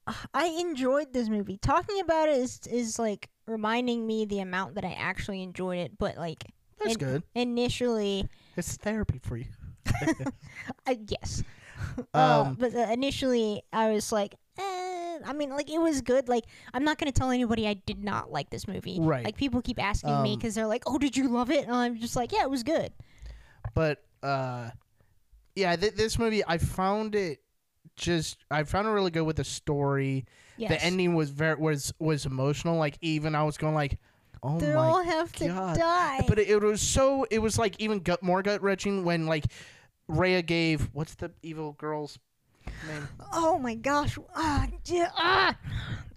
uh, 0.07 0.13
I 0.35 0.47
enjoyed 0.61 1.13
this 1.13 1.29
movie. 1.29 1.57
Talking 1.57 2.01
about 2.01 2.29
it 2.29 2.37
is 2.39 2.61
is 2.71 2.99
like 2.99 3.29
reminding 3.47 4.07
me 4.07 4.25
the 4.27 4.41
amount 4.41 4.75
that 4.75 4.85
I 4.85 4.93
actually 4.93 5.43
enjoyed 5.43 5.79
it, 5.79 5.99
but 5.99 6.17
like 6.17 6.45
that's 6.79 6.93
in- 6.93 6.99
good 6.99 7.23
initially, 7.35 8.29
it's 8.57 8.77
therapy 8.77 9.19
for 9.23 9.37
you 9.37 9.47
I 10.87 10.99
yes. 11.09 11.43
uh, 12.15 12.43
Um, 12.45 12.57
but 12.59 12.75
uh, 12.75 12.89
initially 12.93 13.63
I 13.73 13.91
was 13.91 14.13
like, 14.13 14.35
eh, 14.59 14.86
I 15.25 15.33
mean, 15.33 15.51
like 15.51 15.71
it 15.71 15.79
was 15.81 16.01
good. 16.01 16.29
Like 16.29 16.45
I'm 16.75 16.85
not 16.85 16.99
gonna 16.99 17.13
tell 17.13 17.31
anybody 17.31 17.67
I 17.67 17.75
did 17.75 18.03
not 18.03 18.31
like 18.33 18.51
this 18.51 18.67
movie. 18.69 18.99
Right. 19.01 19.25
Like 19.25 19.37
people 19.37 19.63
keep 19.63 19.83
asking 19.83 20.23
me 20.23 20.33
Um, 20.33 20.39
because 20.39 20.55
they're 20.55 20.67
like, 20.67 20.83
"Oh, 20.87 20.99
did 20.99 21.17
you 21.17 21.29
love 21.29 21.51
it?" 21.51 21.65
And 21.67 21.75
I'm 21.75 21.97
just 21.99 22.17
like, 22.17 22.33
"Yeah, 22.33 22.43
it 22.43 22.51
was 22.51 22.63
good." 22.63 22.93
but 23.75 24.05
uh 24.23 24.71
yeah 25.57 25.75
th- 25.75 25.95
this 25.95 26.19
movie 26.21 26.43
I 26.47 26.59
found 26.59 27.17
it 27.17 27.41
just 27.97 28.39
I 28.49 28.63
found 28.63 28.87
it 28.87 28.91
really 28.91 29.11
good 29.11 29.25
with 29.25 29.37
the 29.37 29.45
story 29.45 30.25
Yes. 30.57 30.71
the 30.71 30.83
ending 30.85 31.15
was 31.17 31.31
very 31.31 31.57
was 31.57 31.93
was 31.99 32.27
emotional 32.27 32.77
like 32.79 32.97
even 33.01 33.35
I 33.35 33.43
was 33.43 33.57
going 33.59 33.75
like 33.75 33.99
oh 34.43 34.59
they 34.61 34.69
my 34.73 34.87
all 34.87 35.03
have 35.03 35.33
to 35.33 35.49
die. 35.49 36.25
but 36.29 36.39
it, 36.39 36.49
it 36.49 36.63
was 36.63 36.81
so 36.81 37.27
it 37.31 37.41
was 37.41 37.59
like 37.59 37.75
even 37.81 37.99
gut 37.99 38.23
more 38.23 38.41
gut 38.43 38.63
wrenching 38.63 39.05
when 39.05 39.27
like 39.27 39.47
Rhea 40.09 40.43
gave 40.43 40.89
what's 40.93 41.17
the 41.17 41.33
evil 41.43 41.73
girl's 41.73 42.19
Oh 43.33 43.59
my 43.59 43.75
gosh. 43.75 44.19
Ah, 44.35 44.67
yeah, 44.85 45.11
ah. 45.17 45.57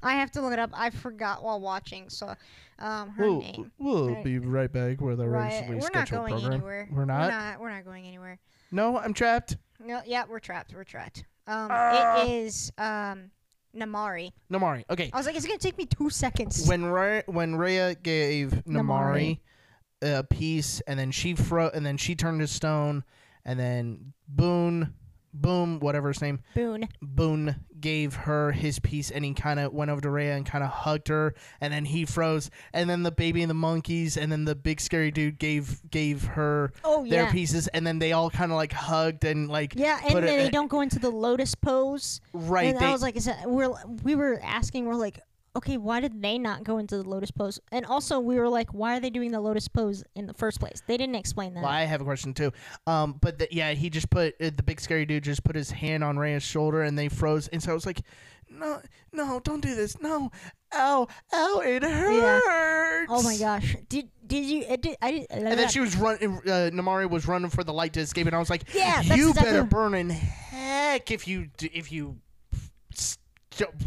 I 0.02 0.14
have 0.16 0.32
to 0.32 0.42
look 0.42 0.54
it 0.54 0.60
up. 0.60 0.70
I 0.74 0.90
forgot 0.92 1.44
while 1.44 1.60
watching. 1.60 2.10
So, 2.10 2.34
um, 2.80 3.10
her 3.10 3.24
We'll, 3.26 3.42
name. 3.42 3.72
we'll 3.78 4.14
Right. 4.16 4.24
be 4.24 4.40
right 4.40 4.72
back 4.72 5.02
with 5.02 5.20
our 5.20 5.28
Right. 5.28 5.68
We're 5.68 5.90
not 5.94 6.10
going 6.10 6.32
program. 6.34 6.54
anywhere. 6.54 6.90
We're 6.92 7.06
not? 7.06 7.22
We're 7.22 7.30
not. 7.38 7.60
We're 7.60 7.70
not 7.72 7.86
going 7.86 8.06
anywhere. 8.08 8.40
No, 8.72 8.98
I'm 8.98 9.14
trapped. 9.14 9.58
No. 9.84 10.02
Yeah, 10.06 10.24
we're 10.30 10.40
trapped. 10.40 10.74
We're 10.74 10.84
trapped. 10.86 11.24
Um, 11.48 11.68
Ah. 11.72 12.24
it 12.24 12.30
is 12.30 12.72
um, 12.78 13.32
Namaari. 13.76 14.32
Namaari. 14.52 14.86
Okay. 14.90 15.10
I 15.12 15.18
was 15.18 15.26
like, 15.26 15.36
it's 15.36 15.46
gonna 15.48 15.58
take 15.60 15.78
me 15.78 15.86
two 15.86 16.10
seconds. 16.10 16.68
When 16.68 16.86
Rhea, 16.86 17.24
when 17.26 17.56
Rhea 17.56 17.96
gave 17.96 18.52
Namaari, 18.68 19.40
a 20.02 20.24
piece, 20.24 20.80
and 20.82 20.98
then 20.98 21.12
she 21.12 21.36
fro, 21.36 21.70
and 21.70 21.86
then 21.86 21.98
she 21.98 22.16
turned 22.16 22.40
to 22.40 22.48
stone, 22.48 23.04
and 23.44 23.60
then 23.60 24.14
Boone, 24.28 24.94
Boom, 25.34 25.80
whatever 25.80 26.08
his 26.10 26.22
name, 26.22 26.40
Boone. 26.56 26.88
Boone 27.02 27.56
gave 27.80 28.14
her 28.16 28.52
his 28.52 28.80
piece, 28.80 29.12
and 29.12 29.24
he 29.24 29.34
kind 29.34 29.60
of 29.60 29.72
went 29.72 29.92
over 29.92 30.02
to 30.02 30.10
Rhea 30.10 30.36
and 30.36 30.46
kind 30.46 30.64
of 30.64 30.70
hugged 30.70 31.08
her, 31.10 31.36
and 31.62 31.72
then 31.72 31.86
he 31.86 32.04
froze, 32.06 32.50
and 32.74 32.90
then 32.90 33.04
the 33.04 33.12
baby 33.12 33.42
and 33.42 33.50
the 33.50 33.54
monkeys, 33.54 34.18
and 34.18 34.32
then 34.32 34.46
the 34.46 34.56
big 34.56 34.82
scary 34.82 35.12
dude 35.12 35.38
gave 35.40 35.80
gave 35.92 36.24
her 36.26 36.74
Oh 36.84 37.04
their 37.08 37.24
yeah. 37.26 37.32
pieces, 37.32 37.68
and 37.70 37.86
then 37.86 38.00
they 38.00 38.12
all 38.12 38.30
kind 38.30 38.52
of 38.52 38.56
like 38.58 38.74
hugged 38.74 39.24
and 39.24 39.50
like 39.50 39.76
Yeah, 39.76 40.00
and 40.06 40.16
then 40.16 40.24
it- 40.24 40.44
they 40.44 40.50
don't 40.50 40.68
go 40.68 40.82
into 40.82 41.00
the 41.00 41.10
lotus 41.12 41.54
pose. 41.56 42.22
right. 42.34 42.70
and 42.70 42.80
they, 42.80 42.86
I 42.86 42.92
was 42.92 43.02
like, 43.02 43.16
is 43.16 43.26
that 43.26 43.50
we're 43.50 43.72
we 44.04 44.16
were 44.16 44.40
asking, 44.44 44.86
we're 44.86 44.96
like, 44.96 45.20
okay, 45.60 45.78
why 45.78 46.00
did 46.00 46.22
they 46.22 46.38
not 46.38 46.64
go 46.64 46.78
into 46.78 46.98
the 46.98 47.08
lotus 47.08 47.32
pose? 47.32 47.60
And 47.72 47.86
also, 47.86 48.20
we 48.20 48.38
were 48.40 48.50
like, 48.50 48.70
why 48.74 48.98
are 48.98 49.00
they 49.00 49.10
doing 49.10 49.32
the 49.32 49.40
lotus 49.40 49.68
pose 49.68 50.04
in 50.16 50.26
the 50.26 50.34
first 50.34 50.60
place? 50.60 50.82
They 50.88 50.98
didn't 50.98 51.16
explain 51.16 51.54
that. 51.54 51.64
Well, 51.64 51.72
I 51.72 51.84
have 51.84 52.02
a 52.02 52.04
question 52.04 52.34
too. 52.34 52.52
Um, 52.88 53.18
but 53.22 53.40
the, 53.40 53.48
yeah, 53.52 53.72
he 53.72 53.90
just 53.90 54.10
put 54.10 54.36
uh, 54.42 54.52
the 54.56 54.64
big 54.64 54.82
scary 54.82 55.06
dude 55.06 55.24
just 55.24 55.44
put 55.44 55.56
his 55.56 55.70
hand 55.72 56.04
on 56.04 56.18
Rhea's 56.18 56.44
shoulder 56.44 56.82
and 56.84 56.98
they 56.98 57.10
froze. 57.10 57.48
And 57.50 57.62
so 57.62 57.72
I 57.72 57.74
was 57.74 57.86
like, 57.86 58.02
no, 58.50 58.82
no, 59.12 59.40
don't 59.42 59.62
do 59.62 59.76
this. 59.76 60.02
No, 60.02 60.32
ow, 60.74 61.08
ow, 61.34 61.60
it 61.64 61.84
hurts. 61.84 63.12
Oh 63.12 63.22
my 63.22 63.38
gosh! 63.38 63.76
Did 63.88 64.10
did 64.26 64.44
you? 64.44 64.64
It 64.68 64.82
did, 64.82 64.98
I 65.02 65.12
did. 65.12 65.28
And 65.30 65.60
then 65.60 65.70
she 65.70 65.80
was 65.80 65.96
running. 65.96 66.38
Uh, 66.40 66.72
Namaari 66.74 67.08
was 67.08 67.28
running 67.28 67.52
for 67.52 67.64
the 67.64 67.74
light 67.74 67.94
to 67.94 68.00
escape, 68.00 68.26
and 68.26 68.36
I 68.36 68.40
was 68.40 68.50
like, 68.50 68.74
Yeah, 68.74 69.02
you 69.02 69.30
exactly- 69.30 69.52
better 69.52 69.64
burn 69.66 69.94
in 69.94 70.10
heck 70.10 71.12
if 71.12 71.28
you 71.28 71.50
if 71.60 71.92
you 71.92 72.18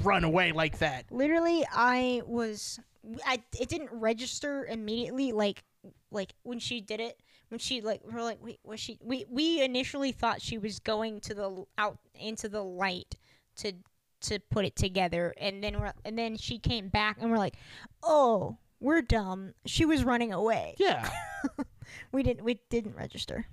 run 0.03 0.25
away 0.25 0.53
like 0.53 0.79
that." 0.79 1.05
literally 1.11 1.65
I 1.73 2.23
was 2.27 2.79
I 3.27 3.43
it 3.59 3.69
didn't 3.69 3.91
register 3.93 4.65
immediately 4.67 5.33
like 5.33 5.65
like 6.11 6.35
when 6.43 6.59
she 6.59 6.81
did 6.81 7.01
it 7.01 7.21
when 7.49 7.59
she 7.59 7.81
like 7.81 8.01
we're 8.05 8.23
like 8.23 8.39
wait 8.43 8.61
was 8.65 8.81
she 8.81 8.99
we 9.03 9.25
we 9.29 9.63
initially 9.63 10.13
thought 10.13 10.41
she 10.41 10.59
was 10.59 10.79
going 10.79 11.21
to 11.23 11.35
the 11.35 11.65
out 11.79 11.99
into 12.15 12.49
the 12.49 12.63
light 12.63 13.15
to 13.57 13.73
to 14.21 14.39
put 14.51 14.65
it 14.65 14.77
together 14.77 15.35
and 15.39 15.63
then 15.65 15.81
we're, 15.81 15.93
and 16.05 16.17
then 16.17 16.37
she 16.37 16.59
came 16.59 16.89
back 16.89 17.17
and 17.21 17.31
we're 17.31 17.39
like 17.39 17.57
oh 18.03 18.57
we're 18.79 19.03
dumb 19.03 19.53
she 19.67 19.85
was 19.85 20.05
running 20.05 20.33
away 20.33 20.75
Yeah. 20.79 21.11
we 22.13 22.23
didn't 22.23 22.45
we 22.45 22.61
didn't 22.71 22.95
register 22.97 23.47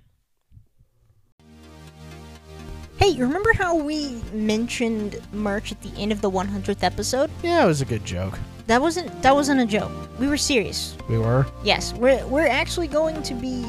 Hey, 3.00 3.08
you 3.08 3.24
remember 3.24 3.54
how 3.54 3.74
we 3.76 4.20
mentioned 4.30 5.18
merch 5.32 5.72
at 5.72 5.80
the 5.80 5.90
end 5.96 6.12
of 6.12 6.20
the 6.20 6.30
100th 6.30 6.82
episode? 6.82 7.30
Yeah, 7.42 7.64
it 7.64 7.66
was 7.66 7.80
a 7.80 7.86
good 7.86 8.04
joke. 8.04 8.38
That 8.66 8.82
wasn't 8.82 9.22
that 9.22 9.34
wasn't 9.34 9.62
a 9.62 9.64
joke. 9.64 9.90
We 10.18 10.28
were 10.28 10.36
serious. 10.36 10.98
We 11.08 11.16
were. 11.16 11.46
Yes, 11.64 11.94
we're 11.94 12.26
we're 12.26 12.46
actually 12.46 12.88
going 12.88 13.22
to 13.22 13.32
be 13.32 13.64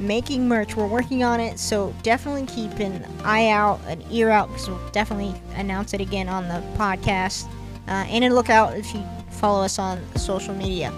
making 0.00 0.48
merch. 0.48 0.74
We're 0.74 0.86
working 0.86 1.22
on 1.22 1.38
it, 1.38 1.58
so 1.58 1.94
definitely 2.02 2.46
keep 2.46 2.72
an 2.78 3.04
eye 3.24 3.50
out, 3.50 3.78
an 3.88 4.02
ear 4.10 4.30
out, 4.30 4.48
because 4.48 4.70
we'll 4.70 4.88
definitely 4.88 5.38
announce 5.56 5.92
it 5.92 6.00
again 6.00 6.30
on 6.30 6.48
the 6.48 6.66
podcast. 6.78 7.52
Uh, 7.88 8.06
and 8.08 8.24
a 8.24 8.30
lookout 8.30 8.74
if 8.74 8.94
you 8.94 9.04
follow 9.32 9.62
us 9.62 9.78
on 9.78 10.00
social 10.16 10.54
media, 10.54 10.90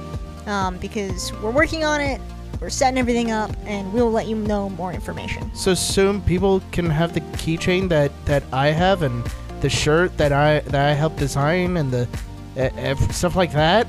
um, 0.47 0.79
because 0.79 1.33
we're 1.43 1.51
working 1.51 1.83
on 1.83 2.01
it. 2.01 2.21
We're 2.64 2.70
setting 2.70 2.96
everything 2.96 3.31
up, 3.31 3.50
and 3.66 3.92
we'll 3.92 4.11
let 4.11 4.27
you 4.27 4.37
know 4.37 4.70
more 4.70 4.90
information. 4.90 5.55
So 5.55 5.74
soon, 5.74 6.22
people 6.22 6.62
can 6.72 6.88
have 6.88 7.12
the 7.12 7.20
keychain 7.37 7.90
that 7.90 8.11
that 8.24 8.42
I 8.55 8.68
have, 8.68 9.03
and 9.03 9.22
the 9.61 9.68
shirt 9.68 10.16
that 10.16 10.33
I 10.33 10.61
that 10.61 10.88
I 10.88 10.94
helped 10.94 11.18
design, 11.18 11.77
and 11.77 11.92
the 11.92 12.09
uh, 12.57 12.94
stuff 13.12 13.37
like 13.37 13.53
that. 13.53 13.87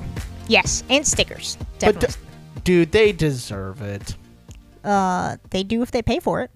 Yes, 0.49 0.83
and 0.89 1.07
stickers. 1.07 1.57
But 1.79 2.01
d- 2.01 2.07
dude, 2.65 2.91
they 2.91 3.13
deserve 3.13 3.81
it. 3.81 4.17
Uh, 4.83 5.38
they 5.51 5.63
do 5.63 5.81
if 5.81 5.91
they 5.91 6.01
pay 6.01 6.19
for 6.19 6.41
it. 6.41 6.51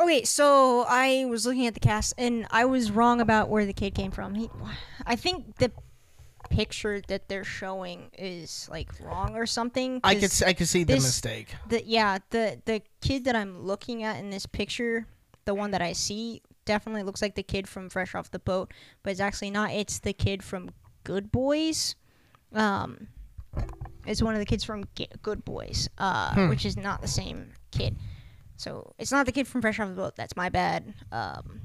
Okay, 0.00 0.24
so 0.24 0.86
I 0.88 1.26
was 1.28 1.44
looking 1.44 1.66
at 1.66 1.74
the 1.74 1.80
cast 1.80 2.14
and 2.16 2.46
I 2.50 2.64
was 2.64 2.90
wrong 2.90 3.20
about 3.20 3.50
where 3.50 3.66
the 3.66 3.72
kid 3.72 3.94
came 3.94 4.12
from. 4.12 4.34
He, 4.36 4.48
I 5.04 5.16
think 5.16 5.56
the 5.56 5.72
picture 6.50 7.00
that 7.08 7.28
they're 7.28 7.44
showing 7.44 8.10
is 8.16 8.68
like 8.70 8.88
wrong 9.00 9.36
or 9.36 9.46
something. 9.46 10.00
I 10.04 10.14
could 10.14 10.32
I 10.46 10.52
could 10.52 10.68
see 10.68 10.84
the 10.84 10.94
mistake. 10.94 11.54
the 11.68 11.84
yeah 11.84 12.18
the 12.30 12.60
the 12.64 12.82
kid 13.00 13.24
that 13.24 13.36
I'm 13.36 13.62
looking 13.62 14.02
at 14.02 14.18
in 14.18 14.30
this 14.30 14.46
picture, 14.46 15.06
the 15.44 15.54
one 15.54 15.70
that 15.72 15.82
I 15.82 15.92
see, 15.92 16.42
definitely 16.64 17.02
looks 17.02 17.22
like 17.22 17.34
the 17.34 17.42
kid 17.42 17.68
from 17.68 17.88
Fresh 17.88 18.14
Off 18.14 18.30
the 18.30 18.38
Boat, 18.38 18.72
but 19.02 19.10
it's 19.10 19.20
actually 19.20 19.50
not. 19.50 19.70
It's 19.72 19.98
the 20.00 20.12
kid 20.12 20.42
from 20.42 20.70
Good 21.04 21.30
Boys. 21.32 21.94
Um, 22.52 23.08
it's 24.06 24.22
one 24.22 24.34
of 24.34 24.40
the 24.40 24.46
kids 24.46 24.64
from 24.64 24.84
Good 25.22 25.44
Boys, 25.44 25.88
uh, 25.98 26.34
Hmm. 26.34 26.48
which 26.48 26.64
is 26.64 26.76
not 26.76 27.02
the 27.02 27.08
same 27.08 27.52
kid. 27.70 27.96
So 28.56 28.92
it's 28.98 29.12
not 29.12 29.26
the 29.26 29.32
kid 29.32 29.46
from 29.46 29.60
Fresh 29.62 29.78
Off 29.80 29.88
the 29.88 29.94
Boat. 29.94 30.16
That's 30.16 30.34
my 30.36 30.48
bad. 30.48 30.94
Um, 31.12 31.60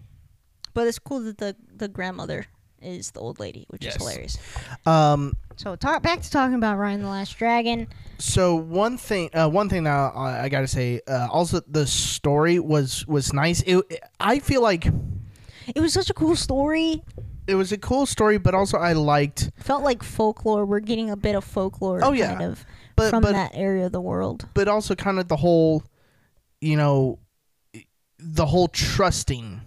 but 0.73 0.87
it's 0.87 0.99
cool 0.99 1.21
that 1.21 1.37
the 1.37 1.55
the 1.75 1.87
grandmother 1.87 2.45
is 2.83 3.11
the 3.11 3.19
old 3.19 3.39
lady, 3.39 3.65
which 3.69 3.83
Yes. 3.83 3.95
is 3.95 4.01
hilarious. 4.01 4.37
Um. 4.85 5.35
So 5.55 5.75
talk 5.75 6.01
back 6.01 6.21
to 6.21 6.29
talking 6.31 6.55
about 6.55 6.77
Raya 6.77 6.95
and 6.95 7.03
the 7.03 7.07
Last 7.09 7.37
Dragon. 7.37 7.87
So 8.17 8.55
one 8.55 8.97
thing, 8.97 9.29
uh, 9.33 9.47
one 9.49 9.69
thing 9.69 9.83
that 9.83 9.91
I, 10.15 10.43
I 10.45 10.49
gotta 10.49 10.67
say, 10.67 11.01
uh, 11.07 11.27
also 11.31 11.61
the 11.67 11.85
story 11.87 12.59
was 12.59 13.05
was 13.07 13.33
nice. 13.33 13.61
It, 13.65 13.83
I 14.19 14.39
feel 14.39 14.61
like 14.61 14.87
It 15.75 15.79
was 15.79 15.93
such 15.93 16.09
a 16.09 16.13
cool 16.13 16.35
story. 16.35 17.03
it 17.47 17.55
was 17.55 17.71
a 17.71 17.77
cool 17.77 18.05
story, 18.05 18.37
but 18.37 18.55
also 18.55 18.77
I 18.77 18.93
liked, 18.93 19.51
felt 19.57 19.83
like 19.83 20.01
folklore. 20.03 20.65
We're 20.65 20.79
getting 20.79 21.09
a 21.11 21.15
bit 21.17 21.35
of 21.35 21.43
folklore 21.43 21.99
Oh, 22.03 22.11
yeah. 22.13 22.27
kind 22.35 22.41
of 22.51 22.65
but 22.95 23.09
from 23.09 23.21
but 23.21 23.33
that 23.33 23.51
area 23.53 23.85
of 23.87 23.91
the 23.91 24.01
world. 24.01 24.47
but 24.53 24.67
also 24.67 24.95
kind 24.95 25.19
of 25.19 25.27
the 25.27 25.35
whole, 25.37 25.83
you 26.61 26.77
know, 26.77 27.19
the 28.17 28.45
whole 28.45 28.67
trusting. 28.69 29.61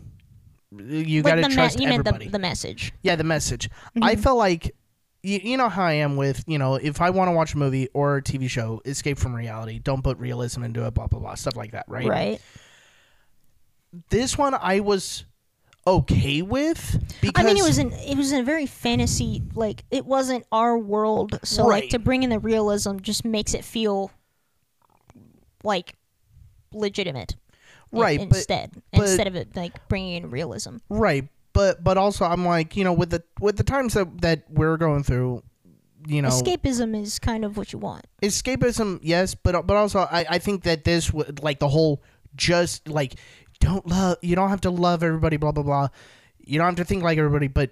You 0.78 1.22
Like 1.22 1.42
the 1.42 1.48
me- 1.48 1.54
trust 1.54 1.80
you 1.80 1.88
meant 1.88 2.04
the, 2.04 2.10
everybody. 2.10 2.30
the 2.30 2.38
message. 2.38 2.92
yeah, 3.02 3.16
the 3.16 3.24
message. 3.24 3.68
I 4.02 4.14
Mhm. 4.16 4.20
felt 4.22 4.38
like. 4.38 4.74
You, 5.22 5.40
you 5.42 5.56
know 5.56 5.68
how 5.68 5.82
I 5.82 5.94
am 5.94 6.14
with 6.16 6.44
you 6.46 6.56
know 6.56 6.76
if 6.76 7.00
I 7.00 7.10
want 7.10 7.28
to 7.28 7.32
watch 7.32 7.54
a 7.54 7.58
movie 7.58 7.88
or 7.94 8.18
a 8.18 8.22
TV 8.22 8.48
show, 8.48 8.80
escape 8.84 9.18
from 9.18 9.34
reality. 9.34 9.80
Don't 9.80 10.04
put 10.04 10.18
realism 10.18 10.62
into 10.62 10.86
it, 10.86 10.94
blah 10.94 11.08
blah 11.08 11.18
blah, 11.18 11.34
stuff 11.34 11.56
like 11.56 11.72
that, 11.72 11.84
right? 11.88 12.06
Right. 12.06 12.40
This 14.10 14.38
one 14.38 14.54
I 14.54 14.80
was 14.80 15.24
okay 15.84 16.42
with 16.42 17.18
because 17.20 17.44
I 17.44 17.48
mean, 17.48 17.56
it 17.56 17.62
was 17.64 17.78
an 17.78 17.90
it 17.92 18.16
was 18.16 18.30
a 18.32 18.42
very 18.44 18.66
fantasy. 18.66 19.42
Like 19.54 19.84
it 19.90 20.06
wasn't 20.06 20.44
our 20.52 20.78
world, 20.78 21.40
so 21.42 21.66
like 21.66 21.88
to 21.90 21.98
bring 21.98 22.22
in 22.22 22.30
the 22.30 22.38
realism 22.38 22.98
just 23.00 23.24
makes 23.24 23.52
it 23.52 23.64
feel 23.64 24.12
like 25.64 25.94
legitimate. 26.72 27.34
Right, 27.92 28.18
but 28.18 28.36
instead, 28.36 28.82
but- 28.92 29.02
instead 29.02 29.26
of 29.26 29.36
it 29.36 29.54
like 29.56 29.88
bringing 29.88 30.22
in 30.22 30.30
realism. 30.30 30.76
Right, 30.88 31.28
but 31.52 31.82
but 31.82 31.96
also 31.96 32.24
I'm 32.24 32.44
like, 32.44 32.76
you 32.76 32.84
know, 32.84 32.92
with 32.92 33.10
the 33.10 33.22
with 33.40 33.56
the 33.56 33.64
times 33.64 33.94
that 33.94 34.20
that 34.20 34.44
we're 34.50 34.76
going 34.76 35.02
through, 35.02 35.42
you 36.06 36.22
know, 36.22 36.28
Escapism 36.28 37.00
is 37.00 37.18
kind 37.18 37.44
of 37.44 37.56
what 37.56 37.72
you 37.72 37.78
want. 37.78 38.06
escapism, 38.22 38.98
yes, 39.02 39.34
but 39.34 39.66
but 39.66 39.76
also 39.76 40.00
I 40.00 40.26
I 40.28 40.38
think 40.38 40.64
that 40.64 40.84
this 40.84 41.12
would 41.12 41.42
like 41.42 41.58
the 41.58 41.68
whole 41.68 42.02
just 42.34 42.88
like 42.88 43.14
don't 43.60 43.86
love 43.86 44.18
you 44.20 44.36
don't 44.36 44.50
have 44.50 44.60
to 44.62 44.70
love 44.70 45.02
everybody, 45.02 45.36
blah 45.36 45.52
blah 45.52 45.62
blah. 45.62 45.88
You 46.38 46.58
don't 46.58 46.66
have 46.66 46.76
to 46.76 46.84
think 46.84 47.02
like 47.02 47.18
everybody, 47.18 47.48
but 47.48 47.70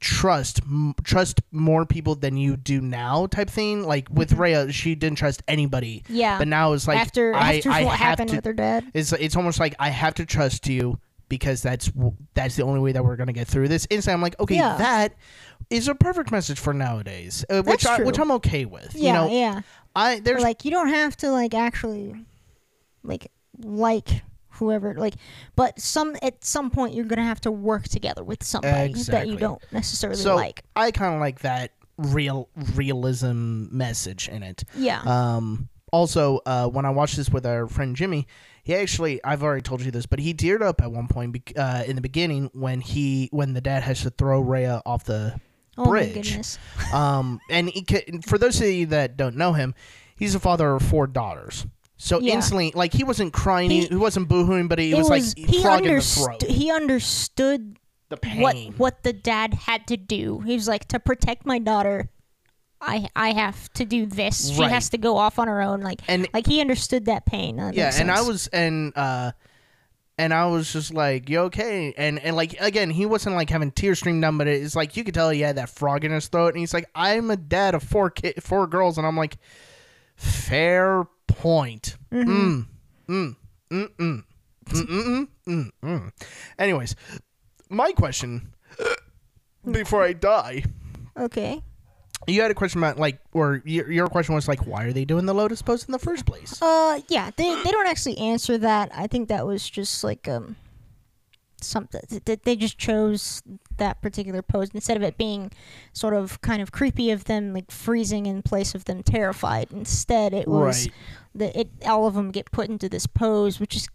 trust 0.00 0.60
m- 0.62 0.94
trust 1.04 1.40
more 1.52 1.84
people 1.86 2.14
than 2.14 2.36
you 2.36 2.56
do 2.56 2.80
now 2.80 3.26
type 3.26 3.48
thing 3.50 3.82
like 3.84 4.08
with 4.10 4.32
Rhea 4.32 4.70
she 4.72 4.94
didn't 4.94 5.18
trust 5.18 5.42
anybody 5.48 6.02
Yeah. 6.08 6.38
but 6.38 6.48
now 6.48 6.72
it's 6.72 6.86
like 6.88 6.98
after 6.98 7.34
I, 7.34 7.56
after 7.56 7.70
I 7.70 7.84
what 7.84 7.90
have 7.96 7.98
happened 8.08 8.30
to 8.30 8.36
with 8.36 8.44
her 8.44 8.52
dad. 8.52 8.84
it's 8.94 9.12
it's 9.12 9.36
almost 9.36 9.60
like 9.60 9.74
I 9.78 9.90
have 9.90 10.14
to 10.14 10.26
trust 10.26 10.66
you 10.68 10.98
because 11.28 11.62
that's 11.62 11.90
that's 12.34 12.56
the 12.56 12.62
only 12.64 12.80
way 12.80 12.92
that 12.92 13.04
we're 13.04 13.16
gonna 13.16 13.32
get 13.32 13.48
through 13.48 13.68
this. 13.68 13.86
Instantly, 13.90 14.14
I'm 14.14 14.20
like, 14.22 14.38
okay, 14.40 14.56
Yeah. 14.56 14.76
that 14.76 15.14
is 15.70 15.88
a 15.88 15.94
perfect 15.94 16.30
message 16.30 16.58
for 16.60 16.74
nowadays, 16.74 17.44
uh, 17.48 17.62
which 17.62 17.86
I, 17.86 18.02
which 18.02 18.18
I'm 18.18 18.30
okay 18.32 18.66
with. 18.66 18.94
Yeah, 18.94 19.06
you 19.06 19.12
know, 19.12 19.34
yeah. 19.34 19.60
I 19.96 20.20
there's 20.20 20.42
like 20.42 20.64
you 20.64 20.70
don't 20.70 20.88
have 20.88 21.16
to 21.18 21.30
like 21.30 21.54
actually 21.54 22.14
like 23.02 23.30
like 23.62 24.22
whoever 24.54 24.94
like 24.94 25.14
but 25.56 25.78
some 25.80 26.16
at 26.22 26.44
some 26.44 26.70
point 26.70 26.94
you're 26.94 27.04
gonna 27.04 27.24
have 27.24 27.40
to 27.40 27.50
work 27.50 27.84
together 27.88 28.22
with 28.24 28.42
somebody 28.42 28.92
that 29.04 29.26
you 29.28 29.36
don't 29.36 29.62
necessarily 29.72 30.18
so 30.20 30.34
like 30.36 30.62
I 30.76 30.90
kind 30.90 31.14
of 31.14 31.20
like 31.20 31.40
that 31.40 31.72
real 31.96 32.48
realism 32.74 33.66
message 33.76 34.28
in 34.28 34.42
it. 34.42 34.64
yeah 34.76 35.00
Um, 35.02 35.68
also, 35.92 36.40
uh, 36.44 36.66
when 36.66 36.84
I 36.84 36.90
watched 36.90 37.16
this 37.16 37.30
with 37.30 37.46
our 37.46 37.68
friend 37.68 37.94
Jimmy, 37.94 38.26
he 38.64 38.74
actually 38.74 39.22
I've 39.22 39.44
already 39.44 39.62
told 39.62 39.80
you 39.82 39.92
this, 39.92 40.06
but 40.06 40.18
he 40.18 40.34
teared 40.34 40.60
up 40.60 40.80
at 40.82 40.90
one 40.90 41.06
point 41.06 41.32
bec- 41.32 41.52
uh, 41.56 41.84
in 41.86 41.94
the 41.94 42.02
beginning 42.02 42.50
when 42.52 42.80
he 42.80 43.28
when 43.30 43.52
the 43.54 43.60
dad 43.60 43.84
has 43.84 44.02
to 44.02 44.10
throw 44.10 44.40
Rhea 44.40 44.82
off 44.84 45.04
the 45.04 45.38
oh 45.78 45.84
bridge. 45.84 46.14
my 46.16 46.22
goodness 46.22 46.58
um, 46.92 47.38
and 47.48 47.68
he 47.68 47.86
for 48.26 48.38
those 48.38 48.60
of 48.60 48.66
you 48.66 48.86
that 48.86 49.16
don't 49.16 49.36
know 49.36 49.52
him, 49.52 49.72
he's 50.16 50.34
a 50.34 50.40
father 50.40 50.74
of 50.74 50.82
four 50.82 51.06
daughters. 51.06 51.64
So 51.96 52.18
Yeah. 52.20 52.34
instantly, 52.34 52.72
like 52.74 52.92
he 52.92 53.04
wasn't 53.04 53.32
crying, 53.32 53.70
he, 53.70 53.86
He- 53.86 53.94
wasn't 53.96 54.28
boohooing, 54.28 54.68
but 54.68 54.78
he 54.78 54.92
was, 54.94 55.08
was 55.08 55.36
like 55.36 55.48
he 55.48 55.64
understood 55.66 56.40
throat. 56.40 56.50
he 56.50 56.70
understood 56.70 57.78
The 58.08 58.16
pain. 58.16 58.74
what 58.76 59.02
the 59.04 59.12
dad 59.12 59.54
had 59.54 59.86
to 59.88 59.96
do. 59.96 60.40
He 60.40 60.54
was 60.54 60.66
like 60.68 60.86
to 60.88 60.98
protect 60.98 61.46
my 61.46 61.58
daughter. 61.58 62.08
I 62.80 63.08
I 63.16 63.32
have 63.32 63.72
to 63.74 63.84
do 63.84 64.06
this. 64.06 64.50
She 64.50 64.60
Right. 64.60 64.70
has 64.70 64.90
to 64.90 64.98
go 64.98 65.16
off 65.16 65.38
on 65.38 65.46
her 65.48 65.62
own. 65.62 65.80
Like 65.80 66.00
And- 66.08 66.28
like 66.34 66.46
he 66.46 66.60
understood 66.60 67.06
that 67.06 67.24
pain. 67.26 67.56
That 67.56 67.74
yeah 67.74 67.92
and 67.94 68.10
i 68.10 68.20
was 68.20 68.46
and 68.48 68.92
uh 68.96 69.32
and 70.18 70.32
i 70.34 70.46
was 70.46 70.72
just 70.72 70.92
like 70.92 71.28
you 71.30 71.38
okay 71.40 71.94
and 71.96 72.18
and 72.20 72.36
like 72.36 72.54
again 72.60 72.90
he 72.90 73.06
wasn't 73.06 73.34
like 73.36 73.50
having 73.50 73.70
tears 73.72 73.98
stream 74.00 74.20
down 74.20 74.36
but 74.38 74.46
it's 74.46 74.76
like 74.76 74.96
you 74.96 75.02
could 75.04 75.14
tell 75.14 75.30
he 75.30 75.40
had 75.40 75.56
that 75.56 75.68
frog 75.70 76.04
in 76.04 76.12
his 76.12 76.28
throat 76.28 76.48
and 76.48 76.58
he's 76.58 76.72
like 76.74 76.88
i'm 76.94 77.30
a 77.30 77.36
dad 77.36 77.74
of 77.74 77.82
four 77.82 78.10
kid 78.10 78.40
four 78.42 78.66
girls 78.68 78.96
and 78.98 79.06
i'm 79.06 79.16
like 79.16 79.38
Fair 80.16 81.04
point. 81.26 81.96
Mm-hmm. 82.12 82.60
Mm. 83.08 83.36
Mm. 83.70 83.88
Mm. 83.98 84.24
Mm. 84.68 85.28
Mm. 85.46 85.70
Mm. 85.82 86.12
Anyways, 86.58 86.96
my 87.68 87.92
question 87.92 88.52
mm-hmm. 88.78 89.72
before 89.72 90.02
I 90.02 90.12
die. 90.12 90.64
Okay. 91.18 91.62
You 92.26 92.40
had 92.40 92.50
a 92.50 92.54
question 92.54 92.80
about 92.80 92.98
like, 92.98 93.20
or 93.32 93.62
your, 93.64 93.90
your 93.90 94.06
question 94.06 94.34
was 94.34 94.48
like, 94.48 94.66
why 94.66 94.84
are 94.84 94.92
they 94.92 95.04
doing 95.04 95.26
the 95.26 95.34
lotus 95.34 95.60
pose 95.60 95.84
in 95.84 95.92
the 95.92 95.98
first 95.98 96.24
place? 96.24 96.60
Uh, 96.62 97.00
yeah, 97.08 97.30
they 97.36 97.62
they 97.62 97.70
don't 97.70 97.86
actually 97.86 98.16
answer 98.16 98.56
that. 98.58 98.90
I 98.94 99.06
think 99.06 99.28
that 99.28 99.46
was 99.46 99.68
just 99.68 100.02
like 100.02 100.26
um, 100.26 100.56
something 101.60 102.00
that 102.24 102.44
they 102.44 102.56
just 102.56 102.78
chose 102.78 103.42
that 103.78 104.00
particular 104.02 104.42
pose 104.42 104.70
instead 104.74 104.96
of 104.96 105.02
it 105.02 105.16
being 105.16 105.50
sort 105.92 106.14
of 106.14 106.40
kind 106.40 106.60
of 106.62 106.72
creepy 106.72 107.10
of 107.10 107.24
them 107.24 107.52
like 107.52 107.70
freezing 107.70 108.26
in 108.26 108.42
place 108.42 108.74
of 108.74 108.84
them 108.84 109.02
terrified. 109.02 109.68
Instead, 109.72 110.32
it 110.34 110.46
was 110.48 110.86
Right. 110.86 110.94
that 111.34 111.56
it 111.60 111.68
all 111.86 112.06
of 112.06 112.14
them 112.14 112.30
get 112.30 112.50
put 112.52 112.68
into 112.68 112.88
this 112.88 113.06
pose, 113.06 113.58
which 113.60 113.74
is 113.76 113.88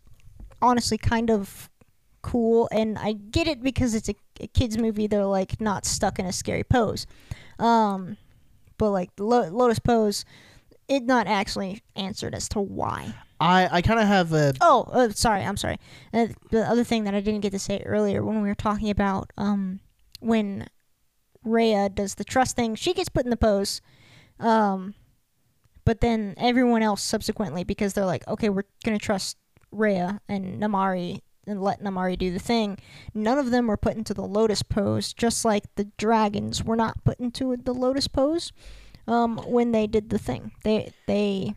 honestly 0.61 0.97
kind 0.97 1.29
of 1.29 1.69
cool. 2.21 2.67
And 2.71 2.97
I 2.97 3.13
get 3.13 3.47
it 3.47 3.61
because 3.61 3.95
it's 3.95 4.09
a, 4.09 4.15
a 4.41 4.47
kids 4.47 4.77
movie. 4.77 5.07
They're 5.07 5.25
like 5.25 5.59
not 5.61 5.85
stuck 5.85 6.19
in 6.19 6.25
a 6.25 6.33
scary 6.33 6.63
pose. 6.63 7.07
Um, 7.57 8.17
but 8.77 8.91
like 8.91 9.15
the 9.15 9.23
Lo- 9.23 9.49
Lotus 9.49 9.79
pose, 9.79 10.25
it 10.87 11.03
not 11.03 11.27
actually 11.27 11.81
answered 11.95 12.33
as 12.35 12.47
to 12.49 12.59
why. 12.59 13.13
I 13.39 13.69
i 13.71 13.81
kind 13.81 13.99
of 13.99 14.07
have 14.07 14.33
a 14.33 14.53
Oh, 14.61 14.83
uh, 14.91 15.09
sorry. 15.11 15.43
I'm 15.43 15.57
sorry. 15.57 15.77
Uh, 16.13 16.27
the 16.51 16.61
other 16.61 16.83
thing 16.83 17.05
that 17.05 17.13
I 17.13 17.21
didn't 17.21 17.41
get 17.41 17.51
to 17.51 17.59
say 17.59 17.81
earlier 17.85 18.23
when 18.23 18.41
we 18.41 18.49
were 18.49 18.55
talking 18.55 18.89
about 18.89 19.31
um 19.37 19.79
when 20.19 20.67
Rhea 21.43 21.89
does 21.89 22.15
the 22.15 22.25
trust 22.25 22.55
thing, 22.55 22.75
she 22.75 22.93
gets 22.93 23.09
put 23.09 23.23
in 23.23 23.29
the 23.29 23.37
pose. 23.37 23.81
Um, 24.39 24.95
but 25.85 26.01
then 26.01 26.35
everyone 26.37 26.83
else 26.83 27.01
subsequently, 27.01 27.63
because 27.63 27.93
they're 27.93 28.05
like, 28.05 28.27
okay, 28.27 28.49
we're 28.49 28.65
gonna 28.83 28.99
trust 28.99 29.37
Rhea 29.71 30.21
and 30.27 30.61
Namaari 30.61 31.21
and 31.47 31.61
let 31.61 31.81
Namaari 31.81 32.17
do 32.17 32.31
the 32.31 32.39
thing. 32.39 32.77
None 33.13 33.37
of 33.37 33.51
them 33.51 33.67
were 33.67 33.77
put 33.77 33.97
into 33.97 34.13
the 34.13 34.21
lotus 34.23 34.61
pose, 34.61 35.13
just 35.13 35.43
like 35.43 35.63
the 35.75 35.85
dragons 35.97 36.63
were 36.63 36.75
not 36.75 37.03
put 37.03 37.19
into 37.19 37.55
the 37.57 37.73
lotus 37.73 38.07
pose. 38.07 38.51
Um, 39.07 39.37
when 39.37 39.71
they 39.71 39.87
did 39.87 40.09
the 40.09 40.19
thing, 40.19 40.51
they 40.63 40.93
they. 41.07 41.55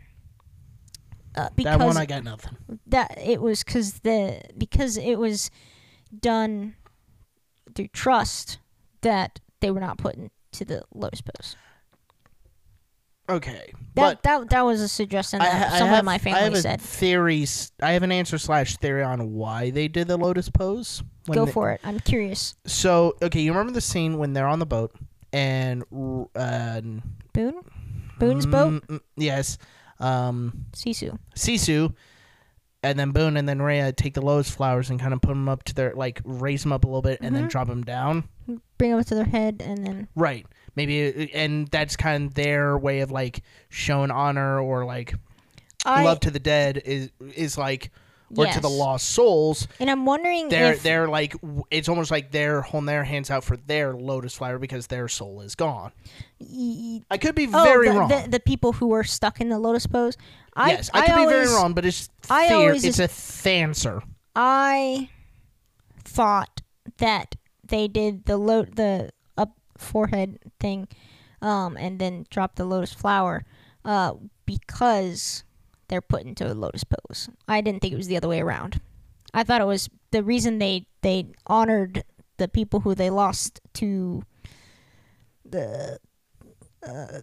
Uh, 1.35 1.49
because 1.57 1.79
that 1.79 1.85
one 1.87 1.97
i 1.97 2.05
got 2.05 2.23
nothing 2.25 2.55
that 2.87 3.16
it 3.18 3.40
was 3.40 3.64
because 3.64 4.01
the 4.01 4.40
because 4.59 4.99
it 4.99 5.16
was 5.18 5.51
done 6.21 6.75
through 7.75 7.88
trust 7.88 8.59
that 9.01 9.40
they 9.61 9.71
were 9.71 9.81
not 9.81 9.97
put 9.97 10.14
into 10.14 10.64
the 10.66 10.83
lotus 10.95 11.23
pose. 11.23 11.57
Okay, 13.29 13.73
That 13.95 14.23
that 14.25 14.51
that 14.51 14.62
was 14.62 14.81
a 14.81 14.88
suggestion 14.88 15.38
that 15.38 15.68
ha- 15.68 15.75
I 15.77 15.79
someone 15.79 16.01
in 16.01 16.05
my 16.05 16.14
I 16.14 16.18
family 16.18 16.40
have 16.51 16.57
said. 16.59 16.81
theories. 16.81 17.71
I 17.81 17.92
have 17.92 18.03
an 18.03 18.11
answer 18.12 18.37
slash 18.37 18.77
theory 18.79 19.03
on 19.05 19.33
why 19.33 19.71
they 19.71 19.87
did 19.88 20.09
the 20.09 20.16
lotus 20.16 20.51
pose. 20.51 21.03
when 21.27 21.37
Go 21.37 21.47
they- 21.47 21.53
for 21.53 21.71
it. 21.71 21.81
I'm 21.85 22.01
curious. 22.01 22.57
So 22.66 23.14
okay, 23.23 23.40
you 23.40 23.53
remember 23.53 23.73
the 23.73 23.81
scene 23.81 24.18
when 24.18 24.33
they're 24.33 24.49
on 24.49 24.59
the 24.59 24.66
boat 24.66 24.92
and 25.33 25.83
uh, 26.35 26.81
Boone, 27.33 27.62
Boone's 28.18 28.45
boat, 28.45 28.73
mm, 28.73 28.87
mm, 28.87 29.01
yes, 29.16 29.57
um, 30.03 30.67
Sisu. 30.73 31.19
Sisu, 31.37 31.95
and 32.83 32.99
then 32.99 33.12
Boone 33.12 33.37
and 33.37 33.49
then 33.49 33.62
Rhea 33.62 33.93
take 33.93 34.15
the 34.15 34.21
lowest 34.23 34.51
flowers 34.53 34.91
and 34.91 34.99
kind 35.01 35.12
of 35.15 35.21
put 35.21 35.29
them 35.29 35.49
up 35.49 35.62
to 35.65 35.75
their 35.75 35.95
like 35.95 36.21
raise 36.25 36.62
them 36.62 36.73
up 36.73 36.85
a 36.85 36.88
little 36.88 37.03
bit 37.03 37.21
and 37.23 37.35
then 37.35 37.45
Mhm. 37.47 37.51
drop 37.51 37.69
them 37.69 37.83
down. 37.85 38.25
Bring 38.79 38.91
them 38.91 38.99
up 39.01 39.07
to 39.07 39.15
their 39.15 39.25
head 39.25 39.62
and 39.65 39.87
then 39.87 40.09
Right. 40.17 40.45
Maybe, 40.75 41.07
uh, 41.07 41.27
and 41.38 41.69
that's 41.69 41.97
kind 41.97 42.27
of 42.27 42.35
their 42.35 42.77
way 42.77 43.01
of 43.01 43.11
like 43.12 43.43
showing 43.69 44.11
honor 44.11 44.59
or 44.61 44.85
like 44.85 45.15
I 45.85 46.05
love 46.05 46.21
to 46.21 46.31
the 46.31 46.38
dead 46.41 46.81
is 46.85 47.11
is 47.37 47.57
like 47.59 47.91
or 48.37 48.47
to 48.47 48.61
the 48.61 48.68
lost 48.68 49.11
souls. 49.11 49.68
And 49.81 49.90
I'm 49.90 50.05
wondering 50.07 50.49
They're 50.49 50.73
if 50.73 50.83
they're 50.83 51.09
like 51.09 51.35
it's 51.71 51.88
almost 51.88 52.11
like 52.11 52.31
they're 52.31 52.62
holding 52.62 52.87
their 52.87 53.05
hands 53.05 53.31
out 53.31 53.45
for 53.45 53.57
their 53.57 53.95
lotus 53.95 54.35
flower 54.35 54.59
because 54.59 54.87
their 54.87 55.09
soul 55.09 55.40
is 55.40 55.55
gone. 55.55 55.92
y- 56.40 57.01
I 57.11 57.18
could 57.18 57.35
be 57.35 57.47
oh, 57.53 57.64
very 57.64 57.88
the, 57.88 57.95
wrong. 57.95 58.09
The, 58.09 58.27
the 58.29 58.40
people 58.40 58.73
who 58.73 58.88
were 58.88 59.05
stuck 59.05 59.40
in 59.40 59.49
the 59.49 59.59
lotus 59.59 59.87
pose. 59.87 60.16
I, 60.55 60.73
yes, 60.73 60.90
I 60.92 61.07
could 61.07 61.16
be 61.16 61.27
very 61.27 61.47
wrong, 61.49 61.73
but 61.73 61.85
it's 61.85 62.09
I 62.29 62.49
theor- 62.49 62.53
always 62.53 62.85
it's 62.85 62.99
a 63.47 63.51
answer. 63.51 64.03
I 64.35 65.09
thought 66.05 66.61
that 66.99 67.37
they 67.64 67.88
did 67.88 68.27
the 68.27 68.37
lo- 68.37 68.64
the 68.64 69.11
up 69.37 69.57
forehead 69.77 70.38
thing, 70.61 70.88
um, 71.40 71.77
and 71.77 71.99
then 71.99 72.27
dropped 72.31 72.57
the 72.57 72.64
lotus 72.64 72.92
flower, 72.92 73.45
uh, 73.85 74.14
because 74.47 75.45
they're 75.93 76.01
put 76.01 76.23
into 76.25 76.51
a 76.51 76.55
lotus 76.55 76.85
pose. 76.85 77.29
I 77.47 77.61
didn't 77.61 77.83
think 77.83 77.93
it 77.93 77.99
was 77.99 78.07
the 78.07 78.17
other 78.17 78.27
way 78.29 78.41
around. 78.41 78.81
I 79.35 79.45
thought 79.45 79.61
it 79.61 79.67
was 79.67 79.91
the 80.11 80.23
reason 80.23 80.59
they 80.59 80.87
they 81.03 81.27
honored 81.47 82.03
the 82.39 82.49
people 82.49 82.81
who 82.81 82.95
they 82.95 83.11
lost 83.11 83.61
to 83.75 84.23
the 85.45 85.99
uh, 86.83 87.21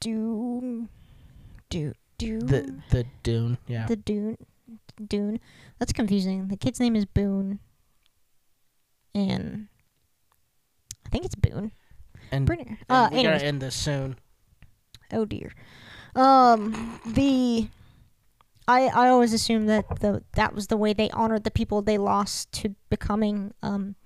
Doom, 0.00 0.88
Doom, 1.70 1.94
Doom 2.18 2.40
The 2.40 2.74
the 2.90 3.06
Druun, 3.22 3.58
yeah. 3.68 3.86
the 3.86 3.96
Druun. 3.96 4.36
Druun. 5.00 5.38
That's 5.78 5.92
confusing. 5.92 6.48
The 6.48 6.56
kid's 6.56 6.80
name 6.80 6.96
is 6.96 7.04
Boone. 7.04 7.60
And 9.14 9.68
I 11.06 11.08
think 11.10 11.24
it's 11.24 11.36
Boone. 11.36 11.70
and 12.32 12.46
Pretty. 12.48 12.64
and 12.66 12.78
Uh, 12.88 13.08
we 13.12 13.18
anyways. 13.18 13.36
gotta 13.36 13.46
end 13.46 13.62
this 13.62 13.76
soon. 13.76 14.16
Oh 15.12 15.24
dear. 15.24 15.52
Um, 16.16 17.00
the 17.06 17.68
I 18.68 18.86
I 18.86 19.08
always 19.08 19.32
assumed 19.32 19.68
that 19.68 19.84
the 20.00 20.22
that 20.34 20.54
was 20.54 20.68
the 20.68 20.76
way 20.76 20.92
they 20.92 21.10
honored 21.10 21.44
the 21.44 21.50
people 21.50 21.82
they 21.82 21.98
lost 21.98 22.52
to 22.52 22.74
becoming 22.88 23.52
um 23.62 23.96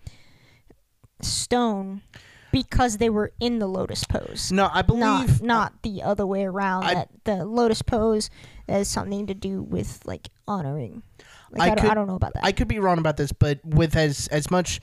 stone 1.20 2.02
because 2.50 2.96
they 2.96 3.10
were 3.10 3.32
in 3.40 3.58
the 3.58 3.66
lotus 3.66 4.04
pose. 4.04 4.50
No, 4.50 4.70
I 4.72 4.82
believe 4.82 5.02
Not 5.02 5.42
not 5.42 5.82
the 5.82 6.02
other 6.02 6.26
way 6.26 6.44
around. 6.44 6.84
I- 6.84 6.94
that 6.94 7.08
the 7.24 7.44
lotus 7.44 7.82
pose 7.82 8.30
has 8.68 8.88
something 8.88 9.26
to 9.26 9.34
do 9.34 9.62
with 9.62 10.00
like 10.04 10.28
honoring. 10.46 11.02
Like, 11.50 11.60
I 11.60 11.64
I, 11.64 11.68
don't, 11.74 11.80
could- 11.82 11.90
I 11.90 11.94
don't 11.94 12.06
know 12.06 12.14
about 12.14 12.34
that. 12.34 12.44
I 12.44 12.52
could 12.52 12.68
be 12.68 12.78
wrong 12.78 12.98
about 12.98 13.16
this, 13.16 13.32
but 13.32 13.60
with 13.64 13.96
as 13.96 14.28
as 14.28 14.50
much 14.50 14.80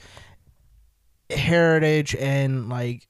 heritage 1.32 2.16
and 2.16 2.70
like 2.70 3.08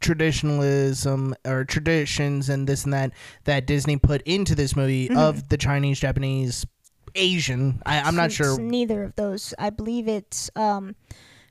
traditionalism 0.00 1.34
or 1.46 1.64
traditions 1.64 2.48
and 2.48 2.66
this 2.66 2.84
and 2.84 2.92
that 2.92 3.12
that 3.44 3.66
Disney 3.66 3.96
put 3.96 4.22
into 4.22 4.54
this 4.54 4.74
movie 4.74 5.08
Mhm. 5.08 5.16
of 5.16 5.48
the 5.48 5.56
Chinese, 5.56 6.00
Japanese, 6.00 6.66
Asian. 7.14 7.82
I, 7.86 8.00
I'm 8.00 8.14
not 8.16 8.26
It's 8.26 8.34
sure. 8.36 8.58
neither 8.58 9.02
of 9.04 9.14
those. 9.16 9.54
I 9.58 9.70
believe 9.70 10.08
it's 10.08 10.50
um, 10.56 10.94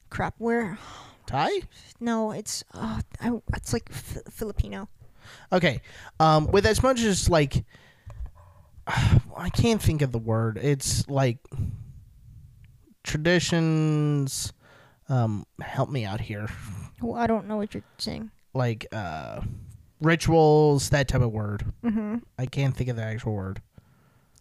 crap. 0.09 0.35
Where? 0.37 0.77
Thai. 1.25 1.49
No, 1.99 2.31
it's 2.31 2.63
uh, 2.73 3.01
I, 3.21 3.31
it's 3.55 3.71
like 3.73 3.87
F- 3.91 4.17
Filipino. 4.31 4.89
Okay. 5.51 5.81
Um, 6.19 6.47
with 6.47 6.65
as 6.65 6.81
much 6.81 7.01
as 7.01 7.29
like, 7.29 7.63
I 8.87 9.49
can't 9.53 9.81
think 9.81 10.01
of 10.01 10.11
the 10.11 10.17
word. 10.19 10.57
It's 10.57 11.07
like 11.07 11.37
traditions. 13.03 14.53
Um, 15.07 15.45
help 15.61 15.89
me 15.89 16.05
out 16.05 16.21
here. 16.21 16.47
Well, 17.01 17.15
I 17.19 17.27
don't 17.27 17.47
know 17.47 17.57
what 17.57 17.73
you're 17.73 17.83
saying. 17.97 18.29
Like 18.53 18.87
uh, 18.91 19.41
rituals, 20.01 20.89
that 20.89 21.07
type 21.07 21.21
of 21.21 21.31
word. 21.31 21.65
Mm-hmm. 21.83 22.17
I 22.37 22.45
can't 22.45 22.75
think 22.75 22.89
of 22.89 22.95
the 22.95 23.03
actual 23.03 23.33
word. 23.33 23.61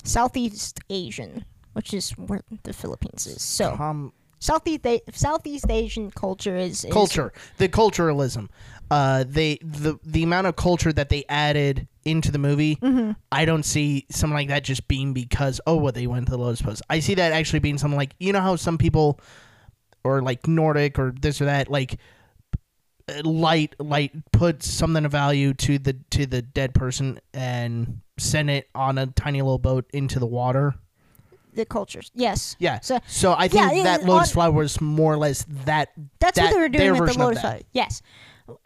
Southeast 0.04 0.80
Asian, 0.90 1.44
which 1.72 1.92
is 1.92 2.10
where 2.12 2.42
the 2.62 2.72
Philippines 2.72 3.26
is. 3.26 3.42
So 3.42 3.76
Com- 3.76 4.12
Southeast 4.38 4.86
A- 4.86 5.02
Southeast 5.12 5.66
Asian 5.68 6.10
culture 6.10 6.56
is, 6.56 6.84
is 6.84 6.92
culture, 6.92 7.32
the 7.58 7.68
culturalism. 7.68 8.48
Uh, 8.90 9.24
they 9.26 9.58
the 9.62 9.98
the 10.04 10.22
amount 10.22 10.46
of 10.46 10.56
culture 10.56 10.92
that 10.92 11.08
they 11.10 11.24
added 11.28 11.86
into 12.04 12.30
the 12.30 12.38
movie. 12.38 12.76
Mhm. 12.76 13.16
I 13.30 13.44
don't 13.44 13.64
see 13.64 14.06
something 14.10 14.34
like 14.34 14.48
that 14.48 14.64
just 14.64 14.88
being 14.88 15.12
because 15.12 15.60
oh, 15.66 15.76
what 15.76 15.94
they 15.94 16.06
went 16.06 16.26
to 16.26 16.30
the 16.30 16.38
Lotus 16.38 16.62
Post. 16.62 16.82
I 16.88 17.00
see 17.00 17.14
that 17.14 17.32
actually 17.32 17.58
being 17.58 17.76
something 17.76 17.98
like 17.98 18.14
you 18.18 18.32
know 18.32 18.40
how 18.40 18.56
some 18.56 18.78
people, 18.78 19.20
or 20.04 20.22
like 20.22 20.46
Nordic 20.46 20.98
or 20.98 21.12
this 21.20 21.40
or 21.42 21.46
that, 21.46 21.68
like 21.70 21.98
light 23.24 23.74
light 23.78 24.12
put 24.32 24.62
something 24.62 25.04
of 25.04 25.12
value 25.12 25.54
to 25.54 25.78
the 25.78 25.94
to 26.10 26.26
the 26.26 26.42
dead 26.42 26.74
person 26.74 27.20
and 27.32 28.00
send 28.18 28.50
it 28.50 28.68
on 28.74 28.98
a 28.98 29.06
tiny 29.06 29.40
little 29.42 29.58
boat 29.58 29.86
into 29.92 30.18
the 30.18 30.26
water. 30.26 30.74
the 31.54 31.64
cultures. 31.64 32.10
Yes. 32.14 32.54
Yeah. 32.60 32.78
So 32.80 33.00
So 33.08 33.34
I 33.36 33.48
think 33.48 33.72
Yeah, 33.72 33.82
that 33.84 34.04
lotus 34.04 34.28
on- 34.30 34.34
flower 34.34 34.52
was 34.52 34.80
more 34.80 35.12
or 35.14 35.16
less 35.16 35.44
that. 35.64 35.90
That's 36.20 36.36
that, 36.38 36.44
what 36.46 36.54
they 36.54 36.60
were 36.60 36.68
doing 36.68 37.00
with 37.00 37.12
the 37.14 37.18
lotus 37.18 37.40
flower. 37.40 37.60
Yes. 37.72 38.00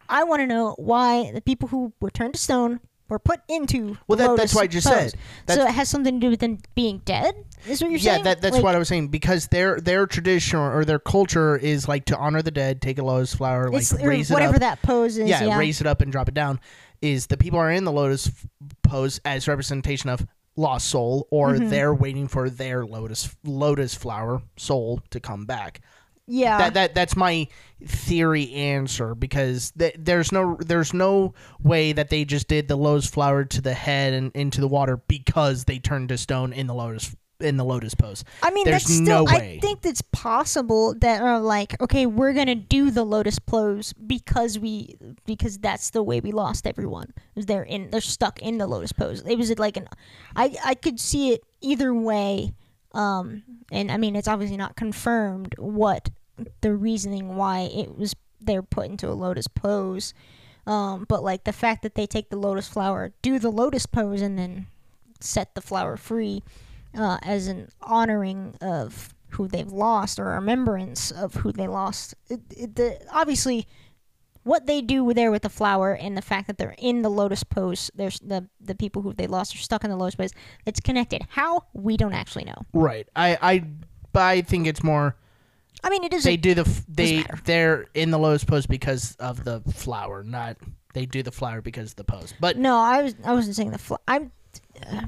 I 0.09 0.25
want 0.25 0.41
to 0.41 0.47
know 0.47 0.75
why 0.79 1.33
the 1.33 1.41
people 1.41 1.69
who 1.69 1.93
were 2.01 2.11
turned 2.11 2.35
to 2.35 2.41
stone 2.41 2.81
were 3.13 3.19
put 3.21 3.41
into 3.49 3.97
Well, 4.09 4.17
that- 4.19 4.37
that's 4.37 4.55
what 4.55 4.65
I 4.65 4.67
just 4.67 4.87
said. 4.89 5.15
So 5.49 5.63
it 5.67 5.71
has 5.71 5.89
something 5.89 6.15
to 6.21 6.27
do 6.27 6.31
with 6.31 6.41
them 6.41 6.59
being 6.75 7.03
dead. 7.05 7.35
Is 7.69 7.81
what 7.81 7.91
you're 7.91 8.01
yeah, 8.01 8.13
saying? 8.15 8.25
that, 8.25 8.41
that's 8.43 8.55
Like, 8.57 8.65
what 8.65 8.75
I 8.75 8.79
was 8.79 8.89
saying 8.89 9.09
because 9.09 9.47
their 9.49 9.81
their 9.81 10.07
tradition 10.07 10.59
or 10.59 10.85
their 10.85 10.99
culture 10.99 11.57
is 11.57 11.87
like 11.87 12.07
to 12.07 12.17
honor 12.17 12.43
the 12.43 12.51
dead, 12.51 12.83
take 12.83 12.99
a 12.99 13.05
lotus 13.05 13.35
flower, 13.35 13.71
like 13.71 13.85
raise 14.03 14.31
it 14.31 14.35
whatever 14.35 14.59
that 14.59 14.83
pose 14.83 15.17
is. 15.17 15.29
yeah, 15.29 15.45
Yeah. 15.45 15.59
raise 15.59 15.81
it 15.81 15.87
up 15.87 16.01
and 16.01 16.11
drop 16.11 16.29
it 16.29 16.35
down. 16.35 16.59
Is 17.01 17.27
the 17.29 17.37
people 17.37 17.59
are 17.61 17.71
in 17.71 17.85
the 17.85 17.93
lotus 17.93 18.31
pose 18.83 19.21
as 19.25 19.47
representation 19.47 20.11
of 20.11 20.27
lost 20.57 20.89
soul, 20.89 21.27
or 21.31 21.55
Mhm. 21.55 21.71
they're 21.71 21.95
waiting 21.95 22.29
for 22.29 22.51
their 22.51 22.85
lotus 22.85 23.35
lotus 23.45 23.95
flower 23.95 24.43
soul 24.57 25.01
to 25.11 25.19
come 25.21 25.45
back. 25.47 25.81
Yeah. 26.27 26.59
That 26.59 26.75
that 26.75 26.95
that's 26.95 27.17
my 27.17 27.49
theory 27.85 28.53
answer 28.53 29.15
because 29.15 29.73
th- 29.73 29.97
there's 29.99 30.33
no 30.33 30.57
there's 30.61 30.95
no 30.95 31.35
way 31.63 31.93
that 31.93 32.11
they 32.11 32.25
just 32.25 32.49
did 32.49 32.69
the 32.69 32.77
lotus 32.77 33.09
flower 33.09 33.45
to 33.45 33.61
the 33.61 33.75
head 33.75 34.13
and 34.13 34.31
into 34.35 34.61
the 34.61 34.69
water 34.69 34.99
because 35.09 35.65
they 35.65 35.79
turned 35.79 36.11
to 36.11 36.19
stone 36.19 36.53
in 36.53 36.67
the 36.67 36.75
lotus 36.75 37.15
in 37.43 37.57
the 37.57 37.65
lotus 37.65 37.95
pose. 37.95 38.25
I 38.43 38.51
mean, 38.51 38.65
There's 38.65 38.85
that's 38.85 38.95
still. 38.95 39.25
no 39.25 39.27
I 39.29 39.59
think 39.61 39.83
that's 39.83 40.03
possible. 40.13 40.95
That 40.95 41.21
are 41.21 41.41
like, 41.41 41.81
okay, 41.83 42.07
we're 42.07 42.33
gonna 42.33 42.55
do 42.55 42.91
the 42.91 43.05
lotus 43.05 43.39
pose 43.39 43.93
because 43.93 44.59
we 44.59 44.97
because 45.27 45.59
that's 45.59 45.91
the 45.91 46.03
way 46.03 46.21
we 46.21 46.33
lost 46.33 46.67
everyone. 46.67 47.13
They're 47.35 47.65
in 47.65 47.91
they're 47.91 48.01
stuck 48.01 48.41
in 48.41 48.59
the 48.59 48.67
lotus 48.67 48.93
pose. 48.93 49.23
It 49.27 49.37
was 49.37 49.57
like 49.59 49.77
an, 49.77 49.89
I 50.37 50.57
I 50.65 50.75
could 50.75 51.01
see 51.01 51.33
it 51.33 51.43
either 51.61 51.93
way. 51.93 52.55
Um, 52.95 53.43
and 53.71 53.91
I 53.91 53.97
mean, 53.97 54.17
it's 54.17 54.29
obviously 54.29 54.57
not 54.57 54.77
confirmed 54.77 55.55
what 55.59 56.11
the 56.61 56.75
reasoning 56.75 57.37
why 57.37 57.71
it 57.73 57.97
was 57.97 58.15
they're 58.41 58.63
put 58.63 58.87
into 58.89 59.09
a 59.09 59.15
lotus 59.15 59.49
pose. 59.49 60.15
Um, 60.67 61.07
but 61.09 61.23
like 61.23 61.45
the 61.45 61.53
fact 61.53 61.83
that 61.83 61.95
they 61.95 62.07
take 62.07 62.31
the 62.31 62.37
lotus 62.37 62.69
flower, 62.69 63.13
do 63.23 63.39
the 63.39 63.51
lotus 63.51 63.87
pose, 63.87 64.23
and 64.23 64.39
then 64.39 64.67
set 65.21 65.55
the 65.55 65.61
flower 65.61 65.97
free 65.97 66.43
uh, 66.97 67.19
as 67.23 67.47
an 67.47 67.69
honoring 67.81 68.55
of 68.61 69.15
who 69.31 69.49
they've 69.49 69.73
lost 69.73 70.19
or 70.19 70.33
a 70.33 70.35
remembrance 70.35 71.11
of 71.11 71.35
who 71.37 71.53
they 71.53 71.67
lost. 71.67 72.15
It, 72.29 72.41
it, 72.51 72.77
the, 72.77 73.01
obviously, 73.11 73.67
what 74.45 74.67
they 74.67 74.81
do 74.83 75.13
there 75.15 75.31
with 75.31 75.43
the 75.43 75.49
flower 75.49 75.95
and 75.95 76.17
the 76.17 76.23
fact 76.23 76.47
that 76.49 76.59
they're 76.59 76.75
in 76.79 77.03
the 77.03 77.09
lotus 77.11 77.45
pose, 77.45 77.91
there's 77.95 78.19
the 78.21 78.49
the 78.61 78.75
people 78.75 79.03
who 79.03 79.13
they 79.13 79.27
lost 79.27 79.55
are 79.55 79.59
stuck 79.59 79.85
in 79.85 79.91
the 79.91 79.97
lotus 79.97 80.15
pose. 80.15 80.31
It's 80.67 80.81
connected. 80.81 81.23
How 81.29 81.65
we 81.73 81.97
don't 81.97 82.13
actually 82.15 82.45
know. 82.45 82.67
Right. 82.73 83.09
I 83.15 83.39
I 83.41 83.65
but 84.13 84.23
I 84.23 84.43
think 84.43 84.67
it's 84.67 84.83
more 84.83 85.17
I 85.85 85.91
mean, 85.91 86.05
it 86.05 86.13
is. 86.13 86.23
they 86.25 86.37
do 86.37 86.55
the 86.55 86.83
they 86.89 87.25
they're 87.45 87.87
in 87.95 88.11
the 88.11 88.19
lotus 88.19 88.45
pose 88.45 88.67
because 88.67 89.17
of 89.17 89.45
the 89.45 89.61
flower, 89.73 90.23
not 90.23 90.57
they 90.95 91.07
do 91.07 91.23
the 91.23 91.33
flower 91.33 91.61
because 91.61 91.91
of 91.91 91.97
the 91.97 92.05
pose. 92.05 92.35
But 92.39 92.57
no, 92.59 92.77
I 92.77 93.03
was 93.03 93.15
I 93.25 93.33
wasn't 93.33 93.57
saying 93.57 93.71
the 93.71 93.79
fl- 93.79 93.95
I'm. 94.07 94.31
Uh, 94.87 95.07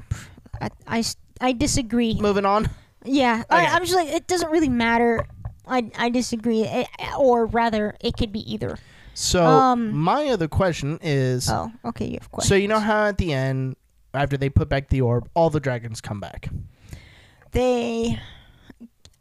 I, 0.61 0.69
I 0.87 1.03
I 1.41 1.51
disagree. 1.51 2.19
moving 2.19 2.45
on. 2.45 2.69
Yeah, 3.03 3.43
I, 3.49 3.63
Okay. 3.65 3.71
I'm 3.73 3.83
just 3.83 3.95
like 3.95 4.07
it 4.09 4.27
doesn't 4.27 4.49
really 4.49 4.69
matter. 4.69 5.25
I 5.67 5.91
I 5.97 6.09
disagree, 6.09 6.63
Eh, 6.63 6.85
or 7.17 7.45
rather, 7.45 7.95
it 8.01 8.17
could 8.17 8.31
be 8.31 8.39
either. 8.51 8.77
So 9.15 9.43
Um, 9.45 9.93
my 9.95 10.27
other 10.27 10.47
question 10.49 10.99
is 11.01 11.49
Oh, 11.49 11.71
okay, 11.85 12.05
you 12.05 12.17
have 12.19 12.29
questions. 12.29 12.49
so 12.49 12.55
you 12.55 12.67
know 12.67 12.79
how 12.79 13.07
at 13.07 13.17
the 13.17 13.33
end 13.33 13.77
after 14.13 14.37
they 14.37 14.49
put 14.49 14.69
back 14.69 14.89
the 14.89 15.01
orb, 15.01 15.29
all 15.33 15.49
the 15.49 15.59
dragons 15.59 16.01
come 16.01 16.19
back. 16.19 16.49
they, 17.51 18.19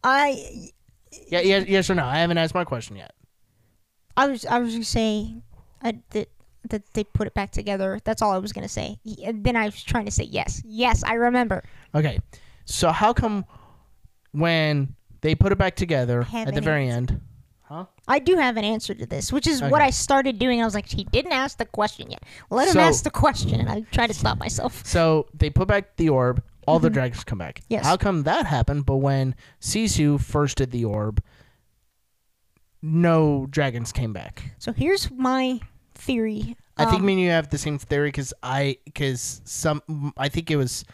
I 0.02 0.70
Yeah, 1.28 1.40
yes, 1.40 1.66
yes 1.68 1.88
or 1.90 1.94
no? 1.94 2.04
I 2.04 2.18
haven't 2.18 2.38
asked 2.38 2.54
my 2.54 2.64
question 2.64 2.96
yet. 2.96 3.12
I 4.16 4.26
was 4.26 4.44
I 4.44 4.58
was 4.58 4.72
gonna 4.72 4.84
say 4.84 5.34
uh, 5.82 5.92
that 6.10 6.28
that 6.70 6.82
they 6.94 7.04
put 7.04 7.26
it 7.26 7.34
back 7.34 7.52
together. 7.52 8.00
That's 8.04 8.20
all 8.22 8.32
I 8.32 8.38
was 8.38 8.52
gonna 8.52 8.68
say. 8.68 8.98
Then 9.04 9.54
I 9.56 9.66
was 9.66 9.82
trying 9.82 10.06
to 10.06 10.10
say 10.10 10.24
yes, 10.24 10.60
yes, 10.64 11.04
I 11.04 11.14
remember. 11.14 11.62
Okay. 11.94 12.18
So 12.64 12.90
how 12.90 13.12
come 13.12 13.44
when 14.32 14.96
they 15.20 15.34
put 15.34 15.52
it 15.52 15.58
back 15.58 15.76
together 15.76 16.26
at 16.32 16.54
the 16.54 16.60
very 16.60 16.88
end? 16.88 17.20
Huh? 17.74 17.86
I 18.06 18.20
do 18.20 18.36
have 18.36 18.56
an 18.56 18.62
answer 18.64 18.94
to 18.94 19.04
this, 19.04 19.32
which 19.32 19.48
is 19.48 19.60
what 19.60 19.82
I 19.82 19.90
started 19.90 20.38
doing. 20.38 20.62
I 20.62 20.64
was 20.64 20.74
like, 20.76 20.88
he 20.88 21.02
didn't 21.02 21.32
ask 21.32 21.58
the 21.58 21.64
question 21.64 22.08
yet. 22.08 22.22
Let 22.48 22.68
him 22.68 22.74
So- 22.74 22.80
ask 22.80 23.02
the 23.02 23.10
question, 23.10 23.58
and 23.58 23.68
I 23.68 23.80
tried 23.90 24.06
to 24.08 24.14
stop 24.14 24.38
myself. 24.38 24.86
So 24.86 25.26
they 25.34 25.50
put 25.50 25.66
back 25.66 25.96
the 25.96 26.08
orb, 26.08 26.40
all 26.68 26.78
the 26.78 26.88
Mhm. 26.88 26.92
dragons 26.92 27.24
come 27.24 27.38
back. 27.38 27.62
Yes. 27.68 27.84
How 27.84 27.96
come 27.96 28.22
that 28.22 28.46
happened? 28.46 28.86
But 28.86 28.98
when 28.98 29.34
Sisu 29.60 30.20
first 30.20 30.58
did 30.58 30.70
the 30.70 30.84
orb, 30.84 31.20
no 32.80 33.46
dragons 33.50 33.90
came 33.90 34.12
back. 34.12 34.52
So 34.58 34.72
here's 34.72 35.10
my 35.10 35.58
theory. 35.96 36.56
I 36.76 36.84
think 36.84 37.00
Um, 37.00 37.06
me 37.06 37.12
and 37.14 37.22
you 37.22 37.30
have 37.30 37.50
the 37.50 37.58
same 37.58 37.78
theory 37.78 38.08
because 38.08 38.32
I 38.42 38.76
because 38.84 39.40
some 39.44 40.12
I 40.16 40.28
think 40.28 40.48
it 40.50 40.56
was 40.56 40.84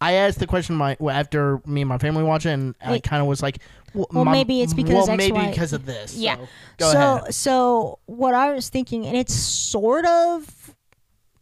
I 0.00 0.12
asked 0.14 0.38
the 0.40 0.46
question 0.46 0.74
my 0.76 0.96
after 1.10 1.60
me 1.66 1.82
and 1.82 1.88
my 1.88 1.98
family 1.98 2.22
watched 2.24 2.46
it 2.46 2.50
and 2.50 2.74
I 2.84 2.98
kind 2.98 3.20
of 3.20 3.28
was 3.28 3.42
like 3.42 3.58
well, 3.94 4.06
Well, 4.12 4.24
my- 4.24 4.32
maybe 4.32 4.60
it's 4.60 4.74
because 4.74 4.94
well 4.94 5.10
X, 5.10 5.16
maybe 5.18 5.32
Y- 5.38 5.50
because 5.50 5.72
of 5.72 5.86
this 5.86 6.14
Yeah. 6.14 6.36
so 6.36 6.48
go 6.78 6.92
so 6.92 6.98
ahead 7.16 7.34
so 7.34 7.98
what 8.06 8.34
I 8.34 8.52
was 8.52 8.68
thinking, 8.68 9.06
and 9.06 9.16
it's 9.16 9.32
sort 9.34 10.04
of, 10.04 10.74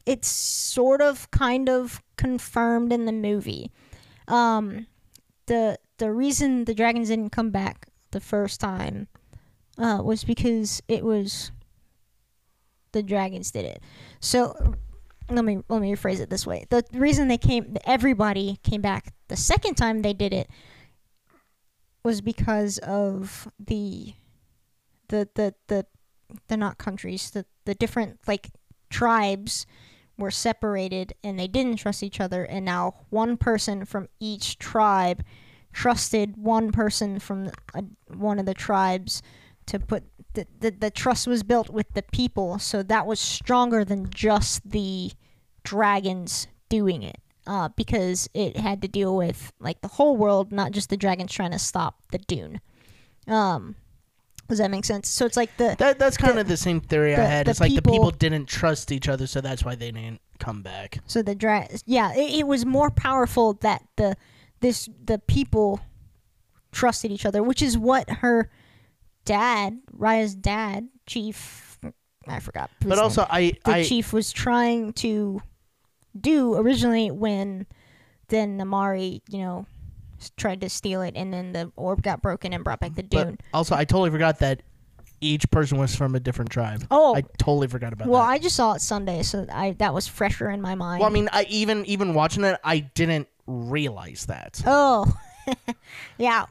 it's 0.07 0.29
sort 0.29 1.01
of 1.01 1.31
kind 1.31 1.69
of 1.69 2.03
confirmed 2.17 2.93
in 2.93 3.07
the 3.07 3.13
movie. 3.13 3.71
Um, 4.29 4.87
the 5.47 5.79
the 5.99 6.13
reason 6.13 6.65
the 6.65 6.75
dragons 6.75 7.09
didn't 7.09 7.31
come 7.31 7.51
back 7.51 7.89
the 8.11 8.21
first 8.21 8.61
time, 8.61 9.09
uh, 9.79 10.01
was 10.05 10.25
because 10.25 10.83
it 10.89 11.05
was 11.05 11.51
the 12.93 13.03
dragons 13.03 13.51
did 13.51 13.65
it. 13.65 13.83
So 14.21 14.75
let 15.31 15.45
me 15.45 15.63
let 15.69 15.81
me 15.81 15.93
rephrase 15.95 16.21
it 16.21 16.29
this 16.31 16.47
way: 16.47 16.67
the 16.71 16.85
reason 16.93 17.29
they 17.29 17.39
came, 17.39 17.77
everybody 17.85 18.59
came 18.63 18.83
back 18.83 19.13
the 19.29 19.37
second 19.37 19.77
time 19.77 20.03
they 20.03 20.13
did 20.13 20.33
it, 20.33 20.51
was 22.05 22.21
because 22.21 22.79
of 22.79 23.49
the 23.59 24.15
the 25.09 25.29
the 25.35 25.55
the 25.69 25.87
they're 26.49 26.59
not 26.59 26.79
countries 26.79 27.31
the 27.31 27.45
the 27.65 27.75
different 27.75 28.19
like 28.27 28.51
tribes 28.91 29.67
were 30.19 30.31
separated 30.31 31.13
and 31.25 31.39
they 31.39 31.49
didn't 31.49 31.77
trust 31.77 32.03
each 32.03 32.21
other. 32.21 32.45
And 32.45 32.65
now 32.65 32.95
one 33.11 33.37
person 33.37 33.85
from 33.85 34.09
each 34.21 34.59
tribe 34.59 35.25
trusted 35.73 36.37
one 36.37 36.71
person 36.71 37.19
from 37.19 37.51
a, 37.75 37.79
uh, 37.79 37.83
one 38.09 38.39
of 38.39 38.47
the 38.47 38.55
tribes 38.55 39.23
to 39.67 39.79
put 39.79 40.05
the, 40.35 40.47
the 40.61 40.71
the 40.71 40.91
trust 40.91 41.27
was 41.27 41.43
built 41.43 41.71
with 41.71 41.93
the 41.95 42.03
people. 42.03 42.59
So 42.59 42.83
that 42.83 43.07
was 43.07 43.21
stronger 43.21 43.85
than 43.85 44.11
just 44.11 44.71
the 44.71 45.13
dragons 45.65 46.47
doing 46.69 47.03
it 47.03 47.21
uh, 47.47 47.69
because 47.77 48.29
it 48.35 48.57
had 48.57 48.81
to 48.83 48.89
deal 48.89 49.17
with 49.17 49.53
like 49.61 49.81
the 49.81 49.89
whole 49.89 50.17
world 50.17 50.53
not 50.53 50.73
just 50.73 50.91
the 50.91 50.97
dragons 50.97 51.33
trying 51.33 51.51
to 51.53 51.59
stop 51.59 51.97
the 52.13 52.19
Druun 52.19 52.61
um 53.27 53.75
does 54.49 54.59
that 54.59 54.71
make 54.71 54.85
sense 54.85 55.09
so 55.09 55.25
it's 55.25 55.37
like 55.37 55.57
the 55.57 55.75
that 55.79 55.99
that's 55.99 56.17
kind 56.17 56.37
the- 56.37 56.43
of 56.43 56.49
the 56.49 56.57
same 56.57 56.81
theory 56.81 57.15
I 57.15 57.21
had 57.25 57.47
the 57.47 57.51
it's 57.51 57.61
like 57.61 57.75
the 57.75 57.83
people- 57.83 58.11
didn't 58.11 58.47
trust 58.47 58.93
each 58.93 59.09
other 59.09 59.27
so 59.27 59.41
that's 59.41 59.65
why 59.65 59.75
they 59.75 59.91
didn't 59.93 60.21
come 60.39 60.63
back 60.63 60.99
So 61.07 61.23
the 61.23 61.35
dra- 61.37 61.69
yeah, 61.87 62.13
it, 62.15 62.41
it 62.41 62.47
was 62.47 62.67
more 62.67 62.91
powerful 62.91 63.55
that 63.61 63.83
the 63.97 64.17
this 64.61 64.89
the 65.05 65.19
people 65.19 65.81
trusted 66.73 67.11
each 67.13 67.27
other, 67.27 67.43
which 67.43 67.61
is 67.63 67.77
what 67.77 68.09
her 68.09 68.51
dad, 69.25 69.79
Raya's 69.93 70.35
dad, 70.35 70.89
chief, 71.07 71.79
I 72.27 72.41
forgot. 72.41 72.71
but 72.81 72.89
name. 72.91 72.99
also 72.99 73.27
I 73.29 73.53
the 73.65 73.71
I 73.73 73.83
chief 73.85 74.13
was 74.13 74.33
trying 74.33 74.93
to 74.95 75.41
do 76.19 76.55
originally 76.57 77.11
when 77.11 77.67
then 78.29 78.59
Namaari, 78.59 79.21
you 79.29 79.39
know, 79.39 79.67
tried 80.37 80.61
to 80.61 80.69
steal 80.69 81.03
it, 81.03 81.15
and 81.17 81.33
then 81.33 81.53
the 81.53 81.73
orb 81.77 82.03
got 82.03 82.23
broken 82.23 82.53
and 82.53 82.63
brought 82.65 82.81
back 82.81 82.95
the 82.95 83.03
but 83.03 83.29
Druun. 83.29 83.41
also 83.53 83.75
I 83.75 83.85
totally 83.85 84.11
forgot 84.11 84.39
that 84.39 84.63
each 85.21 85.49
person 85.51 85.79
was 85.79 85.95
from 85.95 86.15
a 86.15 86.21
different 86.21 86.51
tribe 86.51 86.85
Oh, 86.91 87.15
I 87.15 87.23
totally 87.39 87.69
forgot 87.69 87.93
about 87.93 88.09
well, 88.09 88.21
that 88.21 88.25
Well, 88.27 88.31
I 88.31 88.39
just 88.39 88.57
saw 88.57 88.73
it 88.73 88.81
Sunday, 88.81 89.23
so 89.23 89.47
I 89.53 89.73
that 89.79 89.95
was 89.95 90.07
fresher 90.09 90.51
in 90.51 90.61
my 90.61 90.75
mind. 90.75 91.01
well 91.01 91.09
I 91.09 91.13
mean 91.13 91.29
I 91.33 91.47
even 91.49 91.85
even 91.87 92.15
watching 92.15 92.45
it 92.45 92.59
I 92.65 92.81
didn't 92.81 93.29
realize 93.47 94.27
that 94.27 94.63
Oh, 94.67 95.13
yeah. 96.19 96.47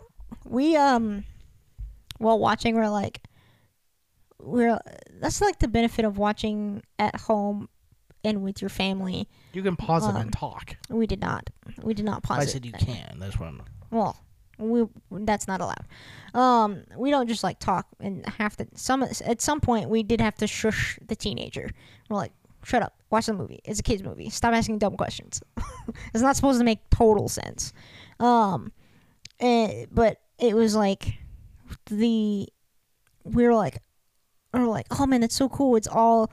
We 0.45 0.75
um, 0.75 1.23
while 2.17 2.39
watching, 2.39 2.75
we're 2.75 2.89
like, 2.89 3.21
we're 4.39 4.79
that's 5.19 5.39
like 5.41 5.59
the 5.59 5.67
benefit 5.67 6.03
of 6.05 6.17
watching 6.17 6.83
at 6.99 7.15
home 7.15 7.69
and 8.23 8.43
with 8.43 8.61
your 8.61 8.69
family. 8.69 9.27
you 9.53 9.63
can 9.63 9.75
pause 9.75 10.05
it 10.05 10.09
Um, 10.09 10.15
and 10.17 10.33
talk 10.33 10.75
We 10.89 11.07
did 11.07 11.21
not. 11.21 11.49
We 11.81 11.93
did 11.93 12.05
not 12.05 12.23
pause 12.23 12.39
I 12.39 12.43
it. 12.43 12.49
said 12.49 12.65
you 12.65 12.71
can 12.73 13.17
that's 13.19 13.39
what 13.39 13.47
I'm 13.49 13.61
Well, 13.89 14.17
we 14.57 14.85
that's 15.11 15.47
not 15.47 15.59
allowed. 15.61 15.85
Um, 16.33 16.83
we 16.95 17.09
don't 17.09 17.27
just 17.27 17.43
like 17.43 17.59
talk 17.59 17.87
and 17.99 18.25
have 18.37 18.55
to. 18.57 18.67
Some 18.75 19.03
at 19.03 19.41
some 19.41 19.59
point 19.59 19.89
we 19.89 20.03
did 20.03 20.21
have 20.21 20.35
to 20.35 20.47
shush 20.47 20.99
the 21.05 21.15
teenager. 21.15 21.71
We're 22.09 22.17
like, 22.17 22.33
shut 22.63 22.83
up, 22.83 22.93
watch 23.09 23.25
the 23.25 23.33
movie. 23.33 23.59
It's 23.65 23.79
a 23.79 23.83
kids 23.83 24.03
movie. 24.03 24.29
Stop 24.29 24.53
asking 24.53 24.77
dumb 24.79 24.95
questions. 24.97 25.41
it's 26.13 26.21
not 26.21 26.35
supposed 26.35 26.59
to 26.59 26.65
make 26.65 26.87
total 26.91 27.27
sense. 27.27 27.73
Um, 28.19 28.71
eh, 29.39 29.85
but 29.91 30.21
it 30.37 30.55
was 30.55 30.75
like 30.75 31.15
the 31.87 32.47
we 33.23 33.43
were 33.45 33.55
like, 33.55 33.79
we 34.53 34.59
were 34.59 34.67
like, 34.67 34.87
oh 34.91 35.05
man, 35.07 35.21
that's 35.21 35.35
so 35.35 35.49
cool. 35.49 35.75
It's 35.75 35.87
all. 35.87 36.31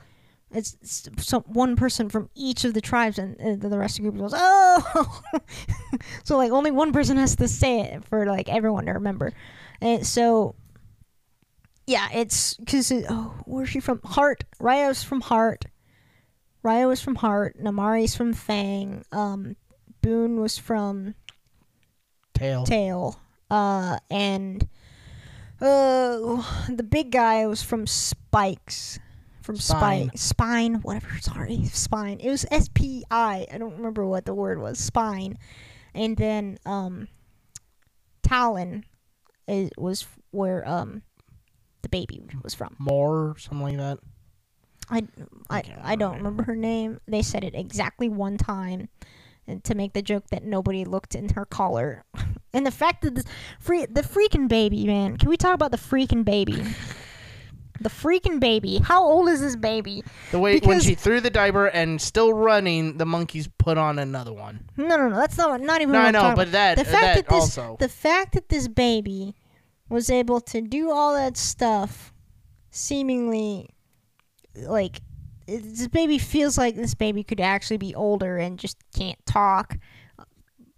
It's, 0.51 0.77
it's 0.81 1.11
some 1.27 1.43
one 1.43 1.77
person 1.77 2.09
from 2.09 2.31
each 2.35 2.65
of 2.65 2.75
the 2.75 2.81
tribes, 2.81 3.19
and, 3.19 3.39
and 3.39 3.61
the 3.61 3.79
rest 3.79 3.99
of 3.99 4.05
the 4.05 4.11
group 4.11 4.23
goes, 4.23 4.33
"Oh!" 4.35 5.23
so 6.25 6.37
like 6.37 6.53
only 6.53 6.71
one 6.71 6.93
person 6.93 7.17
has 7.19 7.37
to 7.37 7.49
say 7.49 7.81
it 7.81 8.05
for 8.05 8.25
like 8.27 8.49
everyone 8.49 8.87
to 8.87 8.93
remember, 8.93 9.33
and 9.81 10.07
so 10.07 10.55
yeah, 11.87 12.09
it's 12.13 12.55
because 12.55 12.91
it, 12.91 13.07
oh, 13.09 13.35
where's 13.45 13.69
she 13.69 13.81
from? 13.81 14.01
Heart. 14.05 14.45
Raya's 14.61 15.03
from 15.03 15.21
Heart. 15.21 15.67
Raya 16.65 16.87
was 16.87 17.01
from 17.01 17.15
Heart. 17.15 17.57
Namaari's 17.59 18.15
from 18.15 18.33
Fang. 18.35 19.05
Um, 19.13 19.57
Boone 20.03 20.41
was 20.41 20.59
from 20.59 21.15
Tail. 22.35 22.65
Tail. 22.65 23.21
Uh, 23.51 23.99
and 24.11 24.69
uh, 25.61 26.43
the 26.69 26.87
big 26.89 27.11
guy 27.11 27.47
was 27.47 27.63
from 27.63 27.87
Spikes. 27.87 28.99
From 29.49 29.57
Spine. 29.57 30.11
Spine. 30.15 30.17
Spine. 30.19 30.75
Whatever. 30.83 31.09
Sorry. 31.23 31.65
Spine. 31.65 32.21
It 32.21 32.29
was 32.29 32.45
S 32.51 32.69
P 32.69 33.03
I. 33.11 33.47
I 33.51 33.57
don't 33.57 33.79
remember 33.79 34.05
what 34.05 34.27
the 34.27 34.35
word 34.35 34.61
was. 34.61 34.79
Spine. 34.79 35.39
And 35.95 36.19
then 36.19 36.59
um, 36.67 37.09
Talon 38.23 38.85
is, 39.47 39.71
was 39.79 40.07
where 40.33 40.69
um, 40.69 41.01
the 41.81 41.89
baby 41.89 42.21
was 42.43 42.53
from. 42.53 42.77
More, 42.79 43.37
something 43.39 43.79
like 43.79 43.79
that. 43.79 43.99
I, 44.91 45.07
I, 45.49 45.63
I 45.83 45.97
don't 45.97 46.19
remember. 46.19 46.43
her 46.43 46.55
name. 46.55 47.01
They 47.09 47.23
said 47.23 47.43
it 47.43 47.55
exactly 47.55 48.11
one 48.11 48.37
time, 48.37 48.91
and 49.47 49.65
to 49.65 49.75
make 49.75 49.95
the 49.95 50.03
joke 50.03 50.27
that 50.31 50.45
nobody 50.45 50.85
looked 50.85 51.15
in 51.15 51.31
her 51.31 51.47
collar, 51.47 52.05
and 52.53 52.67
the 52.67 52.71
fact 52.71 53.01
that 53.01 53.15
the 53.15 53.25
free 53.59 53.87
the 53.87 54.03
freaking 54.03 54.47
baby 54.47 54.87
man. 54.87 55.17
Can 55.17 55.31
we 55.31 55.39
talk 55.39 55.55
about 55.55 55.71
the 55.71 55.79
freaking 55.79 56.23
baby? 56.23 56.63
The 57.81 57.89
freaking 57.89 58.41
baby. 58.41 58.79
How 58.79 59.05
old 59.05 59.29
is 59.29 59.41
this 59.41 59.57
baby? 59.57 60.03
The 60.33 60.39
way 60.39 60.59
when 60.59 60.81
she 60.81 60.95
threw 60.95 61.21
the 61.21 61.31
diaper 61.31 61.67
and 61.67 62.01
still 62.01 62.33
running, 62.33 62.97
the 62.97 63.07
monkeys 63.07 63.49
put 63.59 63.79
on 63.79 63.99
another 63.99 64.33
one. 64.33 64.69
No, 64.77 64.97
no, 64.97 65.09
no. 65.09 65.17
That's 65.17 65.39
not 65.39 65.61
not 65.61 65.81
even. 65.81 65.93
No, 65.93 66.01
what 66.01 66.09
I 66.09 66.11
know, 66.11 66.35
but 66.35 66.53
that 66.53 66.77
the 66.77 66.85
fact 66.85 67.03
that, 67.03 67.15
that 67.17 67.29
this 67.29 67.59
also. 67.59 67.77
the 67.79 67.89
fact 67.89 68.35
that 68.35 68.49
this 68.49 68.67
baby 68.69 69.35
was 69.89 70.11
able 70.11 70.41
to 70.41 70.61
do 70.61 70.91
all 70.91 71.15
that 71.15 71.37
stuff 71.37 72.13
seemingly 72.71 73.69
like 74.55 75.01
this 75.47 75.89
baby 75.89 76.19
feels 76.19 76.59
like 76.59 76.77
this 76.77 76.95
baby 76.95 77.23
could 77.25 77.41
actually 77.41 77.79
be 77.79 77.95
older 77.95 78.37
and 78.37 78.59
just 78.59 78.77
can't 78.95 79.19
talk 79.25 79.79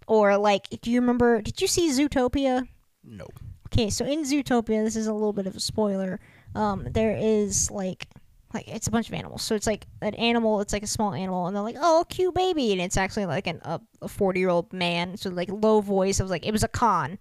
or 0.07 0.37
like 0.37 0.69
do 0.81 0.91
you 0.91 1.01
remember 1.01 1.43
did 1.43 1.61
you 1.61 1.67
see 1.67 1.91
zootopia 1.91 2.67
no. 3.03 3.27
okay 3.67 3.91
so 3.91 4.05
in 4.05 4.23
zootopia 4.23 4.85
this 4.85 4.97
is 4.97 5.07
a 5.07 5.13
little 5.13 5.33
bit 5.33 5.47
of 5.47 5.57
a 5.57 5.61
spoiler 5.61 6.21
um 6.55 6.87
there 6.91 7.17
is 7.17 7.71
like 7.71 8.07
like 8.53 8.67
it's 8.69 8.89
a 8.89 8.91
bunch 8.91 9.09
of 9.09 9.15
animals. 9.15 9.43
So 9.43 9.55
it's 9.55 9.67
like 9.67 9.87
an 10.03 10.15
animal 10.15 10.61
it's 10.61 10.73
like 10.73 10.83
a 10.83 10.89
small 10.89 11.15
animal 11.15 11.47
and 11.47 11.55
they're 11.55 11.63
like 11.63 11.77
oh 11.79 12.05
cute 12.09 12.35
baby 12.35 12.73
and 12.73 12.81
it's 12.81 12.97
actually 12.97 13.27
like 13.27 13.47
an, 13.47 13.61
a, 13.63 13.81
40 14.09 14.41
year 14.41 14.49
old 14.49 14.73
man 14.73 15.17
so 15.17 15.31
like 15.31 15.49
low 15.51 15.81
voice. 15.81 16.21
I 16.21 16.25
was 16.25 16.31
like 16.31 16.47
it 16.47 16.53
was 16.53 16.65
a 16.65 16.69
con. 16.69 17.19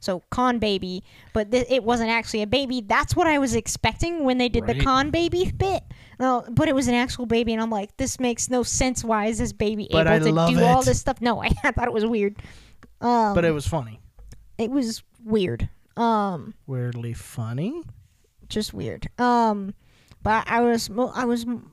So 0.00 0.20
con 0.30 0.58
baby. 0.58 1.04
But 1.32 1.52
th- 1.52 1.66
it 1.70 1.84
wasn't 1.84 2.10
actually 2.10 2.42
a 2.42 2.46
baby. 2.48 2.80
That's 2.80 3.14
what 3.14 3.28
i 3.28 3.38
was 3.38 3.54
expecting 3.54 4.24
when 4.24 4.38
they 4.38 4.48
did 4.48 4.66
the 4.66 4.80
con 4.80 5.10
baby 5.10 5.52
bit. 5.56 5.84
No 6.18 6.44
but 6.50 6.68
it 6.68 6.74
was 6.74 6.88
an 6.88 6.94
actual 6.94 7.26
baby 7.26 7.52
and 7.52 7.62
i'm 7.62 7.70
like 7.70 7.96
this 7.96 8.18
makes 8.18 8.50
no 8.50 8.64
sense. 8.64 9.04
Why 9.04 9.26
is 9.26 9.38
this 9.38 9.52
baby 9.52 9.88
But 9.90 10.08
able 10.08 10.40
I 10.40 10.48
to 10.48 10.54
do 10.54 10.64
all 10.64 10.82
this 10.82 10.98
stuff? 10.98 11.20
No 11.20 11.40
i 11.42 11.48
thought 11.48 11.86
it 11.86 11.92
was 11.92 12.04
weird. 12.04 12.36
Um 13.00 13.34
But 13.34 13.44
it 13.44 13.52
was 13.52 13.66
funny. 13.68 14.00
it 14.58 14.70
was 14.72 15.04
weird. 15.24 15.68
Um 15.96 16.54
Weirdly 16.66 17.12
funny. 17.12 17.82
Just 18.52 18.74
weird. 18.74 19.08
Um, 19.18 19.74
but 20.22 20.44
I 20.48 20.60
was 20.60 20.88
mo- 20.88 21.12
I 21.14 21.24
was 21.24 21.44
m- 21.44 21.70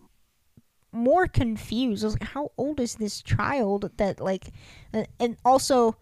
more 0.91 1.27
confused. 1.27 2.03
I 2.03 2.07
was 2.07 2.13
like, 2.19 2.29
how 2.29 2.51
old 2.57 2.79
is 2.79 2.95
this 2.95 3.21
child? 3.21 3.91
That 3.97 4.19
like, 4.19 4.49
and 5.19 5.37
also, 5.45 5.95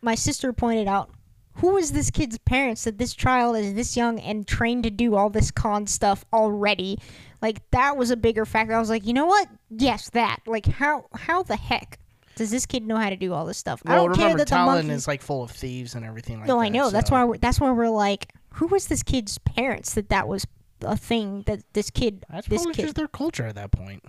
my 0.00 0.14
sister 0.14 0.52
pointed 0.52 0.88
out. 0.88 1.10
Who 1.56 1.76
is 1.76 1.92
this 1.92 2.10
kid's 2.10 2.38
parents 2.38 2.84
that 2.84 2.96
this 2.96 3.12
child 3.12 3.56
is 3.56 3.74
this 3.74 3.94
young 3.94 4.18
and 4.20 4.46
trained 4.46 4.84
to 4.84 4.90
do 4.90 5.16
all 5.16 5.28
this 5.28 5.50
con 5.50 5.86
stuff 5.86 6.24
already? 6.32 6.98
Like 7.42 7.70
that 7.72 7.98
was 7.98 8.10
a 8.10 8.16
bigger 8.16 8.46
factor. 8.46 8.74
I 8.74 8.78
was 8.78 8.88
like, 8.88 9.06
you 9.06 9.12
know 9.12 9.26
what? 9.26 9.48
Yes, 9.68 10.08
that. 10.10 10.38
Like 10.46 10.64
how 10.64 11.04
how 11.12 11.42
the 11.42 11.56
heck 11.56 11.98
does 12.36 12.50
this 12.50 12.64
kid 12.64 12.86
know 12.86 12.96
how 12.96 13.10
to 13.10 13.16
do 13.16 13.34
all 13.34 13.44
this 13.44 13.58
stuff? 13.58 13.82
I 13.84 13.96
don't 13.96 14.14
care 14.14 14.28
remember, 14.28 14.38
that 14.38 14.48
the 14.48 14.54
Talon 14.54 14.86
monkey 14.86 14.92
is 14.92 15.06
like 15.06 15.20
full 15.20 15.42
of 15.42 15.50
thieves 15.50 15.94
and 15.94 16.06
everything 16.06 16.38
like 16.38 16.48
no, 16.48 16.56
that. 16.56 16.62
I 16.64 16.68
know. 16.70 16.88
That's 16.88 17.10
so- 17.10 17.16
why. 17.16 17.24
We're, 17.24 17.36
that's 17.36 17.60
why 17.60 17.70
we're 17.70 17.90
like, 17.90 18.32
who 18.54 18.66
was 18.66 18.86
this 18.86 19.02
kid's 19.02 19.38
parents? 19.38 19.94
That 19.94 20.08
that 20.10 20.28
was 20.28 20.46
a 20.82 20.96
thing 20.96 21.42
that 21.46 21.60
this 21.72 21.90
kid, 21.90 22.24
That's 22.30 22.46
this 22.48 22.62
probably 22.62 22.74
kid. 22.74 22.82
just 22.82 22.94
their 22.96 23.08
culture 23.08 23.46
at 23.46 23.54
that 23.54 23.70
point. 23.72 24.02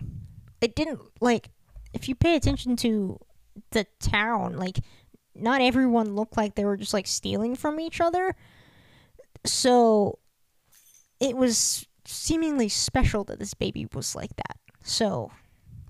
It 0.62 0.76
didn't 0.76 1.00
like. 1.22 1.50
If 1.94 2.10
you 2.10 2.16
pay 2.16 2.36
attention 2.36 2.76
to 2.78 3.20
the 3.72 3.86
town, 4.00 4.58
like, 4.58 4.80
not 5.36 5.62
everyone 5.62 6.16
looked 6.16 6.38
like 6.38 6.56
they 6.56 6.66
were 6.66 6.78
just 6.78 6.94
like 6.94 7.06
stealing 7.08 7.56
from 7.56 7.80
each 7.80 8.02
other. 8.02 8.36
So, 9.46 10.20
it 11.20 11.36
was 11.36 11.86
seemingly 12.06 12.70
special 12.70 13.24
that 13.26 13.40
this 13.40 13.54
baby 13.54 13.88
was 13.94 14.16
like 14.16 14.36
that. 14.38 14.58
So, 14.84 15.32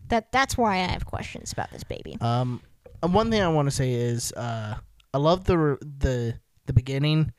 that 0.10 0.32
that's 0.32 0.58
why 0.58 0.76
I 0.76 0.88
have 0.88 1.06
questions 1.06 1.54
about 1.54 1.72
this 1.72 1.84
baby. 1.84 2.18
Um, 2.20 2.62
and 3.02 3.14
one 3.14 3.32
thing 3.32 3.42
I 3.42 3.48
want 3.48 3.68
to 3.68 3.72
say 3.76 3.94
is, 3.94 4.32
uh, 4.34 4.76
I 5.14 5.18
love 5.18 5.46
the 5.46 5.78
the 5.82 6.40
the 6.66 6.74
beginning. 6.74 7.32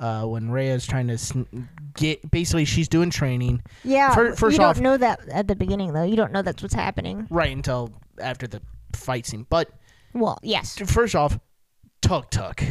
Uh, 0.00 0.24
when 0.24 0.50
Rhea 0.50 0.74
is 0.74 0.86
trying 0.86 1.08
to 1.08 1.18
sn- 1.18 1.68
get, 1.94 2.30
basically, 2.30 2.64
she's 2.64 2.88
doing 2.88 3.10
training 3.10 3.62
Yeah, 3.84 4.14
Fir- 4.14 4.34
first 4.34 4.56
you 4.56 4.64
off- 4.64 4.76
don't 4.76 4.82
know 4.82 4.96
that 4.96 5.20
at 5.28 5.46
the 5.46 5.54
beginning 5.54 5.92
though. 5.92 6.02
You 6.04 6.16
don't 6.16 6.32
know 6.32 6.40
that's 6.40 6.62
what's 6.62 6.74
happening. 6.74 7.26
right 7.30 7.54
until 7.54 7.92
after 8.18 8.46
the 8.46 8.62
fight 8.94 9.26
scene. 9.26 9.46
But 9.50 9.70
Well, 10.14 10.38
yes. 10.42 10.78
first 10.86 11.14
off, 11.14 11.38
Tuk 12.00 12.30
Tuk. 12.30 12.62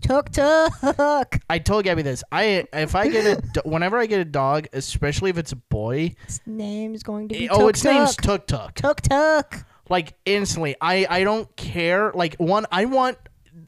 Tuk 0.00 0.30
tuk. 0.30 1.38
I 1.50 1.58
told 1.58 1.84
Gabby 1.84 2.00
this. 2.02 2.24
I 2.32 2.64
if 2.72 2.94
I 2.94 3.08
get 3.08 3.26
a 3.26 3.42
do- 3.52 3.60
whenever 3.68 3.98
I 3.98 4.06
get 4.06 4.20
a 4.20 4.24
dog, 4.24 4.68
especially 4.72 5.28
if 5.28 5.36
it's 5.36 5.52
a 5.52 5.56
boy, 5.56 6.14
Its 6.24 6.40
name's 6.46 7.02
going 7.02 7.28
to 7.28 7.34
be 7.34 7.44
it- 7.44 7.48
Tuk 7.48 7.58
oh, 7.60 7.68
its 7.68 7.84
name's 7.84 8.16
Tuk. 8.16 8.46
Tuk 8.46 8.74
Tuk. 8.74 8.74
Tuk 8.76 9.00
Tuk. 9.02 9.64
Like 9.90 10.14
instantly, 10.24 10.76
I 10.80 11.06
I 11.10 11.24
don't 11.24 11.54
care. 11.56 12.12
Like 12.14 12.36
one, 12.36 12.64
I 12.72 12.86
want 12.86 13.18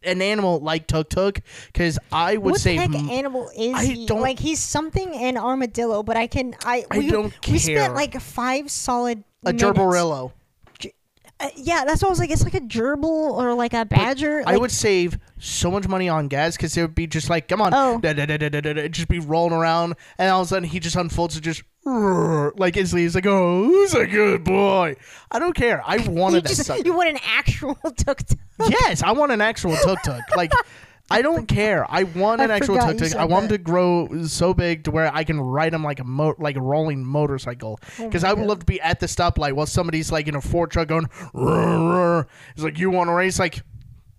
an 0.03 0.23
animal 0.23 0.61
like 0.61 0.87
Tuk 0.87 1.09
Tuk 1.09 1.41
because 1.67 1.99
I 2.13 2.37
would 2.37 2.53
What 2.53 2.61
say 2.61 2.77
the 2.77 2.83
heck 2.83 2.95
m- 2.95 3.11
animal 3.11 3.51
is 3.57 3.75
I 3.75 3.85
he? 3.85 4.07
don't- 4.07 4.21
Like 4.21 4.39
he's 4.39 4.59
something 4.61 5.15
an 5.15 5.37
armadillo, 5.37 6.03
but 6.03 6.17
I 6.17 6.27
can 6.27 6.55
I 6.65 6.85
I 6.91 6.99
we, 6.99 7.11
don't 7.11 7.33
we 7.49 7.59
spent 7.59 7.95
like 7.95 8.21
five 8.21 8.71
solid 8.71 9.25
a 9.45 9.53
minutes. 9.53 9.63
gerbirillo. 9.65 10.33
Uh, 11.43 11.49
yeah, 11.57 11.85
that's 11.87 12.03
what 12.03 12.09
I 12.09 12.11
was 12.11 12.19
like. 12.19 12.31
It's 12.31 12.45
like 12.45 12.53
a 12.53 12.61
gerbil 12.61 13.05
or 13.05 13.55
like 13.55 13.73
a 13.73 13.87
badger. 13.87 14.43
I 14.45 14.59
would 14.59 14.71
save 14.71 15.19
so 15.39 15.71
much 15.71 15.89
money 15.89 16.07
on 16.07 16.29
gas 16.29 16.55
because 16.55 16.77
it 16.77 16.83
would 16.83 16.95
be 16.95 17.07
just 17.07 17.31
like, 17.31 17.49
come 17.49 17.63
on, 17.63 17.73
Oh. 17.73 17.99
da, 17.99 18.13
da, 18.13 18.27
da, 18.27 18.37
da, 18.37 18.51
da, 18.51 18.61
da, 18.61 18.89
just 18.89 19.09
be 19.09 19.21
rolling 19.21 19.55
around, 19.55 19.95
and 20.19 20.31
all 20.31 20.43
of 20.43 20.47
a 20.47 20.49
sudden 20.51 20.69
he 20.69 20.79
just 20.81 20.97
unfolds 20.97 21.37
and 21.37 21.43
just 21.43 21.63
like 21.85 22.77
instantly 22.77 23.03
he's 23.03 23.15
like, 23.15 23.27
oh, 23.27 23.65
who's 23.65 23.95
a 23.95 24.07
good 24.07 24.45
boy? 24.45 24.97
I 25.31 25.39
don't 25.39 25.55
care. 25.55 25.83
I 25.85 25.97
wanted 26.09 26.45
that 26.45 26.49
just 26.49 26.65
stuff. 26.65 26.85
you 26.85 26.93
want 26.95 27.09
an 27.11 27.19
actual 27.25 27.75
tuk 27.97 28.19
tuk. 28.27 28.39
yes, 28.69 29.03
I 29.03 29.13
want 29.13 29.33
an 29.33 29.41
actual 29.41 29.75
tuk 29.77 30.03
tuk. 30.03 30.21
Like, 30.37 30.53
I 31.11 31.23
don't 31.23 31.47
care. 31.47 31.85
I 31.91 32.05
want 32.05 32.41
I 32.41 32.45
an 32.45 32.51
actual 32.51 32.77
tuk 32.77 32.99
tuk. 32.99 33.17
I 33.17 33.25
want 33.25 33.49
that. 33.49 33.55
him 33.57 33.59
to 33.59 33.65
grow 33.65 34.23
so 34.25 34.55
big 34.55 34.85
to 34.85 34.91
where 34.91 35.13
I 35.13 35.25
can 35.25 35.41
ride 35.41 35.75
him 35.75 35.83
like 35.83 35.99
a 36.01 36.05
mo- 36.05 36.37
like 36.39 36.57
a 36.57 36.61
rolling 36.61 37.05
motorcycle. 37.05 37.81
Oh 37.99 38.05
Because 38.07 38.23
I 38.25 38.33
would 38.33 38.47
love 38.47 38.61
to 38.61 38.67
be 38.67 38.81
at 38.81 39.01
the 39.01 39.07
stoplight 39.07 39.55
while 39.55 39.67
somebody's 39.67 40.13
like 40.13 40.29
in 40.29 40.35
a 40.37 40.41
Ford 40.41 40.71
truck 40.71 40.89
going. 40.89 41.07
"Rrr, 41.35 41.35
rrr." 41.35 42.27
It's 42.55 42.63
like 42.63 42.79
you 42.79 42.91
want 42.91 43.09
to 43.09 43.15
race 43.15 43.39
like. 43.39 43.63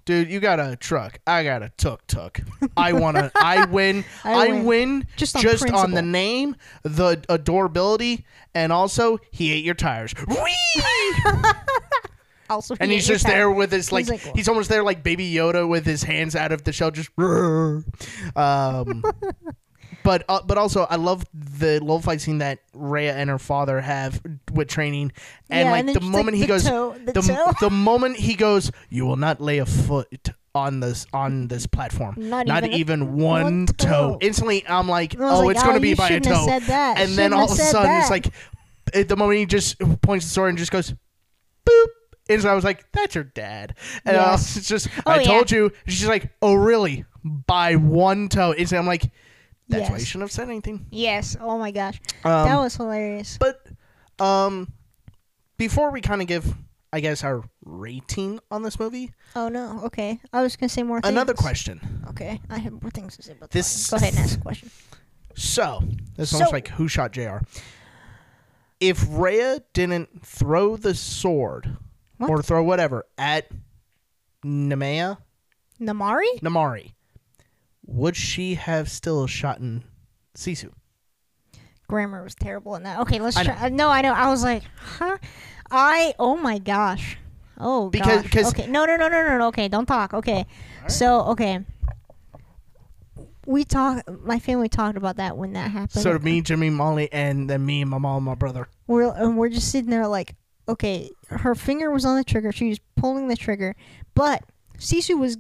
Dude, 0.06 0.30
you 0.30 0.40
got 0.40 0.60
a 0.60 0.76
truck. 0.76 1.20
I 1.28 1.44
got 1.44 1.62
a 1.62 1.70
tuk 1.78 2.06
tuk. 2.08 2.42
I 2.76 2.94
want 2.94 3.18
to. 3.18 3.32
I 3.36 3.66
win. 3.70 4.04
I 4.24 4.34
I, 4.34 4.48
win. 4.48 4.66
win, 4.66 5.08
Just 5.16 5.36
on 5.36 5.76
on 5.76 5.92
the 5.92 6.02
name, 6.02 6.56
the 6.84 7.24
adorability, 7.30 8.26
and 8.56 8.72
also 8.74 9.20
he 9.32 9.52
ate 9.54 9.64
your 9.64 9.76
tires. 9.76 10.14
Whee! 10.28 10.84
Also, 12.50 12.76
and 12.82 12.92
he's 12.92 13.08
just 13.08 13.26
there 13.26 13.50
with 13.50 13.72
his 13.72 13.94
like, 13.94 14.10
He's 14.10 14.26
like, 14.26 14.36
he's 14.36 14.50
almost 14.50 14.68
there 14.68 14.84
like 14.84 15.04
baby 15.04 15.34
Yoda 15.34 15.66
with 15.66 15.86
his 15.86 16.04
hands 16.04 16.36
out 16.36 16.52
of 16.52 16.66
the 16.66 16.74
shell, 16.74 16.92
just. 16.92 17.10
Um, 18.36 19.04
but 20.04 20.24
uh, 20.30 20.42
but 20.46 20.58
also 20.58 20.86
I 20.90 20.96
love 20.96 21.26
the 21.34 21.80
little 21.80 22.02
fight 22.02 22.22
scene 22.22 22.40
that 22.40 22.60
Rhea 22.74 23.14
and 23.16 23.30
her 23.30 23.40
father 23.40 23.82
have 23.82 24.22
with 24.54 24.68
training, 24.68 25.12
and 25.50 25.66
Yeah, 25.68 25.72
like 25.72 25.80
and 25.82 25.88
then 25.90 25.94
the 25.96 26.00
just, 26.02 26.12
moment 26.12 26.28
like, 26.28 26.36
he 26.36 26.42
the 26.42 26.48
goes, 26.48 26.64
toe- 26.64 26.96
the 27.06 27.12
the, 27.14 27.22
toe. 27.22 27.52
the 27.62 27.70
moment 27.70 28.18
he 28.18 28.36
goes, 28.36 28.72
you 28.90 29.06
will 29.06 29.16
not 29.18 29.40
lay 29.42 29.60
a 29.60 29.66
foot 29.66 30.30
on 30.54 30.80
this 30.82 31.06
on 31.14 31.48
this 31.48 31.66
platform. 31.66 32.16
Not 32.18 32.48
even 32.66 33.02
a- 33.02 33.06
one 33.06 33.18
one, 33.44 33.66
toe. 33.68 33.88
toe. 33.88 34.18
Instantly, 34.22 34.66
I'm 34.68 34.88
like, 34.90 35.16
I 35.18 35.24
was 35.24 35.40
oh, 35.40 35.46
like, 35.46 35.56
it's 35.56 35.64
gonna 35.64 35.78
"Oh, 35.78 35.82
be 35.82 35.90
you 35.90 35.96
by 35.96 36.06
a 36.06 36.08
shouldn't 36.10 36.26
have 36.28 36.38
toe. 36.38 36.46
said 36.48 36.62
that. 36.64 36.98
And 37.00 37.10
then 37.12 37.32
Shouldn't 37.32 37.34
all 37.34 37.46
of 37.46 37.52
a 37.52 37.56
said 37.56 37.72
sudden, 37.72 37.88
that. 37.90 38.02
it's 38.02 38.10
like, 38.10 38.28
at 38.94 39.08
the 39.08 39.16
moment 39.16 39.40
he 39.40 39.46
just 39.46 39.80
points 40.02 40.26
the 40.26 40.32
sword 40.32 40.50
and 40.50 40.58
just 40.58 40.72
goes, 40.72 40.94
boop, 41.66 41.86
And 42.30 42.42
so 42.42 42.50
I 42.50 42.54
was 42.54 42.64
like, 42.66 42.86
"That's 42.92 43.16
your 43.16 43.24
dad." 43.24 43.76
And 44.06 44.18
I 44.18 44.32
Yes. 44.32 44.56
was 44.56 44.68
just, 44.68 44.88
Oh, 45.06 45.12
I 45.12 45.18
yeah. 45.20 45.24
told 45.24 45.52
you. 45.52 45.72
She's 45.88 46.08
like, 46.08 46.32
"Oh, 46.42 46.54
really?" 46.54 47.06
By 47.24 47.76
one 47.76 48.28
toe. 48.30 48.52
And 48.54 48.68
so 48.68 48.78
I'm 48.78 48.86
like, 48.88 49.12
"That's 49.72 49.90
why 49.90 49.98
you 49.98 50.06
shouldn't 50.06 50.24
have 50.24 50.32
said 50.32 50.48
anything." 50.50 50.86
Yes. 50.92 51.36
Oh 51.40 51.58
my 51.58 51.72
gosh, 51.72 52.00
Um, 52.24 52.48
that 52.48 52.58
was 52.58 52.76
hilarious. 52.76 53.38
But 53.40 53.66
um, 54.24 54.72
before 55.58 55.92
we 55.92 56.02
kind 56.02 56.22
of 56.22 56.28
give, 56.28 56.54
I 56.94 57.00
guess, 57.00 57.24
our 57.24 57.44
rating 57.66 58.40
on 58.52 58.64
this 58.64 58.80
movie, 58.80 59.14
Oh 59.36 59.48
no. 59.50 59.82
Okay. 59.86 60.20
I 60.34 60.42
was 60.42 60.56
gonna 60.56 60.70
say 60.70 60.84
more. 60.84 61.02
Things. 61.02 61.12
another 61.12 61.34
question. 61.34 62.04
Okay. 62.10 62.40
I 62.50 62.58
have 62.60 62.82
more 62.82 62.92
things 62.92 63.16
to 63.18 63.24
say 63.24 63.32
about 63.34 63.52
This-. 63.52 63.90
Go 63.90 63.98
ahead 63.98 64.14
and 64.14 64.20
ask 64.24 64.38
a 64.38 64.42
question. 64.42 64.70
So 65.36 65.82
this 66.18 66.30
is 66.30 66.36
almost 66.36 66.52
like 66.54 66.68
who 66.68 66.88
shot 66.88 67.14
Jr. 67.14 67.38
If 68.82 69.06
Rhea 69.10 69.62
didn't 69.74 70.26
throw 70.26 70.76
the 70.76 70.94
sword 70.96 71.78
What? 72.18 72.30
or 72.30 72.42
throw 72.42 72.64
whatever 72.64 73.06
at 73.18 73.48
Nemea 74.44 75.18
Namaari? 75.80 76.40
Namaari, 76.42 76.94
would 77.92 78.16
she 78.16 78.56
have 78.56 78.90
still 78.90 79.28
shot 79.28 79.60
in 79.60 79.84
Sisu? 80.36 80.72
Grammar 81.88 82.24
was 82.24 82.36
terrible 82.36 82.76
in 82.76 82.84
that. 82.84 83.00
Okay, 83.02 83.20
let's 83.20 83.36
I 83.36 83.44
try. 83.44 83.70
No, 83.70 83.90
I 83.90 84.02
know. 84.02 84.14
I 84.14 84.30
was 84.30 84.44
like, 84.44 84.64
huh? 84.78 85.18
I. 85.70 86.14
Oh 86.20 86.38
my 86.38 86.58
gosh. 86.58 87.18
Oh 87.60 87.90
Because- 87.90 88.28
gosh. 88.30 88.46
okay. 88.46 88.68
No, 88.68 88.86
no, 88.86 88.96
no, 88.96 89.10
no, 89.10 89.28
no, 89.28 89.38
no. 89.38 89.48
Okay, 89.48 89.68
don't 89.68 89.86
talk. 89.86 90.14
Okay. 90.14 90.46
So 90.88 91.22
okay. 91.26 91.60
We 93.46 93.64
talk. 93.64 94.04
My 94.24 94.40
family 94.40 94.70
talked 94.70 94.98
about 94.98 95.18
that 95.18 95.36
when 95.36 95.54
that 95.54 95.72
happened. 95.72 96.04
So 96.04 96.18
me, 96.20 96.42
Jimmy, 96.42 96.70
Molly, 96.70 97.12
and 97.12 97.50
then 97.50 97.66
me 97.66 97.82
and 97.82 97.90
my 97.90 97.98
mom, 97.98 98.18
and 98.18 98.26
my 98.26 98.36
brother. 98.36 98.68
we're 98.88 99.12
and 99.14 99.38
we're 99.38 99.50
just 99.50 99.72
sitting 99.72 99.90
there 99.90 100.08
like, 100.08 100.36
okay, 100.70 101.10
her 101.28 101.56
finger 101.56 101.92
was 101.92 102.06
on 102.06 102.18
the 102.18 102.24
trigger. 102.24 102.52
She 102.52 102.70
was 102.70 102.80
pulling 102.96 103.28
the 103.28 103.36
trigger, 103.36 103.76
but 104.14 104.44
Sisu 104.78 105.20
was 105.20 105.38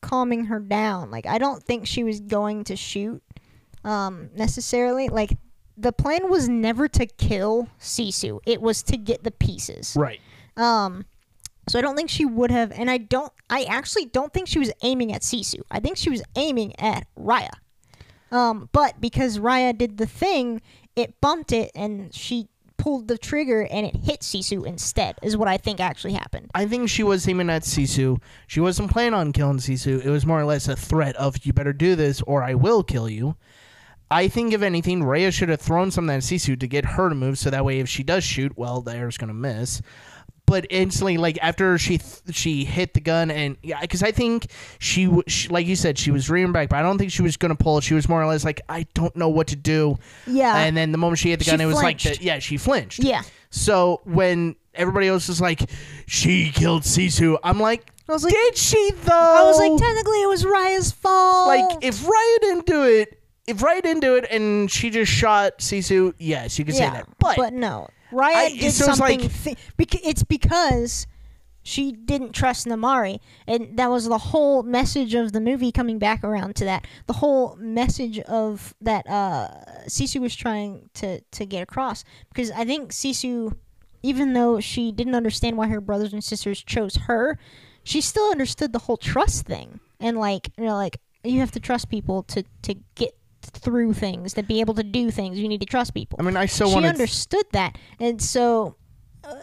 calming 0.00 0.44
her 0.46 0.60
down. 0.60 1.10
Like 1.10 1.26
I 1.26 1.38
don't 1.38 1.62
think 1.62 1.86
she 1.86 2.04
was 2.04 2.20
going 2.20 2.64
to 2.64 2.76
shoot, 2.76 3.22
um, 3.84 4.30
necessarily. 4.34 5.08
Like 5.08 5.36
the 5.76 5.92
plan 5.92 6.30
was 6.30 6.48
never 6.48 6.88
to 6.88 7.06
kill 7.06 7.68
Sisu. 7.80 8.40
It 8.46 8.60
was 8.60 8.82
to 8.84 8.96
get 8.96 9.24
the 9.24 9.30
pieces. 9.30 9.96
Right. 9.98 10.20
Um, 10.56 11.06
so 11.68 11.78
I 11.78 11.82
don't 11.82 11.96
think 11.96 12.10
she 12.10 12.24
would 12.24 12.50
have, 12.50 12.72
and 12.72 12.90
I 12.90 12.98
don't. 12.98 13.32
I 13.48 13.64
actually 13.64 14.06
don't 14.06 14.32
think 14.32 14.48
she 14.48 14.58
was 14.58 14.72
aiming 14.82 15.12
at 15.12 15.22
Sisu. 15.22 15.60
I 15.70 15.80
think 15.80 15.96
she 15.96 16.10
was 16.10 16.22
aiming 16.36 16.78
at 16.78 17.06
Raya. 17.18 17.50
Um, 18.32 18.68
but 18.72 19.00
because 19.00 19.38
Raya 19.38 19.76
did 19.76 19.96
the 19.96 20.06
thing, 20.06 20.60
it 20.96 21.20
bumped 21.20 21.52
it, 21.52 21.70
and 21.74 22.14
she 22.14 22.48
pulled 22.80 23.08
the 23.08 23.18
trigger, 23.18 23.66
and 23.70 23.86
it 23.86 23.96
hit 23.96 24.20
Sisu 24.20 24.66
instead. 24.66 25.16
Is 25.22 25.36
what 25.36 25.48
I 25.48 25.58
think 25.58 25.80
actually 25.80 26.14
happened. 26.14 26.50
I 26.54 26.66
think 26.66 26.88
she 26.88 27.02
was 27.02 27.28
aiming 27.28 27.50
at 27.50 27.62
Sisu. 27.62 28.20
She 28.46 28.60
wasn't 28.60 28.90
planning 28.90 29.14
on 29.14 29.32
killing 29.32 29.58
Sisu. 29.58 30.04
It 30.04 30.10
was 30.10 30.24
more 30.24 30.40
or 30.40 30.44
less 30.44 30.66
a 30.66 30.76
threat 30.76 31.14
of 31.16 31.44
you 31.44 31.52
better 31.52 31.74
do 31.74 31.94
this 31.94 32.22
or 32.22 32.42
I 32.42 32.54
will 32.54 32.82
kill 32.82 33.08
you. 33.08 33.36
I 34.10 34.26
think 34.26 34.52
if 34.52 34.62
anything, 34.62 35.04
Rhea 35.04 35.30
should 35.30 35.50
have 35.50 35.60
thrown 35.60 35.90
something 35.90 36.16
at 36.16 36.22
Sisu 36.22 36.58
to 36.58 36.66
get 36.66 36.84
her 36.84 37.08
to 37.08 37.14
move, 37.14 37.38
so 37.38 37.50
that 37.50 37.64
way 37.64 37.78
if 37.78 37.88
she 37.88 38.02
does 38.02 38.24
shoot, 38.24 38.58
well, 38.58 38.80
the 38.80 38.92
arrow's 38.92 39.16
gonna 39.16 39.34
miss. 39.34 39.82
But 40.50 40.66
instantly, 40.68 41.16
like 41.16 41.38
after 41.40 41.78
she 41.78 41.98
th- 41.98 42.20
she 42.36 42.64
hit 42.64 42.92
the 42.94 43.00
gun, 43.00 43.30
and 43.30 43.56
yeah, 43.62 43.80
because 43.80 44.02
I 44.02 44.10
think 44.10 44.50
she, 44.80 45.04
w- 45.04 45.22
she, 45.28 45.48
like 45.48 45.66
you 45.66 45.76
said, 45.76 45.96
she 45.96 46.10
was 46.10 46.28
rearing 46.28 46.52
back, 46.52 46.68
but 46.68 46.76
I 46.76 46.82
don't 46.82 46.98
think 46.98 47.12
she 47.12 47.22
was 47.22 47.36
gonna 47.36 47.54
pull. 47.54 47.78
it. 47.78 47.84
She 47.84 47.94
was 47.94 48.08
more 48.08 48.20
or 48.22 48.26
less 48.26 48.44
like, 48.44 48.60
I 48.68 48.86
don't 48.94 49.14
know 49.14 49.28
what 49.28 49.46
to 49.48 49.56
do. 49.56 49.96
Yeah. 50.26 50.56
and 50.56 50.76
then 50.76 50.92
the 50.92 50.98
moment 50.98 51.18
she 51.20 51.30
hit 51.30 51.38
the 51.38 51.44
She 51.44 51.52
gun, 51.52 51.60
it 51.60 51.66
was 51.66 51.76
like, 51.76 52.00
the, 52.02 52.18
yeah, 52.20 52.40
she 52.40 52.56
flinched. 52.56 52.98
yeah. 52.98 53.22
So 53.50 54.00
when 54.04 54.56
everybody 54.74 55.08
else 55.08 55.28
is 55.28 55.40
like, 55.40 55.68
she 56.06 56.50
killed 56.50 56.82
Sisu, 56.82 57.38
I'm 57.42 57.58
like, 57.60 57.86
I 58.08 58.12
was 58.12 58.24
like, 58.24 58.32
did 58.32 58.56
she 58.56 58.90
though? 59.04 59.12
I 59.12 59.42
was 59.44 59.56
like, 59.58 59.76
technically, 59.80 60.20
it 60.22 60.28
was 60.28 60.44
Raya's 60.44 60.90
fault. 60.90 61.46
like 61.48 61.78
if 61.84 62.00
Raya 62.02 62.40
didn't 62.40 62.66
do 62.66 62.82
it, 62.84 63.20
if 63.46 63.58
Raya 63.58 63.82
didn't 63.82 64.00
do 64.00 64.16
it, 64.16 64.26
and 64.30 64.70
she 64.70 64.90
just 64.90 65.10
shot 65.12 65.58
Sisu, 65.58 66.12
yes, 66.18 66.58
you 66.58 66.64
could 66.64 66.74
say 66.74 66.88
that. 66.90 67.06
But 67.18 67.36
But, 67.36 67.52
no, 67.52 67.88
Raya 68.10 68.34
I- 68.34 68.56
did 68.56 68.72
so 68.72 68.86
something. 68.86 69.20
like- 69.20 69.30
thi- 69.30 69.56
beca- 69.78 70.00
it's 70.04 70.22
because 70.24 71.06
she 71.62 71.92
didn't 71.92 72.32
trust 72.32 72.66
Namaari, 72.66 73.20
and 73.46 73.76
that 73.76 73.90
was 73.90 74.08
the 74.08 74.16
whole 74.18 74.62
message 74.62 75.14
of 75.14 75.32
the 75.32 75.40
movie. 75.40 75.70
Coming 75.70 75.98
back 75.98 76.24
around 76.24 76.56
to 76.56 76.64
that, 76.64 76.86
the 77.06 77.12
whole 77.14 77.54
message 77.56 78.18
of 78.20 78.74
that 78.80 79.06
uh, 79.08 79.48
Sisu 79.86 80.20
was 80.20 80.34
trying 80.34 80.88
to 80.94 81.20
to 81.20 81.44
get 81.46 81.62
across. 81.62 82.02
Because 82.30 82.50
I 82.52 82.64
think 82.64 82.92
Sisu, 82.92 83.54
even 84.02 84.32
though 84.32 84.58
she 84.60 84.90
didn't 84.90 85.14
understand 85.14 85.56
why 85.58 85.68
her 85.68 85.80
brothers 85.82 86.12
and 86.14 86.24
sisters 86.24 86.62
chose 86.62 86.96
her, 87.06 87.38
she 87.84 88.00
still 88.00 88.30
understood 88.30 88.72
the 88.72 88.78
whole 88.80 88.96
trust 88.96 89.44
thing, 89.46 89.80
and 90.00 90.18
like 90.18 90.50
you 90.56 90.64
know, 90.64 90.76
like 90.76 90.98
you 91.22 91.40
have 91.40 91.52
to 91.52 91.60
trust 91.60 91.90
people 91.90 92.22
to 92.24 92.42
to 92.62 92.74
get 92.94 93.14
through 93.42 93.92
things 93.94 94.34
to 94.34 94.42
be 94.42 94.60
able 94.60 94.74
to 94.74 94.82
do 94.82 95.10
things 95.10 95.38
you 95.38 95.48
need 95.48 95.60
to 95.60 95.66
trust 95.66 95.94
people 95.94 96.18
I 96.20 96.22
mean, 96.22 96.36
I 96.36 96.46
so 96.46 96.68
she 96.68 96.86
understood 96.86 97.46
that, 97.52 97.76
and 97.98 98.20
so 98.20 98.76
uh, 99.24 99.34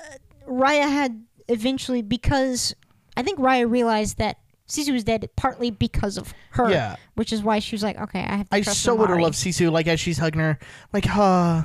Raya 0.47 0.89
had 0.89 1.23
eventually 1.47 2.01
because 2.01 2.75
I 3.15 3.23
think 3.23 3.39
Raya 3.39 3.69
realized 3.69 4.17
that 4.19 4.37
Sisu 4.67 4.91
was 4.93 5.03
dead 5.03 5.27
partly 5.35 5.71
because 5.71 6.17
of 6.17 6.33
her. 6.51 6.69
Yeah. 6.69 6.97
which 7.15 7.31
is 7.31 7.41
why 7.41 7.59
she 7.59 7.73
was 7.73 7.83
like, 7.83 7.97
okay, 7.99 8.19
I 8.19 8.35
have 8.35 8.49
to 8.49 8.55
I 8.55 8.61
so 8.61 8.95
would 8.95 9.09
have 9.09 9.19
loved 9.19 9.35
Sisu, 9.35 9.71
like 9.71 9.87
as 9.87 9.99
she's 9.99 10.17
hugging 10.17 10.41
her, 10.41 10.59
like, 10.93 11.05
huh. 11.05 11.63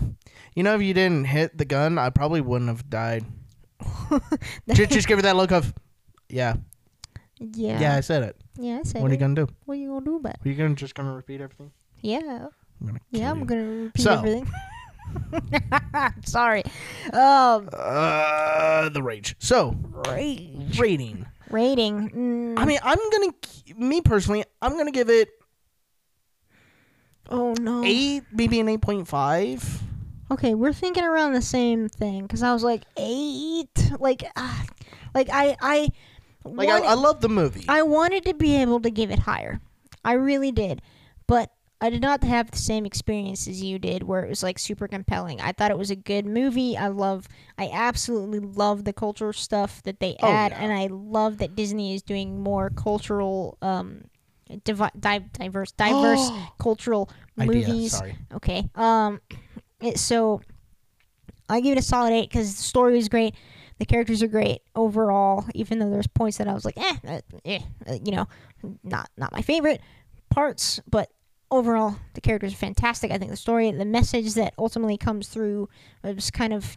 You 0.55 0.63
know, 0.63 0.75
if 0.75 0.83
you 0.83 0.93
didn't 0.95 1.25
hit 1.25 1.57
the 1.57 1.65
gun, 1.65 1.99
I 1.99 2.11
probably 2.11 2.43
wouldn't 2.43 2.69
have 2.69 2.89
died. 2.89 3.25
just, 4.73 4.93
just 4.93 5.09
give 5.09 5.19
her 5.19 5.23
that 5.23 5.35
look 5.37 5.51
of, 5.51 5.73
yeah, 6.29 6.57
yeah, 7.41 7.81
yeah, 7.81 7.97
I 7.97 8.01
said 8.01 8.23
it. 8.23 8.37
yeah. 8.57 8.79
I 8.81 8.83
said 8.83 9.03
What 9.03 9.11
are 9.11 9.15
you 9.15 9.21
gonna 9.21 9.35
do? 9.35 9.49
What 9.65 9.75
are 9.75 9.81
you 9.81 9.89
gonna 9.89 10.05
do 10.05 10.17
about? 10.17 10.35
it? 10.35 10.47
Are 10.47 10.49
you 10.49 10.55
gonna 10.55 10.75
just 10.75 10.95
gonna 10.95 11.15
repeat 11.15 11.41
everything? 11.41 11.73
Yeah, 12.03 12.49
I'm 12.81 12.87
gonna 12.87 13.01
yeah. 13.11 13.31
I'm 13.31 13.39
you. 13.41 13.45
gonna 13.47 13.65
repeat 13.85 14.03
So- 14.03 14.13
everything. 14.13 14.49
Sorry. 16.25 16.63
Um, 17.13 17.69
Uh, 17.73 18.89
the 18.89 19.03
rage. 19.03 19.37
So 19.39 19.77
rage. 20.07 20.79
rating. 20.81 21.27
rating. 21.51 22.11
Mm, 22.11 22.59
I 22.59 22.65
mean, 22.65 22.79
I'm 22.83 22.99
gonna, 23.11 23.33
me 23.77 24.01
personally, 24.01 24.45
I'm 24.63 24.77
gonna 24.77 24.91
give 24.91 25.11
it 25.11 25.29
oh 27.31 27.55
no. 27.61 27.83
eight, 27.85 28.25
maybe 28.33 28.61
an 28.61 28.69
eight 28.69 28.81
point 28.81 29.07
five. 29.09 29.83
Okay, 30.31 30.55
we're 30.55 30.73
thinking 30.73 31.05
around 31.05 31.35
the 31.35 31.43
same 31.43 31.89
thing 31.91 32.23
because 32.23 32.43
I 32.43 32.53
was 32.55 32.65
like 32.65 32.83
eight, 32.97 33.93
like, 34.01 34.25
ah, 34.37 34.65
like 35.15 35.29
I, 35.31 35.57
I, 35.61 35.89
Like 36.45 36.69
wanted, 36.69 36.87
I, 36.87 36.93
I 36.93 36.95
love 36.95 37.21
the 37.21 37.29
movie. 37.29 37.67
I 37.69 37.83
wanted 37.83 38.25
to 38.25 38.35
be 38.35 38.57
able 38.57 38.81
to 38.81 38.91
give 38.91 39.11
it 39.11 39.19
higher. 39.19 39.61
I 40.05 40.15
really 40.15 40.51
did, 40.51 40.81
but 41.27 41.51
I 41.83 41.91
did 41.91 42.01
not 42.01 42.23
have 42.23 42.51
the 42.53 42.59
same 42.59 42.87
experience 42.87 43.49
as 43.49 43.61
you 43.61 43.79
did, 43.79 44.05
where 44.05 44.25
it 44.25 44.29
was 44.29 44.43
like 44.43 44.59
super 44.59 44.87
compelling. 44.87 45.41
I 45.41 45.51
thought 45.51 45.73
it 45.73 45.77
was 45.77 45.91
a 45.91 45.97
good 45.97 46.25
movie. 46.25 46.77
I 46.77 46.87
love, 46.87 47.27
I 47.59 47.69
absolutely 47.73 48.39
love 48.39 48.85
the 48.85 48.93
cultural 48.93 49.33
stuff 49.33 49.83
that 49.83 49.99
they 49.99 50.17
Oh, 50.23 50.29
add, 50.29 50.53
yeah. 50.53 50.63
and 50.63 50.73
I 50.73 50.87
love 50.87 51.39
that 51.39 51.57
Disney 51.57 51.93
is 51.95 52.03
doing 52.03 52.41
more 52.41 52.71
cultural, 52.71 53.59
um, 53.61 54.05
divi- 54.65 54.91
di- 54.99 55.27
diverse, 55.33 55.73
diverse 55.73 56.31
cultural 56.61 57.11
Idea, 57.39 57.67
movies. 57.67 57.91
sorry. 57.91 58.17
Okay. 58.33 58.71
Um, 58.77 59.21
it, 59.81 59.99
so 59.99 60.41
I 61.49 61.61
give 61.61 61.77
it 61.77 61.81
a 61.81 61.83
solid 61.83 62.13
eight 62.13 62.31
because 62.31 62.55
the 62.57 62.63
story 62.63 62.95
was 62.95 63.09
great. 63.09 63.35
The 63.79 63.87
characters 63.87 64.23
are 64.23 64.29
great 64.29 64.61
overall, 64.77 65.47
even 65.55 65.81
though 65.81 65.91
there's 65.91 66.07
points 66.07 66.39
that 66.39 66.47
I 66.47 66.55
was 66.55 66.65
like, 66.65 66.79
eh, 66.79 66.97
uh, 67.09 67.21
eh, 67.45 67.59
uh, 67.89 67.95
you 68.05 68.13
know, 68.13 68.29
not 68.85 69.11
not 69.17 69.33
my 69.33 69.43
favorite 69.43 69.81
parts, 70.31 70.81
but 70.89 71.11
overall 71.53 71.97
the 72.15 72.21
characters 72.21 72.55
are 72.55 72.57
fantastic. 72.57 73.13
I 73.13 73.19
think 73.19 73.31
the 73.31 73.37
story, 73.37 73.71
the 73.71 73.85
message 73.85 74.35
that 74.35 74.55
ultimately 74.59 74.97
comes 74.97 75.29
through, 75.29 75.69
was 76.03 76.31
kind 76.31 76.53
of 76.53 76.77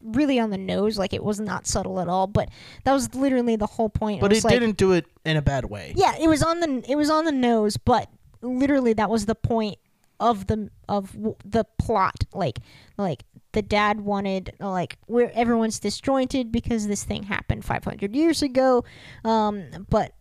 really 0.00 0.38
on 0.38 0.50
the 0.50 0.58
nose. 0.58 0.96
Like 0.96 1.12
it 1.12 1.22
was 1.22 1.40
not 1.40 1.66
subtle 1.66 2.00
at 2.00 2.08
all, 2.08 2.26
but 2.26 2.48
that 2.84 2.92
was 2.92 3.14
literally 3.14 3.56
the 3.56 3.66
whole 3.66 3.90
point. 3.90 4.20
But 4.20 4.30
was 4.30 4.38
it 4.38 4.44
like, 4.44 4.60
didn't 4.60 4.76
do 4.76 4.92
it 4.92 5.06
in 5.26 5.36
a 5.36 5.42
bad 5.42 5.66
way. 5.66 5.92
yeah, 5.96 6.16
it 6.18 6.28
was 6.28 6.42
on 6.42 6.60
the 6.60 6.84
it 6.88 6.96
was 6.96 7.10
on 7.10 7.24
the 7.24 7.32
nose, 7.32 7.76
but 7.76 8.08
literally 8.40 8.92
that 8.94 9.10
was 9.10 9.26
the 9.26 9.34
point 9.34 9.78
of 10.20 10.46
the 10.46 10.70
of 10.88 11.12
the 11.44 11.64
plot. 11.78 12.24
Like 12.32 12.60
like 12.96 13.24
the 13.52 13.62
dad 13.62 14.00
wanted 14.00 14.54
like 14.60 14.98
where 15.06 15.32
everyone's 15.34 15.80
disjointed 15.80 16.52
because 16.52 16.86
this 16.86 17.02
thing 17.02 17.24
happened 17.24 17.64
500 17.64 18.14
years 18.14 18.40
ago. 18.40 18.84
Um, 19.24 19.86
but 19.90 20.14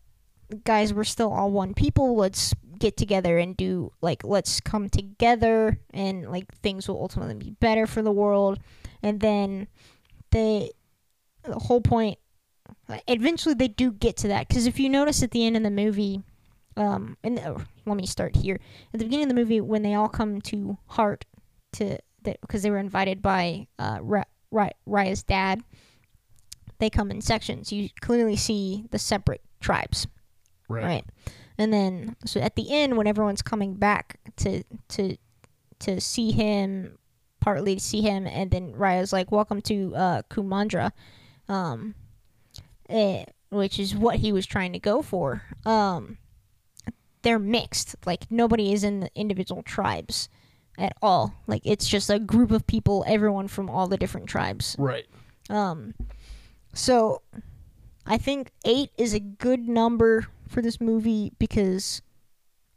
guys, 0.64 0.94
we're 0.94 1.04
still 1.04 1.32
all 1.32 1.52
one 1.52 1.74
people. 1.74 2.16
Let's 2.16 2.54
get 2.80 2.98
together 2.98 3.38
and 3.38 3.56
do 3.56 3.92
like 4.02 4.24
let's 4.24 4.60
come 4.60 4.90
together 4.90 5.80
and 5.94 6.30
like 6.30 6.54
things 6.56 6.88
will 6.88 7.00
ultimately 7.02 7.36
be 7.36 7.52
better 7.52 7.88
for 7.88 8.02
the 8.02 8.12
world. 8.12 8.60
And 9.04 9.20
then 9.20 9.68
they 10.32 10.72
the 11.44 11.60
whole 11.60 11.82
point 11.82 12.20
eventually 13.08 13.56
they 13.56 13.68
do 13.68 13.92
get 13.92 14.18
to 14.18 14.28
that 14.28 14.48
because 14.48 14.68
if 14.68 14.80
you 14.80 14.90
notice 14.90 15.24
at 15.24 15.32
the 15.32 15.46
end 15.46 15.56
of 15.56 15.64
the 15.64 15.72
movie 15.72 16.22
um 16.76 17.16
and 17.24 17.40
uh, 17.40 17.58
let 17.86 17.96
me 17.96 18.06
start 18.06 18.36
here 18.36 18.60
at 18.94 19.00
the 19.00 19.06
beginning 19.06 19.24
of 19.24 19.30
the 19.30 19.36
movie 19.36 19.62
when 19.62 19.84
they 19.84 19.94
all 19.94 20.10
come 20.10 20.42
to 20.42 20.78
heart 20.88 21.24
to 21.72 21.98
that 22.24 22.40
because 22.42 22.64
they 22.64 22.70
were 22.70 22.78
invited 22.78 23.22
by 23.22 23.66
uh 23.80 24.00
Ra- 24.02 24.24
Ra- 24.52 24.70
Raya's 24.86 25.24
dad 25.24 25.64
they 26.80 26.90
come 26.90 27.12
in 27.12 27.22
sections. 27.22 27.72
You 27.72 27.90
clearly 28.02 28.36
see 28.36 28.86
the 28.92 29.00
separate 29.00 29.42
tribes, 29.60 30.08
right? 30.70 31.06
And 31.58 31.74
then 31.74 32.16
so 32.26 32.40
at 32.40 32.56
the 32.56 32.72
end, 32.72 32.98
when 32.98 33.08
everyone's 33.08 33.42
coming 33.42 33.74
back 33.74 34.20
to 34.38 34.64
to 34.90 35.18
to 35.80 36.02
see 36.02 36.32
him, 36.32 36.98
partly 37.40 37.76
to 37.76 37.82
see 37.82 38.02
him, 38.02 38.28
and 38.28 38.52
then 38.52 38.74
Raya's 38.74 39.14
like, 39.14 39.32
"Welcome 39.32 39.62
to 39.64 39.96
uh, 39.96 40.22
Kumandra," 40.30 40.92
um, 41.50 41.96
eh, 42.90 43.26
which 43.50 43.80
is 43.80 43.96
what 43.96 44.18
he 44.18 44.32
was 44.32 44.46
trying 44.46 44.74
to 44.74 44.80
go 44.80 45.02
for. 45.02 45.44
Um, 45.66 46.18
they're 47.24 47.40
mixed. 47.40 47.96
Like 48.06 48.30
nobody 48.30 48.72
is 48.72 48.84
in 48.84 49.02
the 49.02 49.10
individual 49.16 49.64
tribes 49.64 50.30
at 50.78 50.94
all. 51.02 51.34
Like 51.48 51.62
it's 51.66 51.88
just 51.88 52.10
a 52.10 52.20
group 52.20 52.52
of 52.52 52.68
people, 52.68 53.04
everyone 53.08 53.48
from 53.48 53.70
all 53.70 53.88
the 53.88 53.98
different 53.98 54.28
tribes. 54.28 54.76
Right. 54.78 55.06
Um, 55.50 55.94
so 56.74 57.22
I 58.06 58.18
think 58.18 58.52
eight 58.64 58.92
is 58.98 59.14
a 59.14 59.20
good 59.20 59.68
number 59.68 60.28
for 60.50 60.62
this 60.62 60.80
movie 60.82 61.32
because 61.40 62.02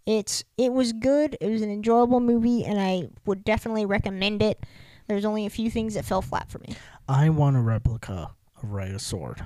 it's 0.07 0.45
it 0.59 0.73
was 0.73 0.93
good. 0.93 1.37
It 1.41 1.49
was 1.51 1.63
an 1.63 1.71
enjoyable 1.71 2.21
movie, 2.21 2.65
and 2.65 2.81
I 2.81 3.11
would 3.27 3.45
definitely 3.45 3.87
recommend 3.87 4.43
it. 4.43 4.65
There's 5.07 5.25
only 5.25 5.47
a 5.47 5.51
few 5.51 5.71
things 5.71 5.95
that 5.95 6.05
fell 6.05 6.23
flat 6.23 6.51
for 6.51 6.59
me. 6.61 6.77
I 7.09 7.31
want 7.31 7.57
a 7.57 7.61
replica 7.61 8.31
of 8.63 8.71
Raya's 8.71 9.03
sword 9.03 9.43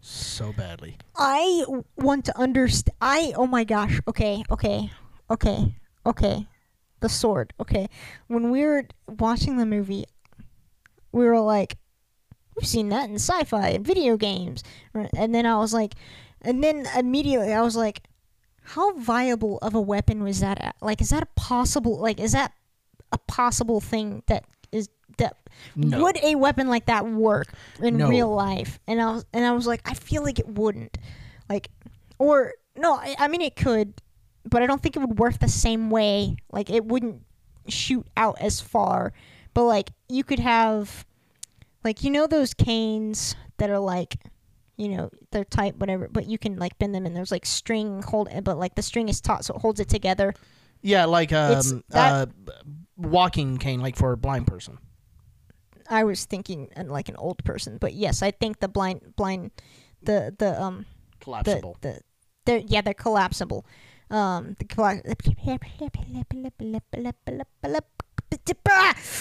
so 0.00 0.52
badly. 0.52 0.96
I 1.16 1.64
want 1.96 2.24
to 2.26 2.38
understand. 2.38 2.96
I 3.00 3.32
oh 3.36 3.46
my 3.46 3.64
gosh. 3.64 4.00
Okay, 4.08 4.42
okay, 4.50 4.90
okay, 5.30 5.76
okay. 6.04 6.46
The 7.00 7.08
sword. 7.08 7.52
Okay, 7.60 7.88
when 8.26 8.50
we 8.50 8.64
were 8.64 8.84
watching 9.08 9.56
the 9.56 9.66
movie, 9.66 10.04
we 11.10 11.24
were 11.24 11.40
like, 11.40 11.78
we've 12.56 12.66
seen 12.66 12.90
that 12.90 13.08
in 13.08 13.16
sci-fi 13.16 13.68
and 13.68 13.86
video 13.86 14.16
games, 14.16 14.62
and 15.16 15.34
then 15.34 15.46
I 15.46 15.58
was 15.58 15.72
like, 15.72 15.94
and 16.42 16.62
then 16.62 16.86
immediately 16.96 17.52
I 17.52 17.62
was 17.62 17.76
like, 17.76 18.02
how 18.64 18.94
viable 18.96 19.58
of 19.58 19.74
a 19.74 19.80
weapon 19.80 20.22
was 20.22 20.40
that? 20.40 20.60
At? 20.60 20.76
Like, 20.80 21.00
is 21.00 21.10
that 21.10 21.22
a 21.22 21.28
possible? 21.36 21.98
Like, 21.98 22.20
is 22.20 22.32
that 22.32 22.52
a 23.12 23.18
possible 23.18 23.80
thing 23.80 24.22
that 24.26 24.44
is 24.70 24.88
that 25.18 25.36
No. 25.76 26.02
would 26.02 26.16
a 26.22 26.34
weapon 26.36 26.68
like 26.68 26.86
that 26.86 27.06
work 27.06 27.52
in 27.80 27.96
No. 27.98 28.08
real 28.08 28.30
life? 28.32 28.78
And 28.86 29.00
I 29.00 29.10
was 29.12 29.24
and 29.32 29.44
I 29.44 29.52
was 29.52 29.66
like, 29.66 29.80
I 29.84 29.94
feel 29.94 30.22
like 30.22 30.38
it 30.38 30.48
wouldn't. 30.48 30.96
Like, 31.48 31.68
or 32.18 32.54
no, 32.76 32.94
I, 32.94 33.16
I 33.18 33.28
mean 33.28 33.40
it 33.42 33.56
could, 33.56 33.94
but 34.48 34.62
I 34.62 34.66
don't 34.66 34.82
think 34.82 34.96
it 34.96 35.00
would 35.00 35.18
work 35.18 35.38
the 35.40 35.48
same 35.48 35.90
way. 35.90 36.36
Like, 36.50 36.70
it 36.70 36.84
wouldn't 36.84 37.22
shoot 37.68 38.06
out 38.16 38.36
as 38.40 38.60
far. 38.60 39.12
But 39.54 39.64
like, 39.64 39.90
you 40.08 40.24
could 40.24 40.38
have, 40.38 41.04
like, 41.84 42.02
you 42.02 42.10
know, 42.10 42.26
those 42.26 42.54
canes 42.54 43.34
that 43.58 43.68
are 43.70 43.78
like. 43.80 44.16
You 44.76 44.88
know 44.96 45.10
they're 45.30 45.44
tight, 45.44 45.76
whatever, 45.76 46.08
but 46.08 46.26
you 46.26 46.38
can 46.38 46.56
like 46.56 46.78
bend 46.78 46.94
them, 46.94 47.04
and 47.06 47.14
there's 47.14 47.30
like 47.30 47.44
string 47.46 48.02
hold, 48.02 48.28
but 48.42 48.58
like 48.58 48.74
the 48.74 48.82
string 48.82 49.08
is 49.08 49.20
taut, 49.20 49.44
so 49.44 49.54
it 49.54 49.60
holds 49.60 49.80
it 49.80 49.88
together. 49.88 50.34
Yeah, 50.80 51.04
like 51.04 51.32
um, 51.32 51.84
that- 51.90 52.28
uh, 52.28 52.52
walking 52.96 53.58
cane, 53.58 53.80
like 53.80 53.96
for 53.96 54.12
a 54.12 54.16
blind 54.16 54.46
person. 54.46 54.78
I 55.90 56.04
was 56.04 56.24
thinking 56.24 56.70
uh, 56.76 56.84
like 56.84 57.08
an 57.08 57.16
old 57.16 57.44
person, 57.44 57.76
but 57.78 57.92
yes, 57.92 58.22
I 58.22 58.30
think 58.30 58.60
the 58.60 58.68
blind 58.68 59.14
blind 59.16 59.50
the 60.02 60.34
the 60.38 60.60
um 60.60 60.86
the 61.18 61.24
Collapsible. 61.24 61.76
the 61.82 62.00
they're 62.46 62.58
yeah 62.58 62.80
they're 62.80 62.94
collapsible. 62.94 63.66
Um, 64.10 64.56
the 64.58 64.64
colla- 64.64 65.02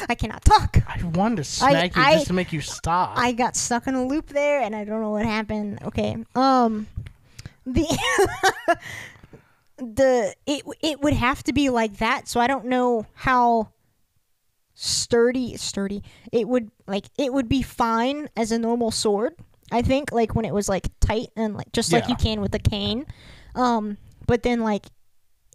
I 0.10 0.16
cannot 0.16 0.44
talk. 0.44 0.78
I 0.88 1.04
wanted 1.04 1.38
to 1.38 1.44
smack 1.44 1.96
you 1.96 2.02
I- 2.02 2.14
just 2.14 2.28
to 2.28 2.34
make 2.34 2.52
you 2.52 2.62
stop. 2.62 3.18
I 3.18 3.32
got 3.32 3.56
stuck 3.56 3.88
in 3.88 3.96
a 3.96 4.06
loop 4.06 4.28
there, 4.28 4.62
and 4.62 4.76
I 4.76 4.84
don't 4.84 5.02
know 5.02 5.12
what 5.12 5.26
happened. 5.26 5.80
Okay. 5.84 6.18
Um, 6.36 6.88
the 7.66 7.86
the 9.78 10.36
it 10.46 10.64
it 10.82 11.02
would 11.02 11.14
have 11.14 11.44
to 11.44 11.54
be 11.54 11.70
like 11.70 11.98
that. 11.98 12.28
So 12.28 12.40
I 12.40 12.48
don't 12.48 12.66
know 12.66 13.06
how 13.14 13.70
sturdy 14.74 15.56
sturdy 15.58 16.02
it 16.32 16.48
would 16.48 16.72
like 16.88 17.06
it 17.20 17.32
would 17.32 17.48
be 17.48 17.62
fine 17.62 18.30
as 18.36 18.52
a 18.52 18.60
normal 18.60 18.92
sword. 18.92 19.36
I 19.72 19.82
think 19.82 20.12
like 20.12 20.36
when 20.36 20.46
it 20.46 20.54
was 20.54 20.68
like 20.68 20.88
tight 21.00 21.30
and 21.36 21.56
like 21.56 21.72
just 21.72 21.94
like 21.94 22.10
you 22.10 22.16
can 22.16 22.42
with 22.42 22.54
a 22.56 22.60
cane. 22.60 23.06
Um, 23.56 23.98
but 24.28 24.44
then 24.44 24.62
like 24.62 24.88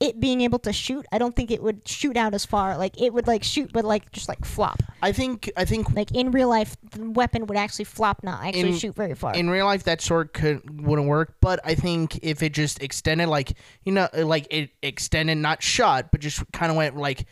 it 0.01 0.21
being 0.21 0.43
able 0.43 0.59
to 0.61 0.73
shoot, 0.73 1.07
I 1.11 1.19
don't 1.19 1.35
think 1.35 1.51
it 1.51 1.63
would 1.63 1.87
shoot 1.89 2.17
out 2.17 2.35
as 2.35 2.45
far. 2.45 2.77
Like 2.77 3.01
it 3.01 3.15
would 3.15 3.27
like 3.27 3.43
shoot, 3.43 3.73
but 3.73 3.85
like 3.85 4.13
just 4.13 4.29
like 4.29 4.45
flop. 4.45 4.83
I 5.01 5.13
think 5.13 5.51
I 5.57 5.65
think 5.65 5.91
Like 5.95 6.13
in 6.13 6.33
real 6.33 6.49
life, 6.49 6.77
the 6.91 7.11
weapon 7.11 7.47
would 7.47 7.57
actually 7.57 7.87
flop, 7.87 8.23
not 8.23 8.45
actually 8.45 8.69
In- 8.71 8.77
shoot 8.77 8.95
very 8.95 9.15
far. 9.15 9.35
in 9.35 9.49
real 9.49 9.65
life 9.65 9.85
that 9.85 10.01
sword 10.03 10.33
could 10.33 10.85
wouldn't 10.87 11.09
work, 11.09 11.37
but 11.41 11.61
I 11.65 11.75
think 11.75 12.19
if 12.23 12.43
it 12.43 12.53
just 12.53 12.83
extended, 12.83 13.29
like 13.29 13.55
you 13.85 13.93
know, 13.93 14.09
like 14.15 14.47
it 14.51 14.71
extended, 14.83 15.37
not 15.39 15.63
shot, 15.63 16.11
but 16.13 16.21
just 16.21 16.43
kind 16.53 16.71
of 16.71 16.77
went 16.77 16.97
like, 16.97 17.25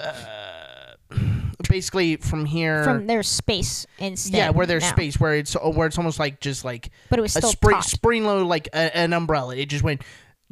uh, 0.00 0.94
basically 1.68 2.16
from 2.16 2.44
here. 2.44 2.84
From 2.84 3.06
their 3.06 3.22
space 3.22 3.86
instead. 3.98 4.36
yeah, 4.36 4.50
where 4.50 4.66
there's 4.66 4.82
now. 4.82 4.90
space, 4.90 5.20
where 5.20 5.34
it's 5.34 5.54
where 5.54 5.86
it's 5.86 5.98
almost 5.98 6.18
like 6.18 6.40
just 6.40 6.64
like 6.64 6.90
but 7.08 7.18
it 7.18 7.22
was 7.22 7.36
a 7.36 7.40
still 7.40 7.50
spring 7.50 7.82
spring 7.82 8.24
load, 8.24 8.46
like 8.46 8.68
a, 8.68 8.96
an 8.96 9.12
umbrella. 9.12 9.56
It 9.56 9.66
just 9.66 9.84
went 9.84 10.02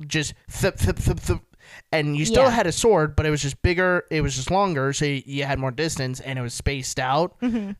just 0.06 0.34
thip 0.48 0.76
thip 0.78 0.96
thip 0.96 1.18
thip, 1.20 1.38
and 1.92 2.16
you 2.16 2.24
still 2.24 2.44
Yeah. 2.44 2.50
had 2.50 2.66
a 2.66 2.72
sword, 2.72 3.16
but 3.16 3.26
it 3.26 3.30
was 3.30 3.42
just 3.42 3.60
bigger. 3.62 4.04
It 4.10 4.20
was 4.22 4.34
just 4.36 4.50
longer, 4.50 4.92
so 4.92 5.04
you, 5.04 5.22
you 5.26 5.44
had 5.44 5.58
more 5.58 5.70
distance, 5.70 6.20
and 6.20 6.38
it 6.38 6.42
was 6.42 6.54
spaced 6.54 6.98
out. 6.98 7.38
Mhm. 7.40 7.76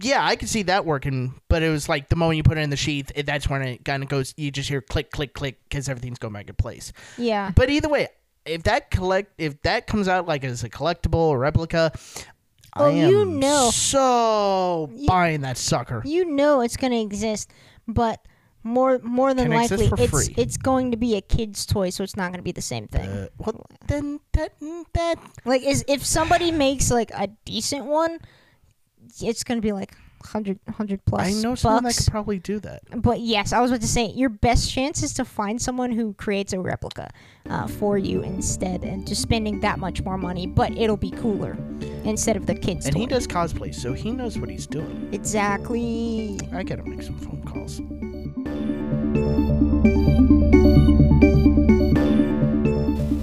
Yeah, 0.00 0.24
I 0.24 0.36
could 0.36 0.48
see 0.48 0.62
that 0.62 0.86
working, 0.86 1.34
but 1.48 1.62
it 1.62 1.68
was 1.68 1.86
like 1.88 2.08
the 2.08 2.16
moment 2.16 2.38
you 2.38 2.42
put 2.42 2.56
it 2.56 2.62
in 2.62 2.70
the 2.70 2.76
sheath, 2.76 3.12
it, 3.14 3.26
that's 3.26 3.48
when 3.50 3.60
it 3.60 3.84
kind 3.84 4.02
of 4.02 4.08
goes. 4.08 4.32
You 4.38 4.50
just 4.50 4.68
hear 4.70 4.80
click 4.80 5.10
click 5.10 5.34
click 5.34 5.58
because 5.68 5.88
everything's 5.88 6.18
going 6.18 6.32
back 6.32 6.48
in 6.48 6.54
place. 6.54 6.92
Yeah. 7.18 7.52
But 7.54 7.68
either 7.68 7.90
way, 7.90 8.08
if 8.46 8.62
that 8.62 8.90
collect 8.90 9.34
if 9.38 9.60
that 9.62 9.86
comes 9.86 10.08
out 10.08 10.26
like 10.26 10.44
as 10.44 10.64
a 10.64 10.70
collectible 10.70 11.14
or 11.14 11.38
replica. 11.38 11.92
I 12.74 12.80
Well, 12.84 12.90
am 12.90 13.10
you 13.10 13.24
know- 13.26 13.70
so 13.70 14.88
You- 14.94 15.06
buying 15.06 15.42
that 15.42 15.58
sucker. 15.58 16.00
You 16.06 16.24
know 16.24 16.62
it's 16.62 16.78
gonna 16.78 17.02
exist, 17.02 17.50
but 17.86 18.18
more 18.64 18.98
more 19.00 19.34
than 19.34 19.50
Can 19.50 19.60
exist 19.62 19.82
likely 19.82 19.88
for 19.88 20.02
it's 20.18 20.26
free. 20.28 20.34
it's 20.36 20.56
going 20.56 20.90
to 20.92 20.96
be 20.96 21.16
a 21.16 21.20
kid's 21.20 21.66
toy, 21.66 21.90
so 21.90 22.02
it's 22.04 22.16
not 22.16 22.30
gonna 22.30 22.42
be 22.42 22.52
the 22.52 22.62
same 22.62 22.86
thing. 22.88 23.08
Uh, 23.08 23.28
well, 23.38 23.66
then 23.88 24.20
that 24.32 24.52
that 24.94 25.16
like 25.44 25.62
is 25.62 25.84
if 25.88 26.04
somebody 26.04 26.52
makes 26.52 26.90
like 26.90 27.10
a 27.14 27.28
decent 27.44 27.86
one, 27.86 28.18
it's 29.20 29.44
gonna 29.44 29.60
be 29.60 29.72
like 29.72 29.94
100, 30.22 30.60
100 30.66 31.04
plus 31.04 31.26
I 31.26 31.32
know 31.42 31.56
someone 31.56 31.82
that 31.82 31.88
bucks. 31.88 32.04
could 32.04 32.12
probably 32.12 32.38
do 32.38 32.60
that. 32.60 32.82
But 33.02 33.18
yes, 33.18 33.52
I 33.52 33.60
was 33.60 33.72
about 33.72 33.80
to 33.80 33.88
say 33.88 34.06
your 34.06 34.28
best 34.28 34.70
chance 34.70 35.02
is 35.02 35.12
to 35.14 35.24
find 35.24 35.60
someone 35.60 35.90
who 35.90 36.14
creates 36.14 36.52
a 36.52 36.60
replica 36.60 37.10
uh, 37.50 37.66
for 37.66 37.98
you 37.98 38.22
instead, 38.22 38.84
and 38.84 39.04
just 39.04 39.20
spending 39.20 39.58
that 39.60 39.80
much 39.80 40.02
more 40.02 40.16
money. 40.16 40.46
But 40.46 40.78
it'll 40.78 40.96
be 40.96 41.10
cooler 41.10 41.58
instead 42.04 42.36
of 42.36 42.46
the 42.46 42.54
kids. 42.54 42.86
And 42.86 42.96
he 42.96 43.06
does 43.06 43.26
cosplay, 43.26 43.74
so 43.74 43.92
he 43.94 44.12
knows 44.12 44.38
what 44.38 44.48
he's 44.48 44.68
doing. 44.68 45.08
exactly. 45.12 46.38
I 46.52 46.62
gotta 46.62 46.84
make 46.84 47.02
some 47.02 47.18
phone 47.18 47.42
calls. 47.42 47.80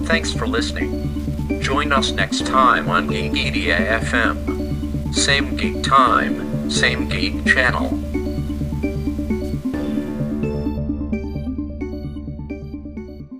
Thanks 0.06 0.32
for 0.32 0.46
listening. 0.46 1.60
Join 1.60 1.92
us 1.92 2.12
next 2.12 2.46
time 2.46 2.88
on 2.88 3.08
Geekedia 3.08 4.00
FM. 4.00 5.14
Same 5.14 5.56
geek 5.56 5.82
time, 5.82 6.70
same 6.70 7.08
geek 7.08 7.46
channel. 7.46 7.88